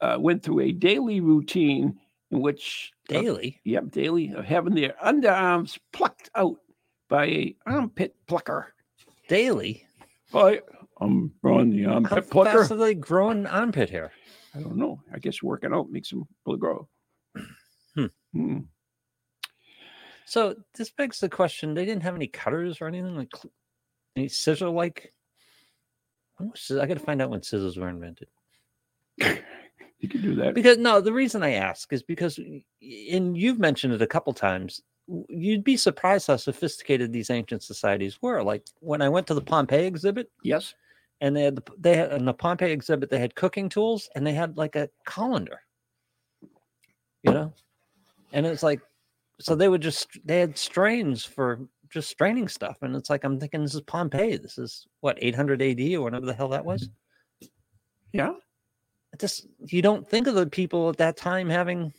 uh, 0.00 0.16
went 0.18 0.42
through 0.42 0.60
a 0.60 0.72
daily 0.72 1.20
routine 1.20 1.98
in 2.32 2.40
which 2.40 2.92
uh, 3.10 3.20
Daily. 3.20 3.60
Yep, 3.64 3.90
daily 3.90 4.32
of 4.32 4.44
having 4.44 4.74
their 4.74 4.94
underarms 5.04 5.78
plucked 5.92 6.30
out 6.34 6.56
by 7.08 7.26
a 7.26 7.56
armpit 7.66 8.16
plucker. 8.26 8.74
Daily. 9.28 9.86
Hi, 10.32 10.60
I'm 11.00 11.32
Ron 11.42 11.70
the 11.70 11.84
How 11.84 11.94
armpit 11.94 12.30
plucker. 12.30 12.60
fast 12.60 12.72
are 12.72 12.76
they 12.76 12.94
growing 12.94 13.46
armpit 13.46 13.90
hair? 13.90 14.12
I 14.54 14.60
don't 14.60 14.76
know. 14.76 15.00
I 15.12 15.18
guess 15.18 15.42
working 15.42 15.72
out 15.72 15.90
makes 15.90 16.10
them 16.10 16.26
grow. 16.58 16.88
Hmm. 17.94 18.06
Hmm. 18.32 18.58
So 20.24 20.56
this 20.74 20.90
begs 20.90 21.20
the 21.20 21.28
question: 21.28 21.74
They 21.74 21.84
didn't 21.84 22.02
have 22.02 22.14
any 22.14 22.26
cutters 22.26 22.80
or 22.80 22.88
anything 22.88 23.14
like 23.16 23.30
any 24.16 24.28
scissor 24.28 24.70
like. 24.70 25.12
I 26.40 26.44
got 26.86 26.88
to 26.88 26.98
find 26.98 27.22
out 27.22 27.30
when 27.30 27.42
scissors 27.42 27.76
were 27.76 27.88
invented. 27.88 28.28
You 30.02 30.08
can 30.08 30.20
do 30.20 30.34
that. 30.34 30.54
Because 30.54 30.78
no, 30.78 31.00
the 31.00 31.12
reason 31.12 31.42
I 31.44 31.52
ask 31.52 31.92
is 31.92 32.02
because, 32.02 32.36
and 32.38 33.36
you've 33.38 33.60
mentioned 33.60 33.94
it 33.94 34.02
a 34.02 34.06
couple 34.06 34.32
times. 34.32 34.82
You'd 35.28 35.62
be 35.64 35.76
surprised 35.76 36.26
how 36.26 36.36
sophisticated 36.36 37.12
these 37.12 37.30
ancient 37.30 37.62
societies 37.62 38.20
were. 38.20 38.42
Like 38.42 38.66
when 38.80 39.00
I 39.00 39.08
went 39.08 39.28
to 39.28 39.34
the 39.34 39.40
Pompeii 39.40 39.86
exhibit, 39.86 40.28
Yes. 40.42 40.74
and 41.20 41.36
they 41.36 41.44
had 41.44 41.56
the, 41.56 41.62
they 41.78 41.96
had 41.96 42.12
in 42.12 42.24
the 42.24 42.34
Pompeii 42.34 42.72
exhibit 42.72 43.10
they 43.10 43.18
had 43.20 43.34
cooking 43.36 43.68
tools 43.68 44.10
and 44.16 44.26
they 44.26 44.32
had 44.34 44.56
like 44.56 44.74
a 44.74 44.90
colander. 45.06 45.60
You 47.22 47.32
know, 47.32 47.52
and 48.32 48.44
it's 48.44 48.64
like, 48.64 48.80
so 49.38 49.54
they 49.54 49.68
would 49.68 49.80
just 49.82 50.08
they 50.24 50.40
had 50.40 50.58
strains 50.58 51.24
for 51.24 51.60
just 51.90 52.10
straining 52.10 52.48
stuff, 52.48 52.78
and 52.82 52.96
it's 52.96 53.08
like 53.10 53.22
I'm 53.22 53.38
thinking 53.38 53.62
this 53.62 53.76
is 53.76 53.80
Pompeii. 53.82 54.36
This 54.38 54.58
is 54.58 54.88
what 55.00 55.18
800 55.20 55.62
AD 55.62 55.80
or 55.94 56.00
whatever 56.02 56.26
the 56.26 56.34
hell 56.34 56.48
that 56.48 56.64
was. 56.64 56.88
Mm-hmm. 56.88 57.48
Yeah. 58.18 58.32
Just 59.18 59.46
you 59.66 59.82
don't 59.82 60.08
think 60.08 60.26
of 60.26 60.34
the 60.34 60.46
people 60.46 60.88
at 60.88 60.96
that 60.96 61.16
time 61.16 61.48
having 61.48 61.92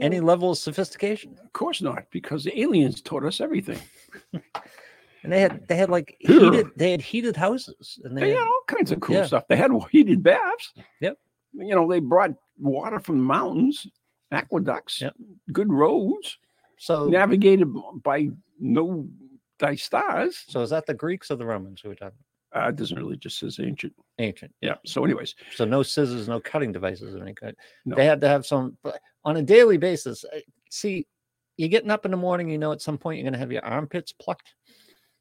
any 0.00 0.20
level 0.20 0.52
of 0.52 0.58
sophistication, 0.58 1.36
Of 1.42 1.52
course 1.52 1.82
not, 1.82 2.04
because 2.10 2.44
the 2.44 2.58
aliens 2.60 3.00
taught 3.00 3.24
us 3.24 3.40
everything. 3.40 3.78
and 4.32 5.32
they 5.32 5.40
had 5.40 5.66
they 5.68 5.76
had 5.76 5.90
like 5.90 6.16
heated 6.20 6.68
they 6.76 6.92
had 6.92 7.00
heated 7.02 7.36
houses, 7.36 7.98
and 8.04 8.16
they 8.16 8.22
They 8.22 8.30
had, 8.30 8.38
had 8.38 8.46
all 8.46 8.62
kinds 8.66 8.92
of 8.92 9.00
cool 9.00 9.16
Yeah. 9.16 9.26
stuff. 9.26 9.48
They 9.48 9.56
had 9.56 9.70
heated 9.90 10.22
baths. 10.22 10.72
Yep. 11.00 11.18
You 11.54 11.74
know, 11.74 11.88
they 11.90 12.00
brought 12.00 12.30
water 12.58 13.00
from 13.00 13.18
the 13.18 13.24
mountains, 13.24 13.86
aqueducts, 14.30 15.00
Yep. 15.00 15.14
good 15.52 15.72
roads, 15.72 16.38
so 16.78 17.06
navigated 17.08 17.68
by 18.04 18.28
no 18.60 19.08
thy 19.58 19.74
stars. 19.74 20.44
so 20.48 20.62
is 20.62 20.70
that 20.70 20.86
the 20.86 20.94
Greeks 20.94 21.30
or 21.30 21.36
the 21.36 21.44
Romans 21.44 21.80
who 21.82 21.88
were 21.90 21.94
talking? 21.96 22.18
Uh, 22.54 22.68
it 22.68 22.76
doesn't 22.76 22.98
really 22.98 23.16
just 23.16 23.38
says 23.38 23.58
ancient. 23.60 23.92
Ancient. 24.18 24.52
Yeah. 24.60 24.74
So, 24.84 25.04
anyways, 25.04 25.34
So 25.54 25.64
no 25.64 25.82
scissors, 25.82 26.28
no 26.28 26.40
cutting 26.40 26.72
devices 26.72 27.14
of 27.14 27.22
any 27.22 27.32
kind. 27.34 27.54
No. 27.84 27.94
They 27.96 28.04
had 28.06 28.20
to 28.22 28.28
have 28.28 28.44
some 28.44 28.76
but 28.82 29.00
on 29.24 29.36
a 29.36 29.42
daily 29.42 29.76
basis. 29.76 30.24
uh, 30.24 30.38
See, 30.70 31.06
you're 31.56 31.68
getting 31.68 31.90
up 31.90 32.04
in 32.04 32.10
the 32.10 32.16
morning, 32.16 32.48
you 32.50 32.58
know, 32.58 32.72
at 32.72 32.80
some 32.82 32.98
point 32.98 33.18
you're 33.18 33.24
going 33.24 33.34
to 33.34 33.38
have 33.38 33.52
your 33.52 33.64
armpits 33.64 34.12
plucked. 34.12 34.54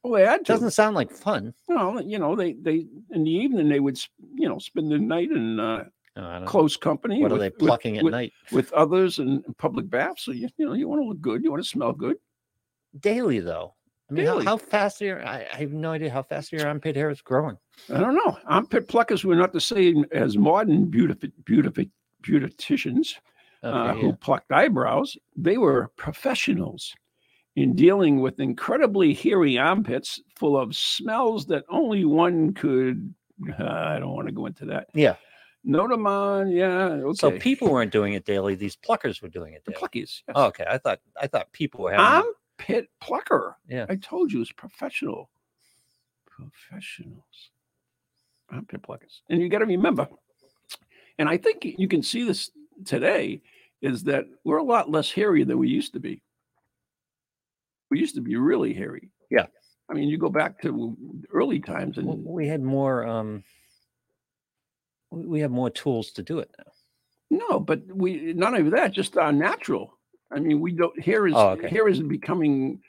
Well, 0.04 0.14
they 0.14 0.24
had 0.26 0.46
to. 0.46 0.54
Doesn't 0.54 0.72
sound 0.72 0.96
like 0.96 1.12
fun. 1.12 1.54
Well, 1.68 2.02
you 2.02 2.18
know, 2.20 2.36
they 2.36 2.54
they 2.54 2.86
in 3.12 3.24
the 3.26 3.32
evening 3.32 3.68
they 3.68 3.82
would 3.82 4.00
you 4.36 4.48
know 4.48 4.58
spend 4.58 4.90
the 4.92 4.98
night 4.98 5.30
in 5.30 5.60
uh, 5.60 5.84
I 6.16 6.22
don't 6.22 6.42
know. 6.42 6.48
close 6.48 6.78
company. 6.78 7.22
What 7.22 7.32
are 7.32 7.36
with- 7.36 7.42
they 7.42 7.50
with- 7.50 7.58
plucking 7.60 7.98
at 7.98 8.04
with, 8.06 8.12
night? 8.14 8.32
with 8.54 8.72
others 8.74 9.20
in 9.20 9.44
public 9.58 9.90
baths? 9.90 10.24
So 10.24 10.32
you 10.32 10.48
you 10.58 10.66
know 10.66 10.74
you 10.74 10.88
want 10.88 11.02
to 11.02 11.06
look 11.06 11.20
good, 11.20 11.44
you 11.44 11.52
want 11.52 11.62
to 11.62 11.68
smell 11.70 11.92
good. 11.92 12.16
Daily 13.00 13.40
though. 13.40 13.76
I 14.10 14.14
mean, 14.14 14.26
how, 14.26 14.40
how 14.42 14.58
fast 14.58 15.02
are 15.02 15.06
your, 15.06 15.26
I, 15.26 15.46
I 15.54 15.58
have 15.58 15.72
no 15.74 15.92
idea 15.92 16.10
how 16.10 16.24
fast 16.24 16.52
your 16.52 16.68
armpit 16.68 16.96
hair 16.96 17.10
is 17.10 17.22
growing. 17.22 17.58
I 17.94 18.00
don't 18.00 18.16
know. 18.16 18.38
Armpit 18.48 18.88
pluckers 18.88 19.24
were 19.24 19.36
not 19.36 19.54
the 19.54 19.62
same 19.62 20.06
as 20.12 20.38
modern 20.38 20.90
beautifi- 20.90 21.32
beautifi- 21.44 21.92
beauticians 22.24 23.16
uh, 23.64 23.68
Okay, 23.92 24.02
who 24.02 24.14
plucked 24.14 24.52
eyebrows. 24.52 25.16
They 25.36 25.58
were 25.58 25.92
professionals 25.96 26.94
in 27.56 27.76
dealing 27.76 28.20
with 28.22 28.40
incredibly 28.40 29.14
hairy 29.14 29.58
armpits 29.58 30.20
full 30.38 30.58
of 30.58 30.76
smells 30.76 31.46
that 31.48 31.66
only 31.70 32.06
one 32.06 32.54
could. 32.54 33.14
uh, 33.60 33.64
I 33.64 34.00
don't 34.00 34.14
want 34.16 34.28
to 34.28 34.34
go 34.34 34.46
into 34.46 34.66
that. 34.66 34.88
Yeah. 34.94 35.16
Notamon, 35.68 36.56
yeah. 36.56 37.04
Okay. 37.06 37.14
So 37.18 37.32
people 37.32 37.70
weren't 37.72 37.92
doing 37.92 38.14
it 38.14 38.26
daily. 38.26 38.56
These 38.56 38.78
pluckers 38.78 39.22
were 39.22 39.28
doing 39.28 39.54
it 39.54 39.66
the 39.66 39.72
daily. 39.74 39.82
pluckies. 39.82 40.22
yes. 40.28 40.34
Oh, 40.36 40.46
okay. 40.46 40.66
I 40.68 40.78
thought 40.78 41.00
I 41.22 41.28
thought 41.28 41.52
people 41.52 41.84
were 41.84 41.92
having. 41.94 42.32
Armpit 42.60 42.90
plucker. 43.00 43.58
Yeah. 43.68 43.86
I 43.90 43.96
told 43.96 44.32
you 44.32 44.42
it's 44.42 44.52
professional. 44.52 45.30
Professionals. 46.26 47.52
Armpit 48.52 48.82
pluckers. 48.82 49.22
And 49.30 49.42
you 49.42 49.50
got 49.50 49.60
to 49.60 49.66
remember, 49.66 50.08
and 51.18 51.30
I 51.30 51.38
think 51.38 51.64
you 51.64 51.88
can 51.88 52.02
see 52.02 52.24
this 52.24 52.52
today, 52.86 53.42
is 53.82 54.04
that 54.06 54.26
we're 54.44 54.58
a 54.58 54.64
lot 54.64 54.90
less 54.90 55.12
hairy 55.12 55.44
than 55.44 55.58
we 55.58 55.70
used 55.70 55.94
to 55.94 56.00
be. 56.00 56.22
We 57.90 58.00
used 58.00 58.16
to 58.16 58.22
be 58.22 58.36
really 58.36 58.74
hairy. 58.74 59.10
Yeah. 59.30 59.46
I 59.90 59.94
mean, 59.94 60.10
you 60.10 60.18
go 60.18 60.30
back 60.30 60.62
to 60.62 60.98
early 61.32 61.60
times 61.60 61.98
and 61.98 62.24
we 62.24 62.48
had 62.48 62.62
more. 62.62 63.06
um 63.06 63.44
we 65.12 65.26
we 65.26 65.40
have 65.40 65.50
more 65.50 65.72
tools 65.72 66.12
to 66.12 66.24
do 66.24 66.40
it 66.40 66.52
now. 66.58 66.72
No, 67.32 67.60
but 67.60 67.82
we 67.88 68.34
not 68.34 68.54
only 68.54 68.70
that, 68.72 68.92
just 68.92 69.18
our 69.18 69.32
natural. 69.32 69.99
I 70.32 70.40
mean, 70.40 70.60
we 70.60 70.72
don't 70.74 71.00
hair 71.02 71.28
is 71.28 71.34
Oh, 71.36 71.50
okay. 71.50 71.68
hair 71.70 71.88
is 71.88 72.00
becoming 72.02 72.82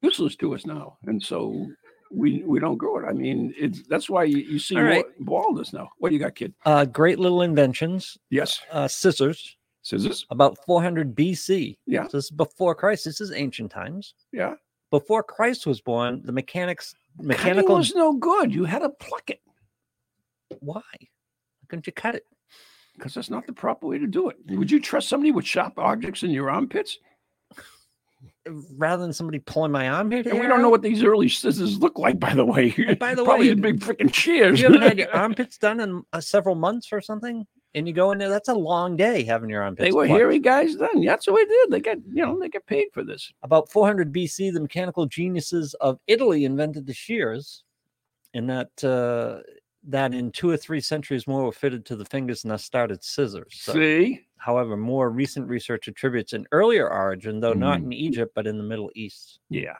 useless 0.00 0.36
to 0.36 0.54
us 0.54 0.64
now, 0.66 0.98
and 1.04 1.22
so 1.22 1.66
we 2.10 2.42
we 2.44 2.60
don't 2.60 2.76
grow 2.76 2.98
it. 2.98 3.04
I 3.08 3.12
mean, 3.12 3.52
it's 3.58 3.82
that's 3.88 4.08
why 4.10 4.24
you, 4.24 4.38
you 4.38 4.58
see 4.58 4.78
right. 4.78 5.04
baldness 5.20 5.72
now. 5.72 5.90
What 5.98 6.10
do 6.10 6.14
you 6.14 6.20
got, 6.20 6.34
kid? 6.34 6.54
Uh, 6.64 6.84
great 6.84 7.18
little 7.18 7.42
inventions. 7.42 8.16
Yes, 8.30 8.60
Uh, 8.70 8.86
scissors, 8.86 9.56
scissors. 9.82 10.26
about 10.30 10.58
400 10.66 11.14
BC. 11.16 11.78
Yeah. 11.86 12.06
So 12.08 12.18
this 12.18 12.24
is 12.26 12.30
before 12.30 12.74
Christ. 12.74 13.04
This 13.04 13.20
is 13.20 13.32
ancient 13.32 13.70
times. 13.70 14.14
Yeah, 14.32 14.54
Before 14.90 15.22
Christ 15.22 15.66
was 15.66 15.80
born, 15.80 16.20
the 16.24 16.32
mechanics 16.32 16.94
Cutting 17.16 17.28
mechanical. 17.28 17.76
was 17.76 17.94
no 17.94 18.12
good. 18.14 18.54
You 18.54 18.64
had 18.64 18.80
to 18.80 18.88
pluck 18.90 19.30
it 19.30 19.40
Why? 20.60 20.80
Why 21.00 21.66
couldn't 21.68 21.86
you 21.86 21.92
cut 21.92 22.14
it? 22.14 22.26
Because 22.94 23.14
that's 23.14 23.30
not 23.30 23.46
the 23.46 23.52
proper 23.52 23.86
way 23.86 23.98
to 23.98 24.06
do 24.06 24.28
it. 24.28 24.36
Would 24.48 24.70
you 24.70 24.80
trust 24.80 25.08
somebody 25.08 25.32
with 25.32 25.46
sharp 25.46 25.78
objects 25.78 26.22
in 26.22 26.30
your 26.30 26.50
armpits? 26.50 26.98
Rather 28.76 29.02
than 29.02 29.12
somebody 29.12 29.38
pulling 29.38 29.70
my 29.70 29.88
armpit 29.88 30.26
And 30.26 30.40
we 30.40 30.48
don't 30.48 30.60
know 30.62 30.68
what 30.68 30.82
these 30.82 31.04
early 31.04 31.28
scissors 31.28 31.78
look 31.78 31.96
like, 31.98 32.18
by 32.18 32.34
the 32.34 32.44
way. 32.44 32.74
And 32.76 32.98
by 32.98 33.14
the 33.16 33.24
Probably 33.24 33.50
way, 33.50 33.54
big 33.54 33.78
freaking 33.80 34.12
shears. 34.12 34.60
you 34.60 34.66
haven't 34.66 34.82
had 34.82 34.98
your 34.98 35.10
armpits 35.14 35.58
done 35.58 35.78
in 35.78 36.02
uh, 36.12 36.20
several 36.20 36.56
months 36.56 36.92
or 36.92 37.00
something, 37.00 37.46
and 37.74 37.86
you 37.86 37.94
go 37.94 38.10
in 38.10 38.18
there. 38.18 38.28
That's 38.28 38.48
a 38.48 38.54
long 38.54 38.96
day 38.96 39.22
having 39.22 39.48
your 39.48 39.62
armpits. 39.62 39.84
They 39.84 39.92
were 39.92 40.06
plucked. 40.06 40.18
hairy 40.18 40.40
guys 40.40 40.76
then. 40.76 41.04
That's 41.04 41.28
what 41.28 41.36
they 41.48 41.54
did. 41.54 41.70
They 41.70 41.80
got, 41.80 41.98
you 42.12 42.26
know, 42.26 42.36
they 42.38 42.48
get 42.48 42.66
paid 42.66 42.88
for 42.92 43.04
this. 43.04 43.32
About 43.44 43.70
400 43.70 44.12
BC, 44.12 44.52
the 44.52 44.60
mechanical 44.60 45.06
geniuses 45.06 45.74
of 45.74 46.00
Italy 46.08 46.44
invented 46.44 46.86
the 46.86 46.94
shears, 46.94 47.62
and 48.34 48.50
that 48.50 48.84
uh, 48.84 49.40
that 49.84 50.14
in 50.14 50.30
two 50.30 50.48
or 50.48 50.56
three 50.56 50.80
centuries 50.80 51.26
more 51.26 51.44
were 51.44 51.52
fitted 51.52 51.84
to 51.86 51.96
the 51.96 52.04
fingers 52.04 52.44
and 52.44 52.50
thus 52.52 52.64
started 52.64 53.02
scissors. 53.02 53.58
So, 53.60 53.72
See? 53.72 54.20
however, 54.36 54.76
more 54.76 55.10
recent 55.10 55.48
research 55.48 55.88
attributes 55.88 56.32
an 56.32 56.46
earlier 56.52 56.88
origin, 56.90 57.40
though 57.40 57.52
not 57.52 57.80
Mm. 57.80 57.84
in 57.84 57.92
Egypt 57.92 58.32
but 58.34 58.46
in 58.46 58.58
the 58.58 58.64
Middle 58.64 58.90
East. 58.94 59.40
Yeah. 59.48 59.76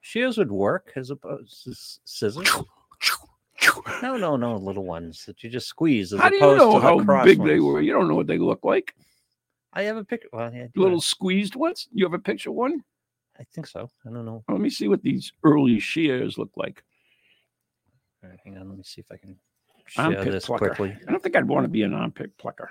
Shears 0.00 0.38
would 0.38 0.50
work 0.52 0.92
as 0.96 1.10
opposed 1.10 1.64
to 1.64 1.74
scissors. 2.04 2.48
No, 4.02 4.16
no, 4.16 4.36
no, 4.36 4.56
little 4.56 4.84
ones 4.84 5.24
that 5.26 5.42
you 5.42 5.48
just 5.48 5.68
squeeze 5.68 6.12
as 6.12 6.20
How 6.20 6.28
do 6.28 6.34
you 6.34 6.40
know 6.40 6.74
to 6.74 6.78
the 6.78 6.80
how 6.80 7.02
cross 7.04 7.24
big 7.24 7.42
they 7.42 7.60
were? 7.60 7.80
You 7.80 7.92
don't 7.92 8.08
know 8.08 8.14
what 8.14 8.26
they 8.26 8.36
look 8.38 8.64
like. 8.64 8.94
I 9.72 9.82
have 9.82 9.96
a 9.96 10.04
picture. 10.04 10.28
Well, 10.32 10.52
yeah, 10.52 10.66
Little 10.76 10.98
have- 10.98 11.04
squeezed 11.04 11.54
ones. 11.56 11.88
You 11.92 12.04
have 12.04 12.12
a 12.14 12.18
picture 12.18 12.50
one? 12.52 12.82
I 13.38 13.44
think 13.52 13.66
so. 13.66 13.90
I 14.06 14.10
don't 14.10 14.24
know. 14.26 14.44
Let 14.48 14.60
me 14.60 14.70
see 14.70 14.88
what 14.88 15.02
these 15.02 15.32
early 15.42 15.78
shears 15.80 16.36
look 16.38 16.50
like. 16.56 16.84
Right, 18.24 18.38
hang 18.44 18.56
on. 18.58 18.68
Let 18.68 18.78
me 18.78 18.84
see 18.84 19.00
if 19.00 19.06
I 19.12 19.16
can 19.16 19.36
share 19.86 20.24
this 20.24 20.46
plucker. 20.46 20.68
quickly. 20.68 20.96
I 21.06 21.10
don't 21.10 21.22
think 21.22 21.36
I'd 21.36 21.48
want 21.48 21.64
to 21.64 21.68
be 21.68 21.82
an 21.82 21.92
armpit 21.92 22.36
plucker. 22.38 22.70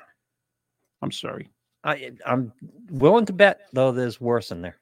I'm 1.01 1.11
sorry. 1.11 1.49
I, 1.83 2.11
I'm 2.25 2.53
willing 2.89 3.25
to 3.25 3.33
bet, 3.33 3.67
though, 3.73 3.91
there's 3.91 4.19
worse 4.19 4.51
in 4.51 4.61
there. 4.61 4.77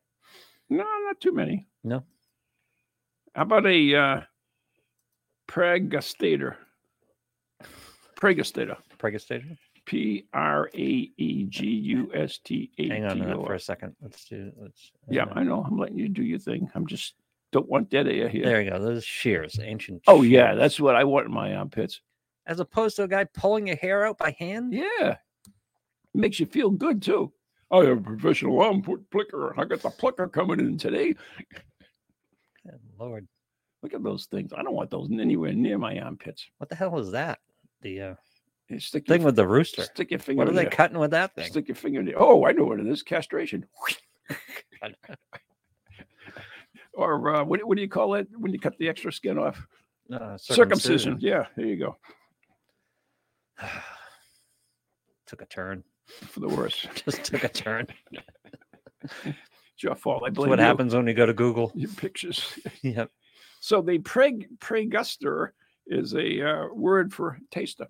No, 0.69 0.83
not 0.83 1.19
too 1.19 1.33
many. 1.33 1.67
No. 1.83 2.03
How 3.35 3.41
about 3.41 3.65
a 3.65 3.95
uh, 3.95 4.21
pregustator? 5.47 6.55
Pregustator. 8.15 8.77
Pregustator. 8.97 9.57
P 9.85 10.25
R 10.33 10.69
A 10.75 11.11
E 11.17 11.45
G 11.49 11.65
U 11.65 12.11
S 12.13 12.37
T 12.37 12.69
A 12.77 12.83
T 12.83 12.89
Hang 12.89 13.05
on 13.05 13.17
to 13.17 13.25
that 13.25 13.35
O 13.35 13.43
for 13.43 13.49
R. 13.49 13.55
a 13.55 13.59
second. 13.59 13.95
Let's 14.01 14.23
do. 14.25 14.51
Let's. 14.55 14.91
Yeah, 15.09 15.25
I 15.33 15.43
know. 15.43 15.65
I'm 15.67 15.77
letting 15.77 15.97
you 15.97 16.07
do 16.07 16.23
your 16.23 16.37
thing. 16.37 16.69
I'm 16.75 16.85
just 16.85 17.15
don't 17.51 17.69
want 17.69 17.89
dead 17.89 18.07
air 18.07 18.29
here. 18.29 18.45
There 18.45 18.61
you 18.61 18.71
go. 18.71 18.79
Those 18.79 19.03
shears, 19.03 19.59
ancient. 19.61 20.03
Oh 20.07 20.21
yeah, 20.21 20.55
that's 20.55 20.79
what 20.79 20.95
I 20.95 21.03
want 21.03 21.27
in 21.27 21.33
my 21.33 21.53
armpits. 21.55 22.01
as 22.45 22.59
opposed 22.59 22.95
to 22.97 23.03
a 23.03 23.07
guy 23.07 23.25
pulling 23.25 23.67
your 23.67 23.75
hair 23.77 24.05
out 24.05 24.17
by 24.17 24.35
hand. 24.39 24.73
Yeah, 24.73 25.17
makes 26.13 26.39
you 26.39 26.45
feel 26.45 26.69
good 26.69 27.01
too. 27.01 27.31
I 27.71 27.77
have 27.77 27.97
a 27.99 28.01
professional 28.01 28.61
armpit 28.61 29.09
plucker. 29.11 29.57
I 29.59 29.65
got 29.65 29.81
the 29.81 29.89
plucker 29.89 30.27
coming 30.27 30.59
in 30.59 30.77
today. 30.77 31.15
Good 32.65 32.79
Lord, 32.99 33.27
Look 33.81 33.93
at 33.93 34.03
those 34.03 34.25
things. 34.25 34.51
I 34.55 34.61
don't 34.61 34.75
want 34.75 34.91
those 34.91 35.09
anywhere 35.11 35.53
near 35.53 35.77
my 35.77 35.99
armpits. 35.99 36.45
what 36.57 36.69
the 36.69 36.75
hell 36.75 36.99
is 36.99 37.11
that? 37.11 37.39
The 37.81 38.01
uh, 38.01 38.15
your, 38.67 38.79
thing 38.79 39.23
with 39.23 39.35
the 39.35 39.47
rooster. 39.47 39.83
stick 39.83 40.11
your 40.11 40.19
finger. 40.19 40.39
What 40.39 40.49
are 40.49 40.53
they 40.53 40.63
there. 40.63 40.71
cutting 40.71 40.99
with 40.99 41.11
that 41.11 41.33
thing? 41.35 41.49
Stick 41.49 41.67
your 41.67 41.75
finger 41.75 41.99
in 41.99 42.05
there. 42.05 42.21
Oh, 42.21 42.45
I 42.45 42.51
know 42.51 42.65
what 42.65 42.79
it 42.79 42.87
is. 42.87 43.03
Castration. 43.03 43.65
or 46.93 47.35
uh, 47.35 47.43
what, 47.43 47.63
what 47.65 47.75
do 47.75 47.81
you 47.81 47.89
call 47.89 48.15
it 48.15 48.27
when 48.37 48.51
you 48.51 48.59
cut 48.59 48.77
the 48.77 48.89
extra 48.89 49.11
skin 49.11 49.37
off? 49.37 49.65
Uh, 50.11 50.37
Circumcision. 50.37 51.17
Yeah, 51.19 51.45
there 51.55 51.65
you 51.65 51.77
go. 51.77 51.97
took 55.27 55.41
a 55.41 55.45
turn. 55.45 55.83
For 56.27 56.41
the 56.41 56.49
worse. 56.49 56.85
Just 57.05 57.23
took 57.23 57.43
a 57.43 57.49
turn. 57.49 57.87
It's 59.73 59.83
your 59.83 59.95
fault. 59.95 60.21
I 60.23 60.29
That's 60.29 60.37
what 60.37 60.59
you. 60.59 60.65
happens 60.65 60.93
when 60.93 61.07
you 61.07 61.15
go 61.15 61.25
to 61.25 61.33
Google. 61.33 61.71
Your 61.73 61.89
pictures. 61.89 62.59
Yep. 62.83 63.09
So 63.59 63.81
the 63.81 63.97
preg 63.97 64.45
preguster 64.59 65.49
is 65.87 66.13
a 66.13 66.47
uh, 66.47 66.67
word 66.71 67.11
for 67.11 67.39
taster. 67.49 67.87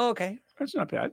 Okay. 0.00 0.40
That's 0.58 0.74
not 0.74 0.88
bad. 0.88 1.12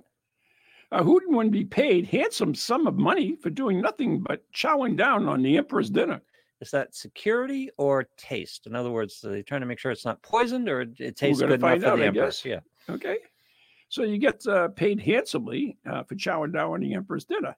Uh, 0.92 1.04
who 1.04 1.22
wouldn't 1.28 1.52
be 1.52 1.66
paid 1.66 2.08
handsome 2.08 2.56
sum 2.56 2.88
of 2.88 2.96
money 2.98 3.36
for 3.36 3.52
doing 3.52 3.82
nothing 3.82 4.22
but 4.22 4.44
chowing 4.52 4.98
down 4.98 5.28
on 5.28 5.44
the 5.44 5.58
emperor's 5.58 5.92
dinner? 5.92 6.22
Is 6.64 6.72
that 6.72 6.96
security 6.96 7.70
or 7.78 8.08
taste? 8.16 8.68
In 8.68 8.74
other 8.76 8.90
words, 8.90 9.22
are 9.26 9.32
they 9.32 9.44
trying 9.44 9.60
to 9.60 9.68
make 9.68 9.80
sure 9.80 9.92
it's 9.92 10.06
not 10.06 10.22
poisoned 10.22 10.70
or 10.70 10.82
it- 10.98 11.18
tastes 11.18 11.42
good 11.42 11.52
enough 11.52 11.60
for 11.82 11.88
out, 11.88 11.98
the 11.98 12.04
I 12.04 12.08
emperor? 12.08 12.26
guess. 12.28 12.46
Yeah. 12.46 12.62
Okay. 12.90 13.18
So 13.90 14.04
you 14.04 14.18
get 14.18 14.48
uh, 14.48 14.70
paid 14.70 15.02
handsomely 15.02 15.78
uh, 15.86 16.04
for 16.04 16.16
chowing 16.16 16.54
down 16.54 16.72
on 16.72 16.80
the 16.80 16.94
emperor's 16.94 17.26
dinner. 17.26 17.54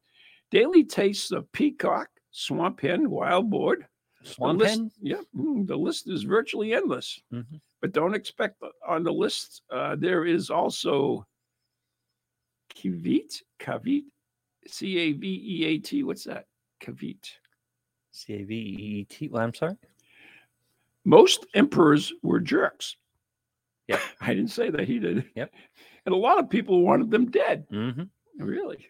Daily 0.50 0.84
tastes 0.84 1.32
of 1.32 1.50
peacock, 1.52 2.10
swamp 2.32 2.82
hen, 2.82 3.12
wild 3.12 3.52
boar. 3.52 3.78
Swamp 4.24 4.60
list- 4.60 4.80
hen? 4.80 4.92
Yeah, 5.02 5.22
mm, 5.38 5.68
the 5.68 5.78
list 5.78 6.10
is 6.10 6.24
virtually 6.24 6.74
endless. 6.74 7.22
Mhm. 7.32 7.62
But 7.80 7.92
don't 7.92 8.16
expect 8.16 8.60
on 8.88 9.04
the 9.04 9.14
list. 9.14 9.62
Uh, 9.70 9.96
there 9.96 10.26
is 10.26 10.50
also 10.50 11.28
kavit, 12.76 13.44
kavit, 13.60 14.06
C 14.68 14.98
A 14.98 15.12
V 15.14 15.28
E 15.28 15.66
A 15.66 15.78
T. 15.78 16.02
What's 16.04 16.24
that? 16.24 16.48
Kavit. 16.82 17.30
C 18.16 18.34
A 18.34 18.44
V 18.44 18.54
E 18.54 18.84
E 19.00 19.04
T. 19.06 19.28
Well, 19.30 19.44
I'm 19.44 19.54
sorry. 19.54 19.76
Most 21.04 21.46
emperors 21.54 22.12
were 22.24 22.40
jerks. 22.40 22.98
Yeah, 23.88 24.00
I 24.22 24.34
didn't 24.34 24.52
say 24.52 24.70
that. 24.72 24.88
He 24.88 25.00
did. 25.00 25.26
Yep. 25.36 25.52
And 26.06 26.14
a 26.16 26.18
lot 26.18 26.40
of 26.40 26.50
people 26.50 26.82
wanted 26.82 27.12
them 27.12 27.30
dead. 27.30 27.66
hmm 27.70 28.04
Really? 28.38 28.88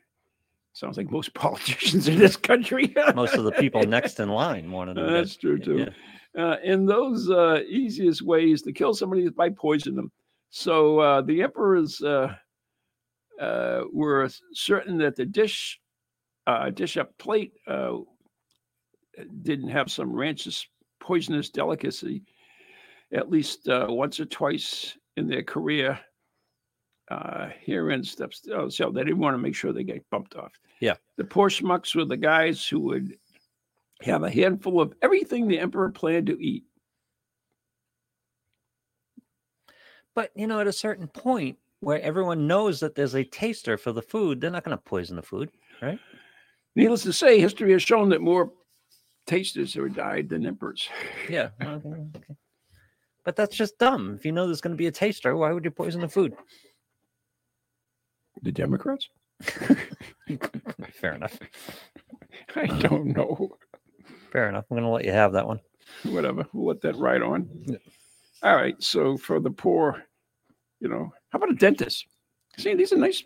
Sounds 0.74 0.98
like 0.98 1.10
most 1.12 1.34
politicians 1.36 2.08
in 2.08 2.18
this 2.18 2.36
country. 2.36 2.94
Most 3.16 3.36
of 3.36 3.44
the 3.46 3.52
people 3.54 3.84
next 3.84 4.20
in 4.20 4.28
line 4.30 4.70
wanted 4.72 4.98
them. 4.98 5.06
dead. 5.08 5.14
That's 5.14 5.36
true 5.38 5.58
too. 5.60 5.78
Yeah. 6.36 6.42
Uh, 6.44 6.58
and 6.66 6.90
those 6.90 7.30
uh, 7.30 7.62
easiest 7.70 8.22
ways 8.22 8.62
to 8.64 8.74
kill 8.74 8.94
somebody 8.94 9.24
is 9.24 9.32
by 9.32 9.50
poisoning 9.50 9.96
them. 9.96 10.12
So 10.50 11.00
uh, 11.00 11.22
the 11.22 11.44
emperors 11.44 12.02
uh, 12.02 12.36
uh, 13.40 13.82
were 13.94 14.28
certain 14.54 14.98
that 14.98 15.16
the 15.16 15.26
dish, 15.26 15.80
uh, 16.48 16.72
dish 16.72 16.98
up 16.98 17.18
plate, 17.18 17.54
uh, 17.68 17.94
didn't 19.44 19.70
have 19.70 19.92
some 19.92 20.14
rancis 20.14 20.68
poisonous 21.00 21.50
delicacy 21.50 22.24
at 23.14 23.30
least 23.30 23.68
uh, 23.68 23.88
once 23.90 24.20
or 24.20 24.26
twice 24.26 24.98
in 25.18 25.28
their 25.28 25.44
career. 25.44 26.00
Uh, 27.10 27.50
herein 27.62 28.04
steps. 28.04 28.42
Oh, 28.52 28.68
so 28.68 28.90
they 28.90 29.04
didn't 29.04 29.20
want 29.20 29.36
to 29.36 29.42
make 29.42 29.56
sure 29.56 29.72
they 29.72 29.84
get 29.84 30.10
bumped 30.10 30.36
off. 30.36 30.52
Yeah. 30.80 30.96
The 31.18 31.24
poor 31.24 31.50
schmucks 31.50 31.96
were 31.96 32.06
the 32.06 32.18
guys 32.18 32.68
who 32.68 32.80
would 32.82 33.16
have 34.02 34.24
a 34.24 34.30
handful 34.30 34.82
of 34.82 34.94
everything 35.02 35.48
the 35.48 35.60
emperor 35.60 35.92
planned 35.92 36.28
to 36.28 36.44
eat. 36.44 36.64
But 40.16 40.32
you 40.36 40.48
know, 40.48 40.60
at 40.60 40.68
a 40.68 40.74
certain 40.74 41.08
point 41.08 41.58
where 41.82 42.02
everyone 42.02 42.48
knows 42.48 42.80
that 42.80 42.96
there's 42.96 43.16
a 43.16 43.24
taster 43.24 43.78
for 43.78 43.92
the 43.92 44.02
food, 44.02 44.42
they're 44.42 44.50
not 44.50 44.64
going 44.64 44.76
to 44.76 44.84
poison 44.84 45.16
the 45.16 45.22
food. 45.22 45.52
Right? 45.82 46.00
Needless 46.76 47.04
to 47.04 47.14
say, 47.14 47.40
history 47.40 47.72
has 47.74 47.84
shown 47.84 48.10
that 48.10 48.22
more 48.22 48.52
tasters 49.26 49.74
have 49.76 49.96
died 49.96 50.30
than 50.30 50.46
emperors. 50.46 50.88
Yeah. 51.30 51.50
Oh, 51.62 51.68
okay, 51.76 51.90
okay. 52.18 52.36
But 53.24 53.36
that's 53.36 53.56
just 53.56 53.80
dumb. 53.80 54.16
If 54.18 54.26
you 54.26 54.32
know 54.32 54.46
there's 54.46 54.62
going 54.62 54.76
to 54.76 54.78
be 54.78 54.86
a 54.88 54.92
taster, 54.92 55.36
why 55.36 55.52
would 55.52 55.66
you 55.66 55.72
poison 55.72 56.02
the 56.02 56.08
food? 56.08 56.36
The 58.44 58.52
Democrats? 58.52 59.10
Fair 60.94 61.14
enough. 61.14 61.38
I 62.56 62.66
don't 62.68 63.08
know. 63.08 63.58
Fair 64.32 64.50
enough. 64.50 64.66
I'm 64.70 64.76
going 64.78 64.84
to 64.88 64.90
let 64.94 65.06
you 65.06 65.12
have 65.12 65.34
that 65.34 65.48
one. 65.48 65.60
Whatever. 66.04 66.46
We'll 66.54 66.68
let 66.68 66.82
that 66.82 66.96
ride 66.98 67.22
on. 67.24 67.50
Yeah. 67.66 67.78
All 68.44 68.56
right. 68.56 68.76
So 68.84 69.18
for 69.18 69.40
the 69.40 69.50
poor, 69.52 70.04
you 70.80 70.88
know, 70.90 71.12
how 71.30 71.38
about 71.38 71.52
a 71.52 71.56
dentist? 71.56 72.06
See, 72.58 72.76
these 72.76 72.94
are 72.94 72.98
nice, 72.98 73.24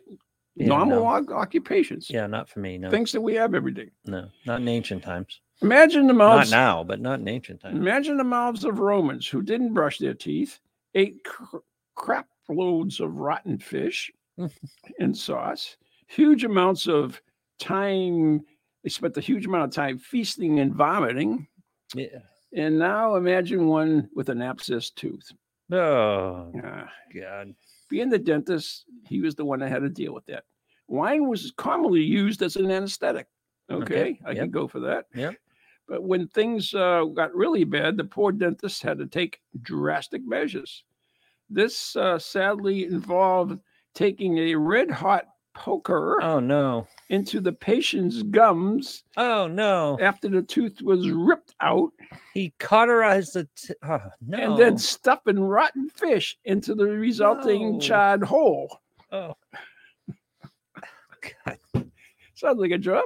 Yeah, 0.56 0.68
normal 0.68 1.00
no. 1.02 1.36
occupations. 1.36 2.10
Yeah, 2.10 2.26
not 2.28 2.47
for 2.50 2.60
me. 2.62 2.78
No, 2.78 2.89
Things 2.89 3.12
that 3.12 3.22
we 3.22 3.36
have 3.36 3.54
every 3.54 3.74
day. 3.74 3.89
no, 4.06 4.30
not 4.45 4.62
in 4.62 4.68
ancient 4.70 5.04
times. 5.04 5.41
Imagine 5.62 6.07
the 6.07 6.14
mouths. 6.14 6.51
Not 6.51 6.57
now, 6.57 6.84
but 6.84 7.01
not 7.01 7.20
in 7.20 7.28
ancient 7.28 7.62
times. 7.62 7.78
Imagine 7.78 8.18
the 8.18 8.24
mouths 8.24 8.64
of 8.64 8.80
Romans 8.80 9.28
who 9.28 9.41
didn't 9.41 9.74
brush 9.74 9.97
their 9.97 10.14
teeth, 10.14 10.60
ate 10.95 11.24
cr- 11.26 11.57
crap 11.95 12.28
loads 12.47 12.99
of 12.99 13.16
rotten 13.18 13.57
fish 13.60 14.10
and 14.99 15.18
sauce, 15.18 15.76
huge 16.07 16.43
amounts 16.45 16.88
of 16.88 17.22
time. 17.60 18.41
They 18.84 18.89
spent 18.89 19.18
a 19.18 19.22
huge 19.22 19.45
amount 19.45 19.66
of 19.66 19.72
time 19.76 19.97
feasting 19.97 20.60
and 20.60 20.74
vomiting. 20.74 21.47
Yeah. 21.93 22.20
And 22.55 22.80
now 22.80 23.16
imagine 23.16 23.68
one 23.68 24.10
with 24.16 24.30
an 24.30 24.39
abscessed 24.39 24.95
tooth. 24.95 25.30
Oh 25.72 26.51
Ah, 26.64 26.89
God. 27.14 27.53
being 27.89 28.10
the 28.10 28.18
dentist, 28.18 28.86
he 29.07 29.20
was 29.22 29.36
the 29.36 29.45
one 29.45 29.60
that 29.60 29.70
had 29.70 29.82
to 29.84 29.89
deal 29.89 30.14
with 30.14 30.26
that. 30.28 30.45
Wine 30.88 31.28
was 31.28 31.51
commonly 31.57 32.01
used 32.01 32.41
as 32.41 32.55
an 32.55 32.72
anesthetic. 32.72 33.28
Okay, 33.70 33.84
Okay, 33.84 34.20
I 34.26 34.30
yep. 34.32 34.38
can 34.45 34.49
go 34.49 34.68
for 34.68 34.80
that. 34.80 35.05
Yep. 35.14 35.36
But 35.90 36.04
when 36.04 36.28
things 36.28 36.74
uh, 36.74 37.04
got 37.16 37.34
really 37.36 37.64
bad, 37.64 37.98
the 37.98 38.04
poor 38.04 38.32
dentist 38.32 38.84
had 38.84 39.00
to 39.00 39.08
take 39.08 39.42
drastic 39.62 40.22
measures. 40.26 40.84
This 41.50 41.96
uh, 41.96 42.20
sadly 42.20 42.86
involved 42.86 43.60
taking 43.96 44.38
a 44.38 44.56
red 44.56 44.92
hot 44.92 45.26
poker 45.56 46.20
Oh 46.22 46.40
no. 46.40 46.88
into 47.10 47.42
the 47.42 47.52
patient's 47.52 48.22
gums 48.22 49.04
Oh 49.18 49.48
no. 49.48 49.98
after 50.00 50.30
the 50.30 50.44
tooth 50.44 50.80
was 50.84 51.10
ripped 51.10 51.56
out 51.60 51.90
He 52.36 52.54
cauterized 52.60 53.34
the. 53.34 53.48
T- 53.56 53.74
oh, 53.84 54.00
no. 54.26 54.38
and 54.38 54.58
then 54.60 54.78
stuffing 54.78 55.40
rotten 55.40 55.90
fish 55.90 56.38
into 56.46 56.76
the 56.76 56.86
resulting 56.86 57.74
No. 57.74 57.80
charred 57.80 58.24
hole. 58.24 58.80
Oh. 59.12 59.34
God. 61.46 61.58
Sounds 62.36 62.60
like 62.60 62.72
a 62.72 62.78
job. 62.78 63.06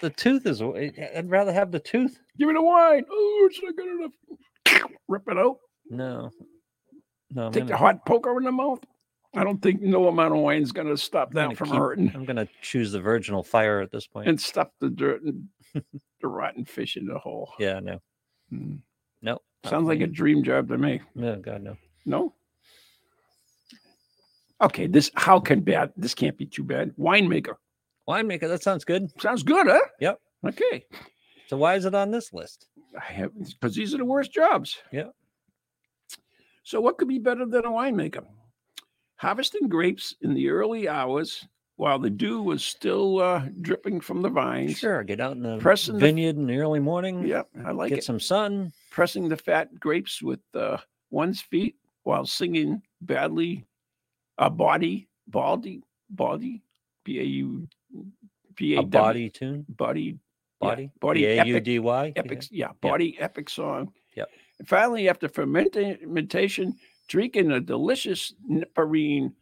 The 0.00 0.10
tooth 0.10 0.46
is. 0.46 0.62
I'd 0.62 1.28
rather 1.30 1.52
have 1.52 1.70
the 1.70 1.80
tooth. 1.80 2.18
Give 2.38 2.48
me 2.48 2.54
the 2.54 2.62
wine. 2.62 3.04
Oh, 3.10 3.48
it's 3.50 3.60
not 3.62 3.76
good 3.76 3.88
enough. 3.88 4.90
Rip 5.08 5.22
it 5.28 5.38
out. 5.38 5.56
No. 5.90 6.30
No. 7.32 7.46
I'm 7.46 7.52
Take 7.52 7.64
the 7.64 7.68
gonna, 7.70 7.78
hot 7.78 8.06
poker 8.06 8.36
in 8.38 8.44
the 8.44 8.52
mouth. 8.52 8.80
I 9.36 9.44
don't 9.44 9.60
think 9.62 9.80
no 9.80 10.08
amount 10.08 10.34
of 10.34 10.40
wine's 10.40 10.72
going 10.72 10.88
to 10.88 10.96
stop 10.96 11.32
that 11.34 11.56
from 11.56 11.68
keep- 11.68 11.78
hurting. 11.78 12.12
I'm 12.14 12.24
gonna 12.24 12.48
choose 12.62 12.90
the 12.92 13.00
virginal 13.00 13.42
fire 13.44 13.80
at 13.80 13.92
this 13.92 14.06
point. 14.06 14.28
And 14.28 14.40
stuff 14.40 14.68
the 14.80 14.90
dirt 14.90 15.22
and 15.22 15.44
the 16.20 16.26
rotten 16.28 16.64
fish 16.64 16.96
in 16.96 17.06
the 17.06 17.18
hole. 17.18 17.52
yeah. 17.58 17.78
No. 17.80 18.00
Mm. 18.52 18.78
No. 19.22 19.38
Sounds 19.66 19.86
like 19.86 20.00
a 20.00 20.06
dream 20.06 20.42
job 20.42 20.68
to 20.68 20.78
me. 20.78 21.00
No. 21.14 21.36
God 21.36 21.62
no. 21.62 21.76
No. 22.06 22.34
Okay, 24.62 24.86
this 24.86 25.10
how 25.14 25.38
can 25.40 25.60
bad? 25.60 25.92
This 25.96 26.14
can't 26.14 26.36
be 26.36 26.46
too 26.46 26.64
bad. 26.64 26.92
Winemaker 26.98 27.54
Winemaker. 28.10 28.48
That 28.48 28.62
sounds 28.62 28.84
good. 28.84 29.10
sounds 29.20 29.42
good, 29.42 29.66
huh? 29.66 29.80
Yep. 30.00 30.20
Okay, 30.48 30.84
So 31.48 31.56
why 31.56 31.74
is 31.74 31.84
it 31.84 31.94
on 31.94 32.10
this 32.10 32.32
list? 32.32 32.66
I 32.98 33.12
have 33.12 33.32
because 33.38 33.74
these 33.74 33.94
are 33.94 33.98
the 33.98 34.04
worst 34.04 34.32
jobs. 34.32 34.78
Yeah. 34.90 35.08
So 36.62 36.80
what 36.80 36.98
could 36.98 37.08
be 37.08 37.18
better 37.18 37.46
than 37.46 37.64
a 37.64 37.70
winemaker? 37.70 38.24
Harvesting 39.16 39.68
grapes 39.68 40.14
in 40.22 40.34
the 40.34 40.48
early 40.48 40.88
hours 40.88 41.46
while 41.76 41.98
the 41.98 42.10
dew 42.10 42.42
was 42.42 42.62
still 42.64 43.20
uh, 43.20 43.42
dripping 43.60 44.00
from 44.00 44.22
the 44.22 44.28
vines. 44.28 44.78
Sure. 44.78 45.02
Get 45.02 45.20
out 45.20 45.32
in 45.32 45.42
the 45.42 45.58
Pressing 45.58 45.94
the- 45.94 46.00
vineyard 46.00 46.36
in 46.36 46.46
the 46.46 46.58
early 46.58 46.80
morning. 46.80 47.26
Yep, 47.26 47.48
I 47.66 47.72
like 47.72 47.90
get 47.90 47.98
it. 47.98 48.04
some 48.04 48.20
sun. 48.20 48.72
Pressing 48.90 49.28
the 49.28 49.36
fat 49.36 49.78
grapes 49.78 50.22
with 50.22 50.40
uh, 50.54 50.78
one's 51.10 51.40
feet 51.40 51.76
while 52.02 52.24
singing 52.26 52.82
badly, 53.02 53.64
a 54.38 54.48
body, 54.50 55.08
baldy, 55.28 55.82
baldy, 56.08 56.62
B 57.04 57.18
A 57.20 57.24
U 57.24 57.68
A 58.76 58.82
body 58.82 59.30
tune. 59.30 59.64
body, 59.68 60.02
yeah, 60.02 60.68
Body. 60.68 60.90
body, 61.00 61.20
B 61.20 61.26
A 61.26 61.44
U 61.44 61.54
epic, 61.54 61.64
D 61.64 61.78
Y. 61.78 62.12
epic, 62.16 62.42
yeah, 62.50 62.66
Yep. 62.68 62.80
body, 62.80 63.16
epic 63.18 63.48
song. 63.50 63.92
Yep. 64.16 64.28
And 64.58 64.68
finally, 64.68 65.08
after 65.08 65.28
fermentation, 65.28 66.76
drinking 67.08 67.50
a 67.50 67.60
delicious 67.60 68.34
nipperine 68.48 69.32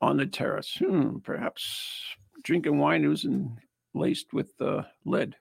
on 0.00 0.16
the 0.18 0.26
terrace. 0.26 0.74
Hmm, 0.78 1.18
perhaps 1.18 2.02
drinking 2.42 2.78
wine 2.78 3.04
isn't 3.04 3.56
laced 3.94 4.32
with 4.32 4.50
uh, 4.60 4.82
lead. 5.04 5.36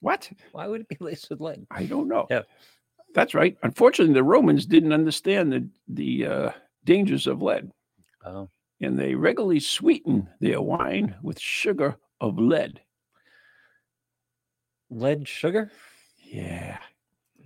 What? 0.00 0.30
Why 0.52 0.66
would 0.66 0.80
it 0.82 0.88
be 0.88 0.96
laced 1.00 1.30
with 1.30 1.40
lead? 1.40 1.66
I 1.70 1.84
don't 1.84 2.08
know. 2.08 2.26
Yeah. 2.28 2.42
That's 3.14 3.34
right. 3.34 3.56
Unfortunately, 3.62 4.14
the 4.14 4.24
Romans 4.24 4.66
didn't 4.66 4.92
understand 4.92 5.52
the 5.52 5.68
the 5.88 6.26
uh, 6.26 6.50
dangers 6.84 7.26
of 7.26 7.42
lead, 7.42 7.70
Oh. 8.24 8.48
And 8.82 8.98
they 8.98 9.14
regularly 9.14 9.60
sweeten 9.60 10.28
their 10.40 10.60
wine 10.60 11.14
with 11.22 11.38
sugar 11.40 11.96
of 12.20 12.38
lead. 12.38 12.80
Lead 14.90 15.26
sugar? 15.26 15.70
Yeah. 16.22 16.78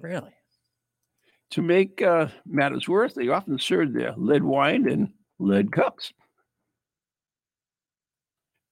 Really? 0.01 0.32
To 1.51 1.62
make 1.62 2.03
uh, 2.03 2.28
matters 2.45 2.89
worse, 2.89 3.14
they 3.14 3.28
often 3.28 3.59
served 3.59 3.95
their 3.95 4.14
lead 4.16 4.43
wine 4.43 4.89
in 4.89 5.12
lead 5.39 5.70
cups. 5.70 6.12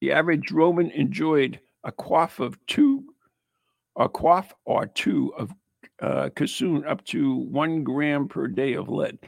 The 0.01 0.13
average 0.13 0.51
Roman 0.51 0.91
enjoyed 0.91 1.61
a 1.85 1.93
quaff 1.93 2.41
of 2.41 2.59
two, 2.67 3.05
a 3.97 4.09
quaff 4.09 4.53
or 4.65 4.87
two 4.87 5.33
of 5.37 5.53
uh, 6.03 6.31
cassoon 6.35 6.85
up 6.85 7.05
to 7.07 7.35
one 7.37 7.85
gram 7.85 8.27
per 8.27 8.49
day 8.49 8.75
of 8.75 8.89
lead. 8.89 9.19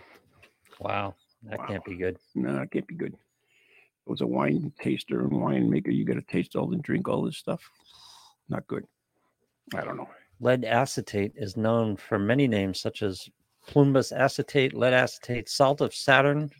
Wow. 0.81 1.15
That 1.45 1.61
Wow. 1.61 1.67
can't 1.67 1.85
be 1.85 1.97
good. 1.97 2.17
No, 2.35 2.61
it 2.63 2.71
can't 2.73 2.87
be 2.87 2.97
good. 2.97 3.15
Was 4.07 4.21
a 4.21 4.27
wine 4.27 4.73
taster 4.81 5.21
and 5.23 5.33
winemaker. 5.33 5.93
You 5.93 6.05
got 6.05 6.15
to 6.15 6.23
taste 6.23 6.55
all 6.55 6.73
and 6.73 6.83
drink 6.83 7.09
all 7.09 7.23
this 7.23 7.39
stuff. 7.39 7.69
Not 8.49 8.67
good. 8.69 8.85
I 9.75 9.83
don't 9.83 9.97
know. 9.97 10.09
Lead 10.41 10.65
acetate 10.65 11.33
is 11.35 11.57
known 11.57 11.97
for 11.97 12.19
many 12.19 12.47
names 12.47 12.79
such 12.79 13.03
as 13.03 13.29
plumbous 13.67 14.17
acetate, 14.17 14.75
lead 14.75 14.93
acetate, 14.93 15.49
salt 15.49 15.81
of 15.81 15.95
Saturn, 15.95 16.51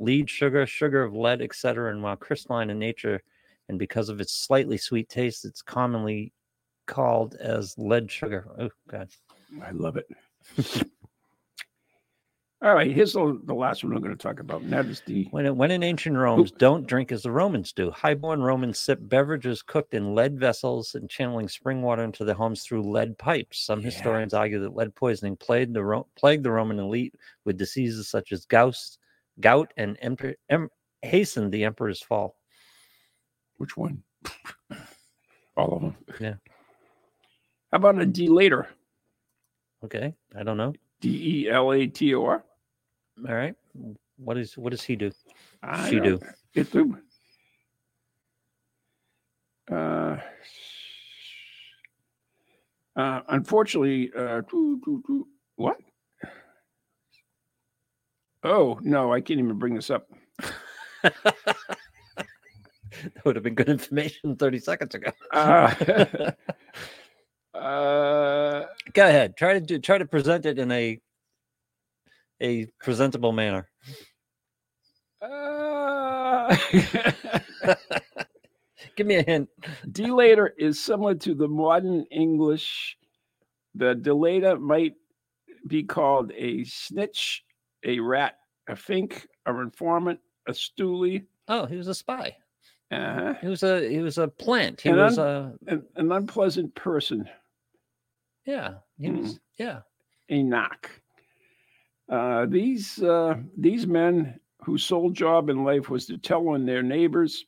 lead 0.00 0.28
sugar, 0.28 0.66
sugar 0.66 1.02
of 1.02 1.14
lead, 1.14 1.40
etc. 1.40 1.92
And 1.92 2.02
while 2.02 2.16
crystalline 2.16 2.70
in 2.70 2.78
nature 2.78 3.22
and 3.68 3.78
because 3.78 4.08
of 4.08 4.20
its 4.20 4.32
slightly 4.32 4.78
sweet 4.78 5.08
taste, 5.08 5.44
it's 5.44 5.62
commonly 5.62 6.32
called 6.86 7.34
as 7.36 7.76
lead 7.78 8.10
sugar. 8.10 8.48
Oh 8.58 8.70
God. 8.88 9.08
I 9.62 9.70
love 9.70 9.96
it. 9.96 10.08
all 12.60 12.74
right, 12.74 12.90
here's 12.90 13.12
the, 13.12 13.40
the 13.44 13.54
last 13.54 13.84
one 13.84 13.92
I'm 13.94 14.02
going 14.02 14.16
to 14.16 14.20
talk 14.20 14.40
about, 14.40 14.62
and 14.62 14.72
that 14.72 14.86
is 14.86 15.00
the 15.06 15.28
When, 15.30 15.46
in- 15.46 15.56
when 15.56 15.70
in 15.70 15.82
ancient 15.84 16.16
Rome, 16.16 16.44
don't 16.58 16.86
drink 16.86 17.12
as 17.12 17.22
the 17.22 17.30
Romans 17.30 17.72
do. 17.72 17.90
Highborn 17.92 18.42
Romans 18.42 18.78
sip 18.80 18.98
beverages 19.02 19.62
cooked 19.62 19.94
in 19.94 20.14
lead 20.14 20.38
vessels 20.40 20.94
and 20.96 21.08
channeling 21.08 21.48
spring 21.48 21.82
water 21.82 22.02
into 22.02 22.24
their 22.24 22.34
homes 22.34 22.64
through 22.64 22.82
lead 22.90 23.16
pipes. 23.16 23.60
Some 23.60 23.78
Yeah. 23.80 23.86
historians 23.86 24.34
argue 24.34 24.58
that 24.60 24.74
lead 24.74 24.94
poisoning 24.96 25.36
plagued 25.36 25.72
the, 25.74 25.84
Ro- 25.84 26.08
plagued 26.16 26.42
the 26.44 26.50
Roman 26.50 26.78
elite 26.80 27.14
with 27.44 27.58
diseases 27.58 28.08
such 28.08 28.32
as 28.32 28.44
gout, 28.44 28.76
gout 29.40 29.72
and 29.76 29.96
emper- 30.00 30.34
em- 30.50 30.70
hastened 31.02 31.52
the 31.52 31.64
emperor's 31.64 32.02
fall. 32.02 32.36
which 33.58 33.76
one? 33.76 34.02
all 35.56 35.74
of 35.76 35.80
them. 35.82 35.96
Yeah. 36.20 36.34
How 37.70 37.76
about 37.76 38.00
a 38.02 38.06
delator? 38.06 38.66
Okay, 39.84 40.12
I 40.36 40.42
don't 40.42 40.56
know. 40.56 40.74
D 41.00 41.44
E 41.44 41.50
L 41.50 41.72
A 41.72 41.86
T 41.86 42.12
O 42.16 42.24
R. 42.24 42.44
All 43.26 43.34
right, 43.34 43.54
what 44.16 44.36
is 44.38 44.56
what 44.56 44.70
does 44.70 44.82
he 44.82 44.96
do? 44.96 45.10
I 45.62 45.90
She 45.90 46.00
do. 46.00 46.20
It 46.54 46.70
do. 46.70 46.96
Uh, 49.70 50.18
Uh, 52.98 53.20
unfortunately, 53.28 54.10
uh, 54.16 54.40
doo, 54.50 54.80
doo, 54.84 55.00
doo. 55.06 55.28
what? 55.54 55.76
Oh 58.42 58.78
no, 58.82 59.12
I 59.12 59.20
can't 59.20 59.38
even 59.38 59.56
bring 59.56 59.74
this 59.76 59.88
up. 59.88 60.08
that 61.02 61.54
would 63.24 63.36
have 63.36 63.44
been 63.44 63.54
good 63.54 63.68
information 63.68 64.34
30 64.34 64.58
seconds 64.58 64.96
ago. 64.96 65.12
Uh, 65.32 66.32
uh, 67.54 68.64
Go 68.94 69.06
ahead. 69.06 69.36
Try 69.36 69.52
to 69.54 69.60
do 69.60 69.78
try 69.78 69.98
to 69.98 70.06
present 70.06 70.44
it 70.44 70.58
in 70.58 70.72
a 70.72 71.00
a 72.42 72.66
presentable 72.80 73.32
manner. 73.32 73.68
uh, 75.22 76.56
Give 78.96 79.06
me 79.06 79.16
a 79.16 79.22
hint. 79.22 79.48
delator 79.90 80.50
is 80.58 80.82
similar 80.82 81.14
to 81.16 81.34
the 81.34 81.48
modern 81.48 82.04
English. 82.10 82.96
The 83.74 83.94
delator 83.94 84.58
might 84.60 84.94
be 85.66 85.82
called 85.82 86.32
a 86.36 86.64
snitch, 86.64 87.44
a 87.84 87.98
rat, 88.00 88.38
a 88.68 88.76
fink, 88.76 89.26
a 89.46 89.50
informant, 89.60 90.20
a 90.48 90.52
stoolie, 90.52 91.24
Oh, 91.50 91.64
he 91.64 91.76
was 91.76 91.88
a 91.88 91.94
spy. 91.94 92.36
uh, 92.90 93.34
He 93.34 93.46
was 93.48 93.62
a 93.62 93.88
he 93.88 93.98
was 94.00 94.18
a 94.18 94.28
plant. 94.28 94.80
He 94.82 94.90
And 94.90 94.98
was 94.98 95.18
I'm- 95.18 95.54
a 95.66 95.72
an, 95.72 95.82
an 95.96 96.12
unpleasant 96.12 96.74
person, 96.74 97.28
yeah. 98.44 98.74
He 98.98 99.08
Mm. 99.08 99.22
was 99.22 99.40
yeah. 99.58 99.80
a 100.28 100.42
knock. 100.42 100.90
Uh, 102.08 102.46
these 102.46 103.02
uh, 103.02 103.36
these 103.56 103.86
men 103.86 104.38
whose 104.64 104.82
sole 104.84 105.10
job 105.10 105.48
in 105.50 105.64
life 105.64 105.88
was 105.90 106.06
to 106.06 106.18
tell 106.18 106.48
on 106.48 106.64
their 106.66 106.82
neighbors 106.82 107.44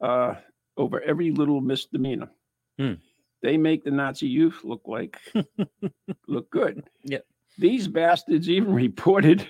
uh, 0.00 0.34
over 0.76 1.00
every 1.02 1.30
little 1.30 1.60
misdemeanor. 1.60 2.30
Hmm. 2.78 2.94
They 3.42 3.56
make 3.56 3.84
the 3.84 3.90
Nazi 3.90 4.26
youth 4.26 4.60
look 4.64 4.82
like 4.86 5.18
look 6.28 6.50
good. 6.50 6.82
Yep. 7.04 7.24
These 7.58 7.88
bastards 7.88 8.48
even 8.48 8.72
reported 8.86 9.46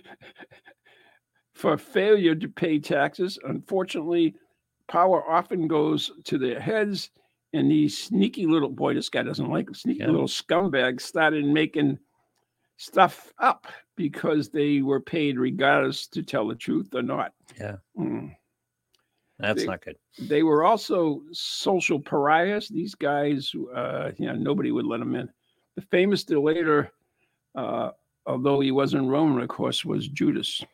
for 1.55 1.77
failure 1.77 2.35
to 2.35 2.49
pay 2.49 2.79
taxes. 2.79 3.39
Unfortunately, 3.45 4.35
power 4.89 5.29
often 5.31 5.69
goes 5.69 6.11
to 6.25 6.39
their 6.39 6.61
heads, 6.61 7.11
and 7.53 7.71
these 7.71 7.97
sneaky 7.99 8.47
little 8.47 8.69
boy, 8.71 8.95
this 8.95 9.09
guy 9.09 9.23
doesn't 9.23 9.51
like 9.51 9.67
them, 9.67 9.75
sneaky 9.75 10.01
Yeah. 10.01 10.11
little 10.11 10.27
scumbags 10.27 11.03
started 11.03 11.45
making 11.45 11.99
stuff 12.81 13.31
up 13.39 13.67
because 13.95 14.49
they 14.49 14.81
were 14.81 15.01
paid 15.01 15.39
regardless 15.39 16.07
to 16.07 16.23
tell 16.23 16.49
the 16.49 16.55
truth 16.55 16.95
or 16.95 17.03
not. 17.03 17.35
Yeah. 17.61 17.77
Mm. 17.99 18.35
That's 19.39 19.61
They- 19.61 19.67
not 19.67 19.83
good. 19.85 19.97
They 20.19 20.43
were 20.43 20.65
also 20.65 21.23
social 21.31 22.01
pariahs. 22.01 22.69
These 22.69 22.95
guys, 22.95 23.53
uh, 23.75 24.13
you 24.17 24.27
know, 24.27 24.35
nobody 24.35 24.73
would 24.73 24.87
let 24.87 25.01
them 25.01 25.15
in. 25.15 25.29
The 25.77 25.83
famous 25.83 26.25
delator, 26.25 26.89
uh, 27.55 27.91
although 28.27 28.61
he 28.61 28.71
wasn't 28.71 29.09
Roman, 29.09 29.43
of 29.43 29.49
course, 29.51 29.85
was 29.85 30.09
Judas. 30.09 30.65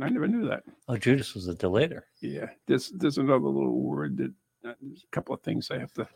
I 0.00 0.08
never 0.08 0.26
knew 0.26 0.48
that. 0.48 0.64
Oh, 0.88 0.96
Judas 0.96 1.34
was 1.34 1.46
a 1.48 1.54
delator. 1.54 2.02
Yeah, 2.20 2.50
there's 2.66 2.90
there's 2.90 3.18
another 3.18 3.46
little 3.48 3.80
word 3.80 4.16
that 4.18 4.32
uh, 4.68 4.74
there's 4.82 5.04
a 5.04 5.10
couple 5.14 5.34
of 5.34 5.42
things 5.42 5.70
I 5.70 5.78
have 5.78 5.92
to. 5.94 6.08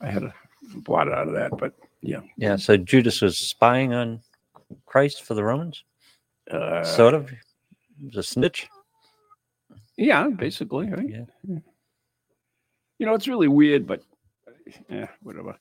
I 0.00 0.10
had 0.10 0.22
to 0.22 0.34
blot 0.76 1.12
out 1.12 1.28
of 1.28 1.34
that, 1.34 1.52
but 1.58 1.74
yeah. 2.00 2.20
Yeah. 2.38 2.56
So 2.56 2.76
Judas 2.78 3.20
was 3.20 3.36
spying 3.38 3.92
on 3.94 4.20
Christ 4.86 5.22
for 5.24 5.34
the 5.34 5.44
Romans. 5.44 5.84
uh, 6.50 6.84
sort 6.84 7.14
of. 7.14 7.30
He 7.98 8.06
was 8.06 8.16
a 8.16 8.22
snitch. 8.22 8.68
yeah, 9.96 10.28
basically, 10.28 10.90
right? 10.90 11.08
Yeah. 11.08 11.24
You 12.98 13.06
know, 13.06 13.14
it's 13.14 13.28
really 13.28 13.48
weird, 13.48 13.86
but 13.86 14.02
yeah, 14.88 15.08
whatever. 15.22 15.50
Are 15.50 15.58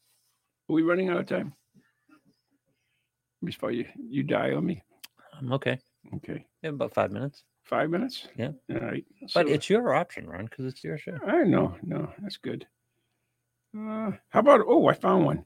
we 0.74 0.82
running 0.84 1.10
out 1.10 1.18
of 1.20 1.26
time? 1.28 1.54
Before 3.44 3.72
you 3.72 3.86
you 3.98 4.24
die 4.24 4.54
on 4.54 4.66
me? 4.66 4.82
I'm 5.38 5.52
okay. 5.54 5.80
Okay, 6.16 6.46
Yeah, 6.62 6.70
about 6.72 6.94
five 6.94 7.12
minutes. 7.12 7.44
five 7.64 7.90
minutes. 7.90 8.28
Yeah. 8.38 8.52
All 8.72 8.80
right. 8.80 9.06
But 9.34 9.48
it's 9.50 9.70
your 9.70 9.94
option, 9.94 10.28
Ron, 10.28 10.46
because 10.46 10.66
it's 10.66 10.84
your 10.84 10.98
show. 10.98 11.18
I 11.26 11.44
know, 11.44 11.76
no, 11.82 12.10
that's 12.22 12.38
good. 12.38 12.68
Uh, 13.78 14.12
how 14.30 14.40
about? 14.40 14.62
Oh, 14.68 14.88
I 14.88 14.94
found 14.94 15.26
one. 15.26 15.46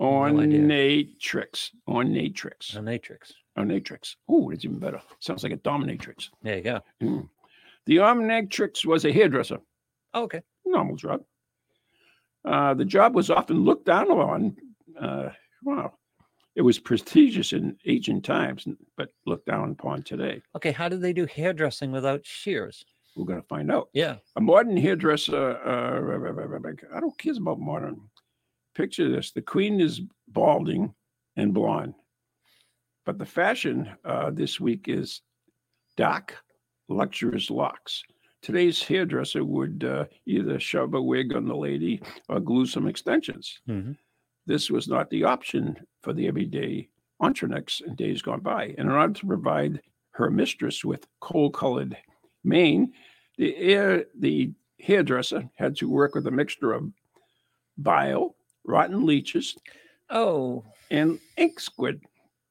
Ornatrix. 0.00 1.70
Ornatrix. 1.88 2.74
Ornatrix. 2.76 3.32
Ornatrix. 3.58 4.16
Oh, 4.28 4.50
it's 4.50 4.64
even 4.64 4.78
better. 4.78 5.00
Sounds 5.20 5.42
like 5.42 5.52
a 5.52 5.56
dominatrix. 5.58 6.28
There 6.42 6.56
you 6.56 6.62
go. 6.62 6.80
Mm. 7.02 7.28
The 7.86 7.96
Ornatrix 7.96 8.84
was 8.84 9.04
a 9.04 9.12
hairdresser. 9.12 9.58
Oh, 10.14 10.24
okay. 10.24 10.42
Normal 10.64 10.96
job. 10.96 11.22
Uh, 12.44 12.74
the 12.74 12.84
job 12.84 13.14
was 13.14 13.30
often 13.30 13.64
looked 13.64 13.86
down 13.86 14.10
on. 14.10 14.56
Uh, 15.00 15.30
wow. 15.62 15.92
It 16.54 16.62
was 16.62 16.78
prestigious 16.78 17.52
in 17.52 17.76
ancient 17.86 18.24
times, 18.24 18.66
but 18.96 19.12
looked 19.26 19.46
down 19.46 19.72
upon 19.72 20.02
today. 20.02 20.42
Okay. 20.56 20.72
How 20.72 20.88
did 20.88 21.02
they 21.02 21.12
do 21.12 21.26
hairdressing 21.26 21.92
without 21.92 22.24
shears? 22.24 22.84
We're 23.14 23.24
going 23.24 23.40
to 23.40 23.48
find 23.48 23.70
out. 23.70 23.88
Yeah. 23.94 24.16
A 24.36 24.40
modern 24.40 24.76
hairdresser, 24.76 25.58
uh, 25.64 26.96
I 26.96 27.00
don't 27.00 27.18
care 27.18 27.32
about 27.38 27.58
modern. 27.58 28.00
Picture 28.76 29.10
this 29.10 29.32
the 29.32 29.40
queen 29.40 29.80
is 29.80 30.02
balding 30.28 30.94
and 31.36 31.54
blonde, 31.54 31.94
but 33.06 33.18
the 33.18 33.24
fashion 33.24 33.90
uh, 34.04 34.30
this 34.30 34.60
week 34.60 34.86
is 34.86 35.22
dark, 35.96 36.36
luxurious 36.88 37.48
locks. 37.48 38.02
Today's 38.42 38.82
hairdresser 38.82 39.46
would 39.46 39.82
uh, 39.82 40.04
either 40.26 40.60
shove 40.60 40.92
a 40.92 41.00
wig 41.00 41.34
on 41.34 41.48
the 41.48 41.56
lady 41.56 42.02
or 42.28 42.38
glue 42.38 42.66
some 42.66 42.86
extensions. 42.86 43.60
hmm 43.66 43.92
This 44.44 44.70
was 44.70 44.88
not 44.88 45.08
the 45.08 45.24
option 45.24 45.74
for 46.02 46.12
the 46.12 46.28
everyday 46.28 46.90
Entrenex 47.22 47.80
in 47.80 47.94
days 47.94 48.20
gone 48.20 48.40
by. 48.40 48.74
And 48.76 48.90
in 48.90 48.90
order 48.90 49.14
to 49.14 49.26
provide 49.26 49.80
her 50.10 50.30
mistress 50.30 50.84
with 50.84 51.08
coal 51.20 51.50
colored 51.50 51.96
mane, 52.44 52.92
the, 53.38 53.56
air, 53.56 54.04
the 54.18 54.52
hairdresser 54.80 55.48
had 55.56 55.76
to 55.76 55.88
work 55.88 56.14
with 56.14 56.26
a 56.26 56.30
mixture 56.30 56.74
of 56.74 56.92
bile, 57.78 58.36
rotten 58.66 59.06
leeches, 59.06 59.56
Oh. 60.10 60.64
and 60.90 61.18
ink 61.36 61.58
squid, 61.60 62.02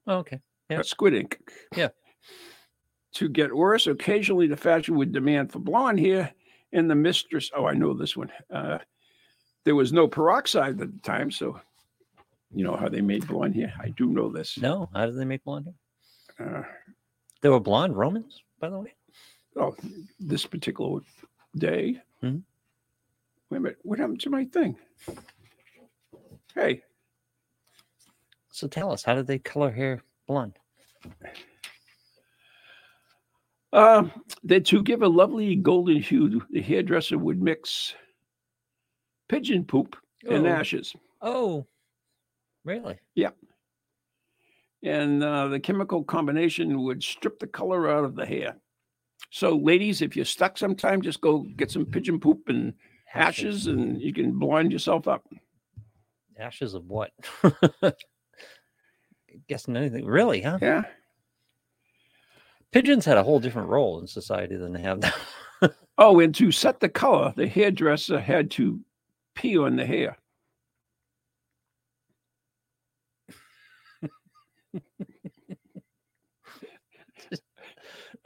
Okay. 0.08 0.40
Yeah. 0.70 0.80
uh, 0.80 0.84
squid 0.84 1.14
ink. 1.14 1.40
Yeah. 1.76 1.90
To 3.14 3.30
get 3.30 3.56
worse, 3.56 3.88
occasionally 3.88 4.48
the 4.48 4.58
fashion 4.58 4.96
would 4.96 5.12
demand 5.14 5.52
for 5.52 5.60
blonde 5.60 6.00
hair, 6.00 6.34
and 6.74 6.90
the 6.90 6.96
mistress, 6.96 7.50
oh, 7.56 7.66
I 7.66 7.74
know 7.74 7.94
this 7.94 8.18
one. 8.18 8.32
Uh, 8.50 8.80
there 9.64 9.76
was 9.76 9.94
no 9.94 10.08
peroxide 10.08 10.80
at 10.82 10.92
the 10.92 11.00
time, 11.02 11.32
so 11.32 11.60
you 12.54 12.64
know 12.64 12.76
how 12.76 12.90
they 12.90 13.02
made 13.02 13.26
blonde 13.28 13.56
hair. 13.56 13.74
I 13.80 13.90
do 13.90 14.08
know 14.08 14.30
this. 14.30 14.58
No. 14.58 14.90
How 14.94 15.06
did 15.06 15.18
they 15.18 15.26
make 15.26 15.44
blonde 15.44 15.68
hair? 16.38 16.58
Uh, 16.58 16.64
They 17.42 17.50
were 17.50 17.60
blonde 17.60 17.96
Romans, 17.96 18.42
by 18.60 18.70
the 18.70 18.80
way. 18.80 18.94
oh, 19.56 19.76
this 20.20 20.46
particular 20.46 21.00
day. 21.56 22.02
Mhm. 22.22 22.44
Wait 23.50 23.58
a 23.58 23.62
minute, 23.62 23.80
what 23.84 24.00
happened 24.00 24.20
to 24.22 24.30
my 24.30 24.44
thing? 24.46 24.78
Hey, 26.56 26.82
So 28.50 28.68
tell 28.70 28.92
us, 28.92 29.04
how 29.04 29.16
did 29.16 29.28
they 29.28 29.38
color 29.40 29.70
hair 29.70 30.02
blonde? 30.28 30.58
uh, 33.74 34.08
then 34.44 34.64
to 34.64 34.82
give 34.82 35.02
a 35.02 35.08
lovely 35.08 35.58
golden 35.58 36.02
hue, 36.02 36.42
the 36.50 36.62
hairdresser 36.62 37.18
would 37.18 37.42
mix 37.42 37.94
pigeon 39.28 39.66
poop 39.66 39.98
and 40.30 40.46
Oh. 40.46 40.50
ashes. 40.50 40.96
Oh. 41.22 41.68
Really? 42.64 42.98
Yeah. 43.16 43.32
And 44.82 45.22
uh, 45.22 45.50
the 45.50 45.60
chemical 45.60 46.04
combination 46.04 46.84
would 46.84 47.04
strip 47.04 47.40
the 47.40 47.48
color 47.48 47.90
out 47.90 48.06
of 48.06 48.16
the 48.16 48.26
hair. 48.26 48.56
So, 49.32 49.58
ladies, 49.58 50.02
if 50.02 50.16
you're 50.16 50.24
stuck 50.24 50.58
sometime, 50.58 51.02
just 51.02 51.20
go 51.20 51.40
get 51.58 51.72
some 51.72 51.86
pigeon 51.86 52.20
poop 52.20 52.48
and 52.48 52.74
ashes, 53.14 53.68
and 53.68 54.02
you 54.02 54.14
can 54.14 54.38
blind 54.40 54.72
yourself 54.72 55.08
up. 55.08 55.28
Ashes 56.38 56.74
of 56.74 56.86
what? 56.88 57.12
Guessing 59.48 59.78
anything. 59.78 60.06
Really, 60.06 60.42
huh? 60.42 60.60
Yeah. 60.62 60.84
Pigeons 62.72 63.06
had 63.06 63.18
a 63.18 63.24
whole 63.24 63.40
different 63.40 63.70
role 63.70 64.00
in 64.00 64.08
society 64.08 64.56
than 64.56 64.74
they 64.74 64.82
have 64.82 65.00
now. 65.00 65.14
Oh, 65.98 66.20
and 66.20 66.36
to 66.36 66.52
set 66.52 66.82
the 66.82 66.90
color, 66.90 67.34
the 67.38 67.48
hairdresser 67.48 68.20
had 68.20 68.52
to 68.52 68.82
pee 69.34 69.58
on 69.58 69.78
the 69.78 69.86
hair. 69.86 70.18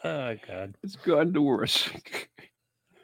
oh 0.04 0.36
God. 0.48 0.76
It's 0.84 0.96
gone 0.96 1.34
to 1.34 1.42
worse. 1.42 1.90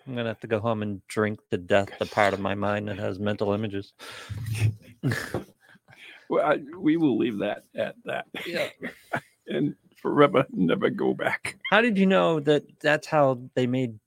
I'm 0.07 0.15
gonna 0.15 0.29
have 0.29 0.39
to 0.41 0.47
go 0.47 0.59
home 0.59 0.81
and 0.81 1.05
drink 1.07 1.39
to 1.51 1.57
death 1.57 1.89
the 1.99 2.05
part 2.05 2.33
of 2.33 2.39
my 2.39 2.55
mind 2.55 2.87
that 2.87 2.97
has 2.99 3.19
mental 3.19 3.53
images. 3.53 3.93
well, 6.29 6.45
I, 6.45 6.59
we 6.77 6.97
will 6.97 7.17
leave 7.17 7.39
that 7.39 7.65
at 7.75 7.95
that 8.05 8.25
Yeah. 8.45 8.69
and 9.47 9.75
forever 10.01 10.45
never 10.51 10.89
go 10.89 11.13
back. 11.13 11.57
How 11.71 11.81
did 11.81 11.97
you 11.97 12.05
know 12.05 12.39
that 12.41 12.63
that's 12.81 13.07
how 13.07 13.41
they 13.55 13.65
made 13.67 13.99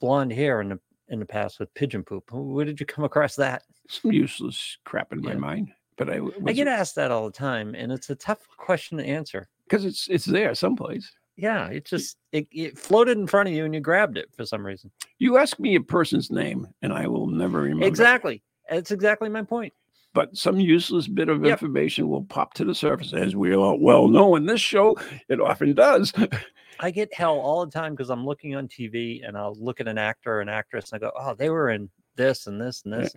blonde 0.00 0.32
hair 0.32 0.60
in 0.60 0.68
the 0.70 0.80
in 1.08 1.18
the 1.20 1.26
past 1.26 1.58
with 1.58 1.72
pigeon 1.74 2.02
poop. 2.02 2.30
Where 2.32 2.64
did 2.64 2.80
you 2.80 2.86
come 2.86 3.04
across 3.04 3.36
that? 3.36 3.62
Some 3.88 4.12
useless 4.12 4.76
crap 4.84 5.12
in 5.12 5.22
my 5.22 5.34
mind, 5.34 5.72
but 5.96 6.10
I 6.10 6.20
I 6.46 6.52
get 6.52 6.68
asked 6.68 6.96
that 6.96 7.10
all 7.10 7.26
the 7.26 7.32
time, 7.32 7.74
and 7.74 7.90
it's 7.90 8.10
a 8.10 8.14
tough 8.14 8.46
question 8.56 8.98
to 8.98 9.04
answer. 9.04 9.48
because 9.68 9.84
it's 9.84 10.08
it's 10.08 10.26
there 10.26 10.54
someplace. 10.54 11.10
Yeah, 11.40 11.68
it 11.68 11.84
just 11.84 12.16
it, 12.32 12.48
it 12.50 12.76
floated 12.76 13.16
in 13.16 13.28
front 13.28 13.48
of 13.48 13.54
you 13.54 13.64
and 13.64 13.72
you 13.72 13.80
grabbed 13.80 14.18
it 14.18 14.28
for 14.36 14.44
some 14.44 14.66
reason. 14.66 14.90
You 15.18 15.38
ask 15.38 15.58
me 15.60 15.76
a 15.76 15.80
person's 15.80 16.30
name, 16.32 16.66
and 16.82 16.92
I 16.92 17.06
will 17.06 17.28
never 17.28 17.60
remember. 17.60 17.86
Exactly. 17.86 18.42
That's 18.68 18.90
exactly 18.90 19.28
my 19.28 19.42
point. 19.42 19.72
But 20.14 20.36
some 20.36 20.58
useless 20.58 21.06
bit 21.06 21.28
of 21.28 21.44
Yep. 21.44 21.52
information 21.62 22.08
will 22.08 22.24
pop 22.24 22.54
to 22.54 22.64
the 22.64 22.74
surface, 22.74 23.12
as 23.12 23.36
we 23.36 23.54
all 23.54 23.78
well 23.78 24.08
know 24.08 24.34
in 24.34 24.46
this 24.46 24.60
show. 24.60 24.96
It 25.28 25.40
often 25.40 25.74
does. 25.74 26.12
I 26.80 26.90
get 26.90 27.14
hell 27.14 27.38
all 27.38 27.64
the 27.64 27.70
time 27.72 27.92
because 27.94 28.10
I'm 28.10 28.24
looking 28.26 28.56
on 28.56 28.66
TV 28.66 29.26
and 29.26 29.36
I'll 29.38 29.54
look 29.54 29.80
at 29.80 29.86
an 29.88 29.98
actor 29.98 30.34
or 30.34 30.40
an 30.40 30.48
actress 30.48 30.90
and 30.92 30.96
I 31.02 31.06
go, 31.06 31.12
oh, 31.16 31.34
they 31.34 31.50
were 31.50 31.70
in 31.70 31.88
this 32.16 32.46
and 32.48 32.60
this 32.60 32.82
and 32.84 32.94
Yeah. 32.94 33.00
this. 33.02 33.14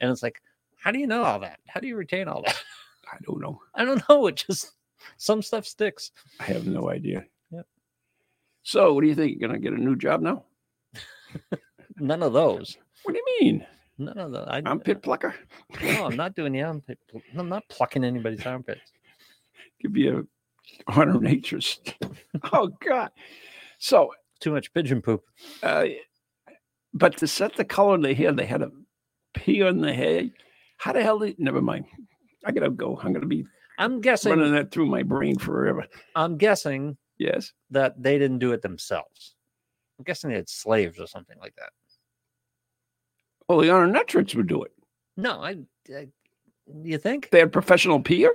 And 0.00 0.10
it's 0.10 0.22
like, 0.22 0.42
how 0.76 0.90
do 0.90 0.98
you 0.98 1.06
know 1.06 1.22
all 1.22 1.38
that? 1.40 1.60
How 1.68 1.80
do 1.80 1.86
you 1.86 1.96
retain 1.96 2.28
all 2.28 2.42
that? 2.42 2.62
I 3.10 3.16
don't 3.26 3.40
know. 3.40 3.60
I 3.74 3.84
don't 3.86 4.02
know. 4.08 4.26
It 4.26 4.36
just, 4.46 4.72
some 5.16 5.40
stuff 5.42 5.64
sticks. 5.66 6.10
I 6.40 6.44
have 6.44 6.66
no 6.66 6.90
idea. 6.90 7.24
So, 8.62 8.92
what 8.92 9.00
do 9.02 9.08
you 9.08 9.14
think? 9.14 9.38
You're 9.38 9.48
gonna 9.48 9.60
get 9.60 9.72
a 9.72 9.78
new 9.80 9.96
job 9.96 10.20
now? 10.22 10.44
None 11.98 12.22
of 12.22 12.32
those. 12.32 12.76
What 13.02 13.14
do 13.14 13.18
you 13.18 13.36
mean? 13.40 13.66
None 13.98 14.18
of 14.18 14.32
those. 14.32 14.46
I, 14.48 14.62
am 14.64 14.80
pit 14.80 15.02
plucker? 15.02 15.34
No, 15.82 16.06
I'm 16.06 16.16
not 16.16 16.34
doing 16.34 16.52
the 16.52 16.62
armpit. 16.62 16.98
I'm 17.36 17.48
not 17.48 17.64
plucking 17.68 18.04
anybody's 18.04 18.44
armpits. 18.46 18.80
Could 19.80 19.92
be 19.92 20.08
a 20.08 20.22
honor 20.88 21.20
natures. 21.20 21.80
oh 22.52 22.68
God. 22.84 23.10
So, 23.78 24.12
Too 24.40 24.52
much 24.52 24.72
pigeon 24.72 25.02
poop. 25.02 25.22
uh, 25.62 25.86
but 26.94 27.16
to 27.18 27.26
set 27.26 27.56
the 27.56 27.64
color 27.64 27.96
of 27.96 28.02
the 28.02 28.14
hair, 28.14 28.32
they 28.32 28.46
had 28.46 28.60
to 28.60 28.70
pee 29.34 29.62
on 29.62 29.80
the 29.80 29.92
hair. 29.92 30.24
How 30.78 30.92
the 30.92 31.02
hell 31.02 31.18
did? 31.18 31.38
Never 31.38 31.60
mind. 31.60 31.86
I 32.44 32.52
gotta 32.52 32.70
go. 32.70 32.98
I'm 33.02 33.12
gonna 33.12 33.26
be 33.26 33.44
I'm 33.78 34.00
guessing. 34.00 34.30
running 34.30 34.52
that 34.52 34.70
through 34.70 34.86
my 34.86 35.02
brain 35.02 35.38
forever. 35.38 35.86
I'm 36.14 36.36
guessing 36.36 36.96
Yes. 37.22 37.52
that 37.70 38.02
they 38.02 38.18
didn't 38.18 38.40
do 38.40 38.52
it 38.52 38.62
themselves. 38.62 39.34
I'm 39.98 40.04
guessing 40.04 40.30
they 40.30 40.36
had 40.36 40.48
slaves 40.48 40.98
or 40.98 41.06
something 41.06 41.38
like 41.38 41.54
that. 41.56 41.70
Well, 43.48 43.60
the 43.60 43.70
honor 43.70 43.86
metrics 43.86 44.34
would 44.34 44.46
do 44.46 44.62
it. 44.62 44.72
No, 45.16 45.42
I. 45.42 45.56
I 45.94 46.08
you 46.82 46.98
think? 46.98 47.30
They 47.30 47.38
had 47.38 47.52
professional 47.52 48.00
peer. 48.00 48.34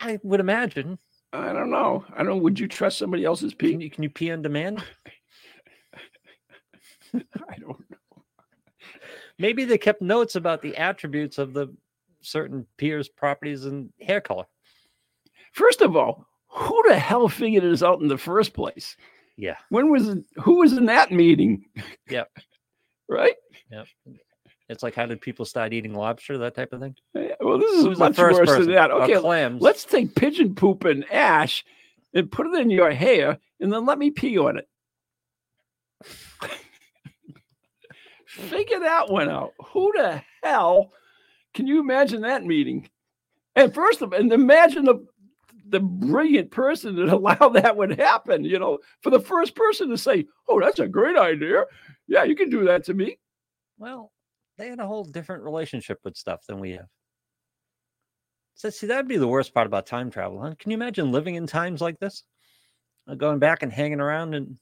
I 0.00 0.18
would 0.22 0.40
imagine. 0.40 0.98
I 1.32 1.52
don't 1.52 1.70
know. 1.70 2.04
I 2.16 2.22
don't. 2.22 2.42
Would 2.42 2.58
you 2.58 2.68
trust 2.68 2.98
somebody 2.98 3.24
else's 3.24 3.54
pee? 3.54 3.72
Can 3.72 3.80
you, 3.80 3.90
can 3.90 4.02
you 4.02 4.10
pee 4.10 4.30
on 4.30 4.42
demand? 4.42 4.82
I 7.14 7.58
don't 7.58 7.90
know. 7.90 8.22
Maybe 9.38 9.64
they 9.64 9.78
kept 9.78 10.00
notes 10.00 10.36
about 10.36 10.62
the 10.62 10.76
attributes 10.76 11.38
of 11.38 11.52
the 11.52 11.74
certain 12.22 12.66
peers' 12.78 13.08
properties 13.08 13.64
and 13.64 13.92
hair 14.00 14.20
color. 14.20 14.44
First 15.52 15.82
of 15.82 15.96
all, 15.96 16.26
who 16.54 16.82
the 16.88 16.98
hell 16.98 17.28
figured 17.28 17.64
this 17.64 17.82
out 17.82 18.00
in 18.00 18.08
the 18.08 18.18
first 18.18 18.54
place? 18.54 18.96
Yeah. 19.36 19.56
When 19.70 19.90
was 19.90 20.08
it? 20.08 20.24
Who 20.36 20.58
was 20.58 20.72
in 20.72 20.86
that 20.86 21.10
meeting? 21.10 21.64
Yep. 22.08 22.30
right. 23.08 23.34
Yep. 23.70 23.86
It's 24.68 24.82
like 24.82 24.94
how 24.94 25.06
did 25.06 25.20
people 25.20 25.44
start 25.44 25.72
eating 25.72 25.92
lobster? 25.94 26.38
That 26.38 26.54
type 26.54 26.72
of 26.72 26.80
thing. 26.80 26.94
Yeah, 27.14 27.34
Well, 27.40 27.58
this 27.58 27.70
is 27.72 27.84
Who's 27.84 27.98
the 27.98 28.04
much 28.04 28.16
first 28.16 28.38
worse 28.38 28.48
person? 28.48 28.66
than 28.66 28.74
that. 28.76 28.90
Oh, 28.90 29.02
okay, 29.02 29.18
clams. 29.20 29.60
let's 29.60 29.84
take 29.84 30.14
pigeon 30.14 30.54
poop 30.54 30.84
and 30.84 31.04
ash 31.12 31.64
and 32.14 32.30
put 32.30 32.46
it 32.46 32.54
in 32.60 32.70
your 32.70 32.92
hair, 32.92 33.38
and 33.60 33.72
then 33.72 33.84
let 33.84 33.98
me 33.98 34.10
pee 34.10 34.38
on 34.38 34.56
it. 34.58 34.68
Figure 38.26 38.80
that 38.80 39.10
one 39.10 39.28
out. 39.28 39.52
Who 39.72 39.92
the 39.96 40.22
hell 40.42 40.92
can 41.54 41.66
you 41.66 41.80
imagine 41.80 42.22
that 42.22 42.44
meeting? 42.44 42.88
And 43.54 43.72
first 43.72 44.02
of 44.02 44.12
all, 44.12 44.18
and 44.18 44.32
imagine 44.32 44.84
the 44.84 45.04
the 45.68 45.80
brilliant 45.80 46.50
person 46.50 46.96
that 46.96 47.08
allowed 47.12 47.54
that 47.54 47.76
would 47.76 47.98
happen. 47.98 48.44
You 48.44 48.58
know, 48.58 48.78
for 49.02 49.10
the 49.10 49.20
first 49.20 49.54
person 49.54 49.88
to 49.90 49.98
say, 49.98 50.26
"Oh, 50.48 50.60
that's 50.60 50.78
a 50.80 50.88
great 50.88 51.16
idea. 51.16 51.64
Yeah, 52.06 52.24
you 52.24 52.36
can 52.36 52.50
do 52.50 52.64
that 52.64 52.84
to 52.84 52.94
me." 52.94 53.18
Well, 53.78 54.12
they 54.58 54.68
had 54.68 54.78
a 54.80 54.86
whole 54.86 55.04
different 55.04 55.42
relationship 55.42 55.98
with 56.04 56.16
stuff 56.16 56.46
than 56.46 56.60
we 56.60 56.72
have. 56.72 56.86
So, 58.54 58.70
see, 58.70 58.86
that'd 58.86 59.08
be 59.08 59.16
the 59.16 59.26
worst 59.26 59.52
part 59.52 59.66
about 59.66 59.86
time 59.86 60.10
travel, 60.10 60.40
huh? 60.40 60.54
Can 60.58 60.70
you 60.70 60.76
imagine 60.76 61.10
living 61.10 61.34
in 61.34 61.46
times 61.46 61.80
like 61.80 61.98
this? 61.98 62.22
Going 63.16 63.38
back 63.38 63.62
and 63.62 63.72
hanging 63.72 64.00
around 64.00 64.34
and 64.34 64.56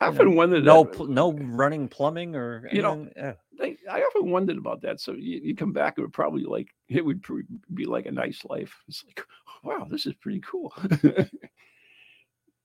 I 0.00 0.06
You 0.06 0.12
know, 0.12 0.16
often 0.18 0.36
wondered. 0.36 0.64
no, 0.64 0.84
pl- 0.84 1.06
no 1.06 1.32
running 1.32 1.86
plumbing 1.88 2.34
or 2.34 2.68
You 2.72 2.82
know. 2.82 3.08
Yeah. 3.14 3.34
they, 3.58 3.76
I 3.90 4.00
often 4.00 4.30
wondered 4.30 4.56
about 4.58 4.80
that. 4.82 5.00
So 5.00 5.12
you, 5.12 5.40
you 5.42 5.54
come 5.54 5.72
back, 5.72 5.94
it 5.96 6.00
would 6.00 6.12
probably 6.12 6.42
like 6.44 6.68
it 6.88 7.04
would 7.04 7.22
be 7.74 7.84
like 7.84 8.06
a 8.06 8.10
nice 8.12 8.44
life. 8.44 8.74
It's 8.88 9.04
like, 9.04 9.22
wow, 9.66 9.86
this 9.90 10.06
is 10.06 10.14
pretty 10.14 10.40
cool. 10.40 10.72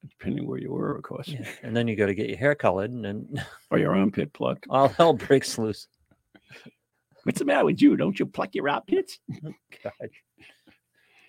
Depending 0.09 0.47
where 0.47 0.57
you 0.57 0.71
were, 0.71 0.95
of 0.95 1.03
course, 1.03 1.27
Yeah, 1.27 1.45
and 1.61 1.75
then 1.77 1.87
you 1.87 1.95
go 1.95 2.07
to 2.07 2.15
get 2.15 2.27
your 2.27 2.37
hair 2.37 2.55
colored, 2.55 2.89
and 2.91 3.03
then 3.05 3.43
or 3.71 3.77
your 3.77 3.95
armpit 3.95 4.33
plucked. 4.33 4.65
all 4.69 4.87
hell 4.87 5.13
breaks 5.13 5.57
loose. 5.59 5.87
What's 7.23 7.37
the 7.39 7.45
matter 7.45 7.65
with 7.65 7.81
you? 7.81 7.95
Don't 7.95 8.19
you 8.19 8.25
pluck 8.25 8.55
your 8.55 8.67
armpits? 8.67 9.19
God. 9.83 10.09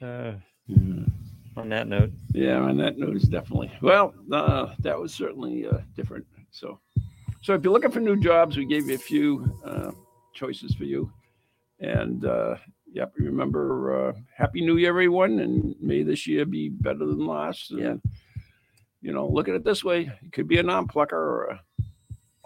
Uh, 0.00 0.32
Yeah. 0.66 1.04
on 1.56 1.68
that 1.68 1.86
note, 1.86 2.12
Yeah, 2.32 2.60
on 2.60 2.78
that 2.78 2.96
note, 2.98 3.14
is 3.16 3.24
definitely 3.24 3.70
well. 3.82 4.14
Uh, 4.32 4.74
that 4.78 4.98
was 4.98 5.12
certainly 5.12 5.66
uh, 5.66 5.78
different. 5.94 6.24
So, 6.50 6.80
so 7.42 7.52
if 7.54 7.62
you're 7.62 7.72
looking 7.74 7.90
for 7.90 8.00
new 8.00 8.16
jobs, 8.18 8.56
we 8.56 8.64
gave 8.64 8.88
you 8.88 8.94
a 8.94 8.98
few 8.98 9.60
uh, 9.66 9.90
choices 10.32 10.74
for 10.74 10.84
you. 10.84 11.12
And 11.80 12.24
uh, 12.24 12.56
yep, 12.92 13.12
remember, 13.16 14.08
uh, 14.08 14.12
Happy 14.36 14.60
New 14.60 14.76
Year, 14.76 14.90
everyone, 14.90 15.38
and 15.40 15.74
may 15.80 16.02
this 16.02 16.26
year 16.26 16.44
be 16.44 16.68
better 16.68 16.98
than 17.00 17.26
last. 17.26 17.70
And, 17.70 17.80
Yeah. 17.80 17.94
You 19.00 19.12
know, 19.12 19.26
look 19.26 19.48
at 19.48 19.56
it 19.56 19.64
this 19.64 19.82
way: 19.82 20.12
it 20.22 20.32
could 20.32 20.46
be 20.46 20.58
a 20.58 20.62
non-plucker 20.62 21.16
or 21.16 21.44
a 21.46 21.62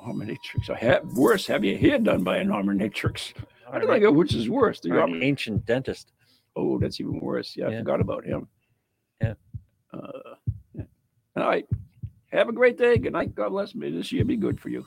dominatrix. 0.01 0.71
Or 0.71 0.75
ha- 0.75 1.01
worse, 1.15 1.47
have 1.49 1.65
your 1.65 1.77
hair 1.77 1.99
done 1.99 2.25
by 2.25 2.39
a 2.39 2.45
dominatrix. 2.45 3.35
I 3.71 3.79
don't 3.79 4.01
know 4.01 4.13
which 4.13 4.35
is 4.35 4.49
worse. 4.49 4.81
The 4.81 5.03
an 5.03 5.23
ancient 5.23 5.67
dentist. 5.67 6.13
Oh, 6.55 6.79
that's 6.79 6.99
even 7.01 7.21
worse. 7.21 7.55
Yeah, 7.57 7.69
I 7.69 7.77
forgot 7.77 8.01
about 8.01 8.25
him. 8.25 8.49
Yeah. 9.21 9.35
Uh, 9.93 10.35
yeah. 10.75 10.85
All 11.37 11.47
right. 11.49 11.67
Have 12.33 12.49
a 12.49 12.53
great 12.53 12.79
day. 12.79 12.97
Good 12.97 13.13
night. 13.13 13.35
God 13.35 13.51
bless. 13.51 13.75
May 13.75 13.91
this 13.91 14.11
year 14.11 14.25
be 14.25 14.37
good 14.37 14.59
for 14.59 14.71
you. 14.71 14.87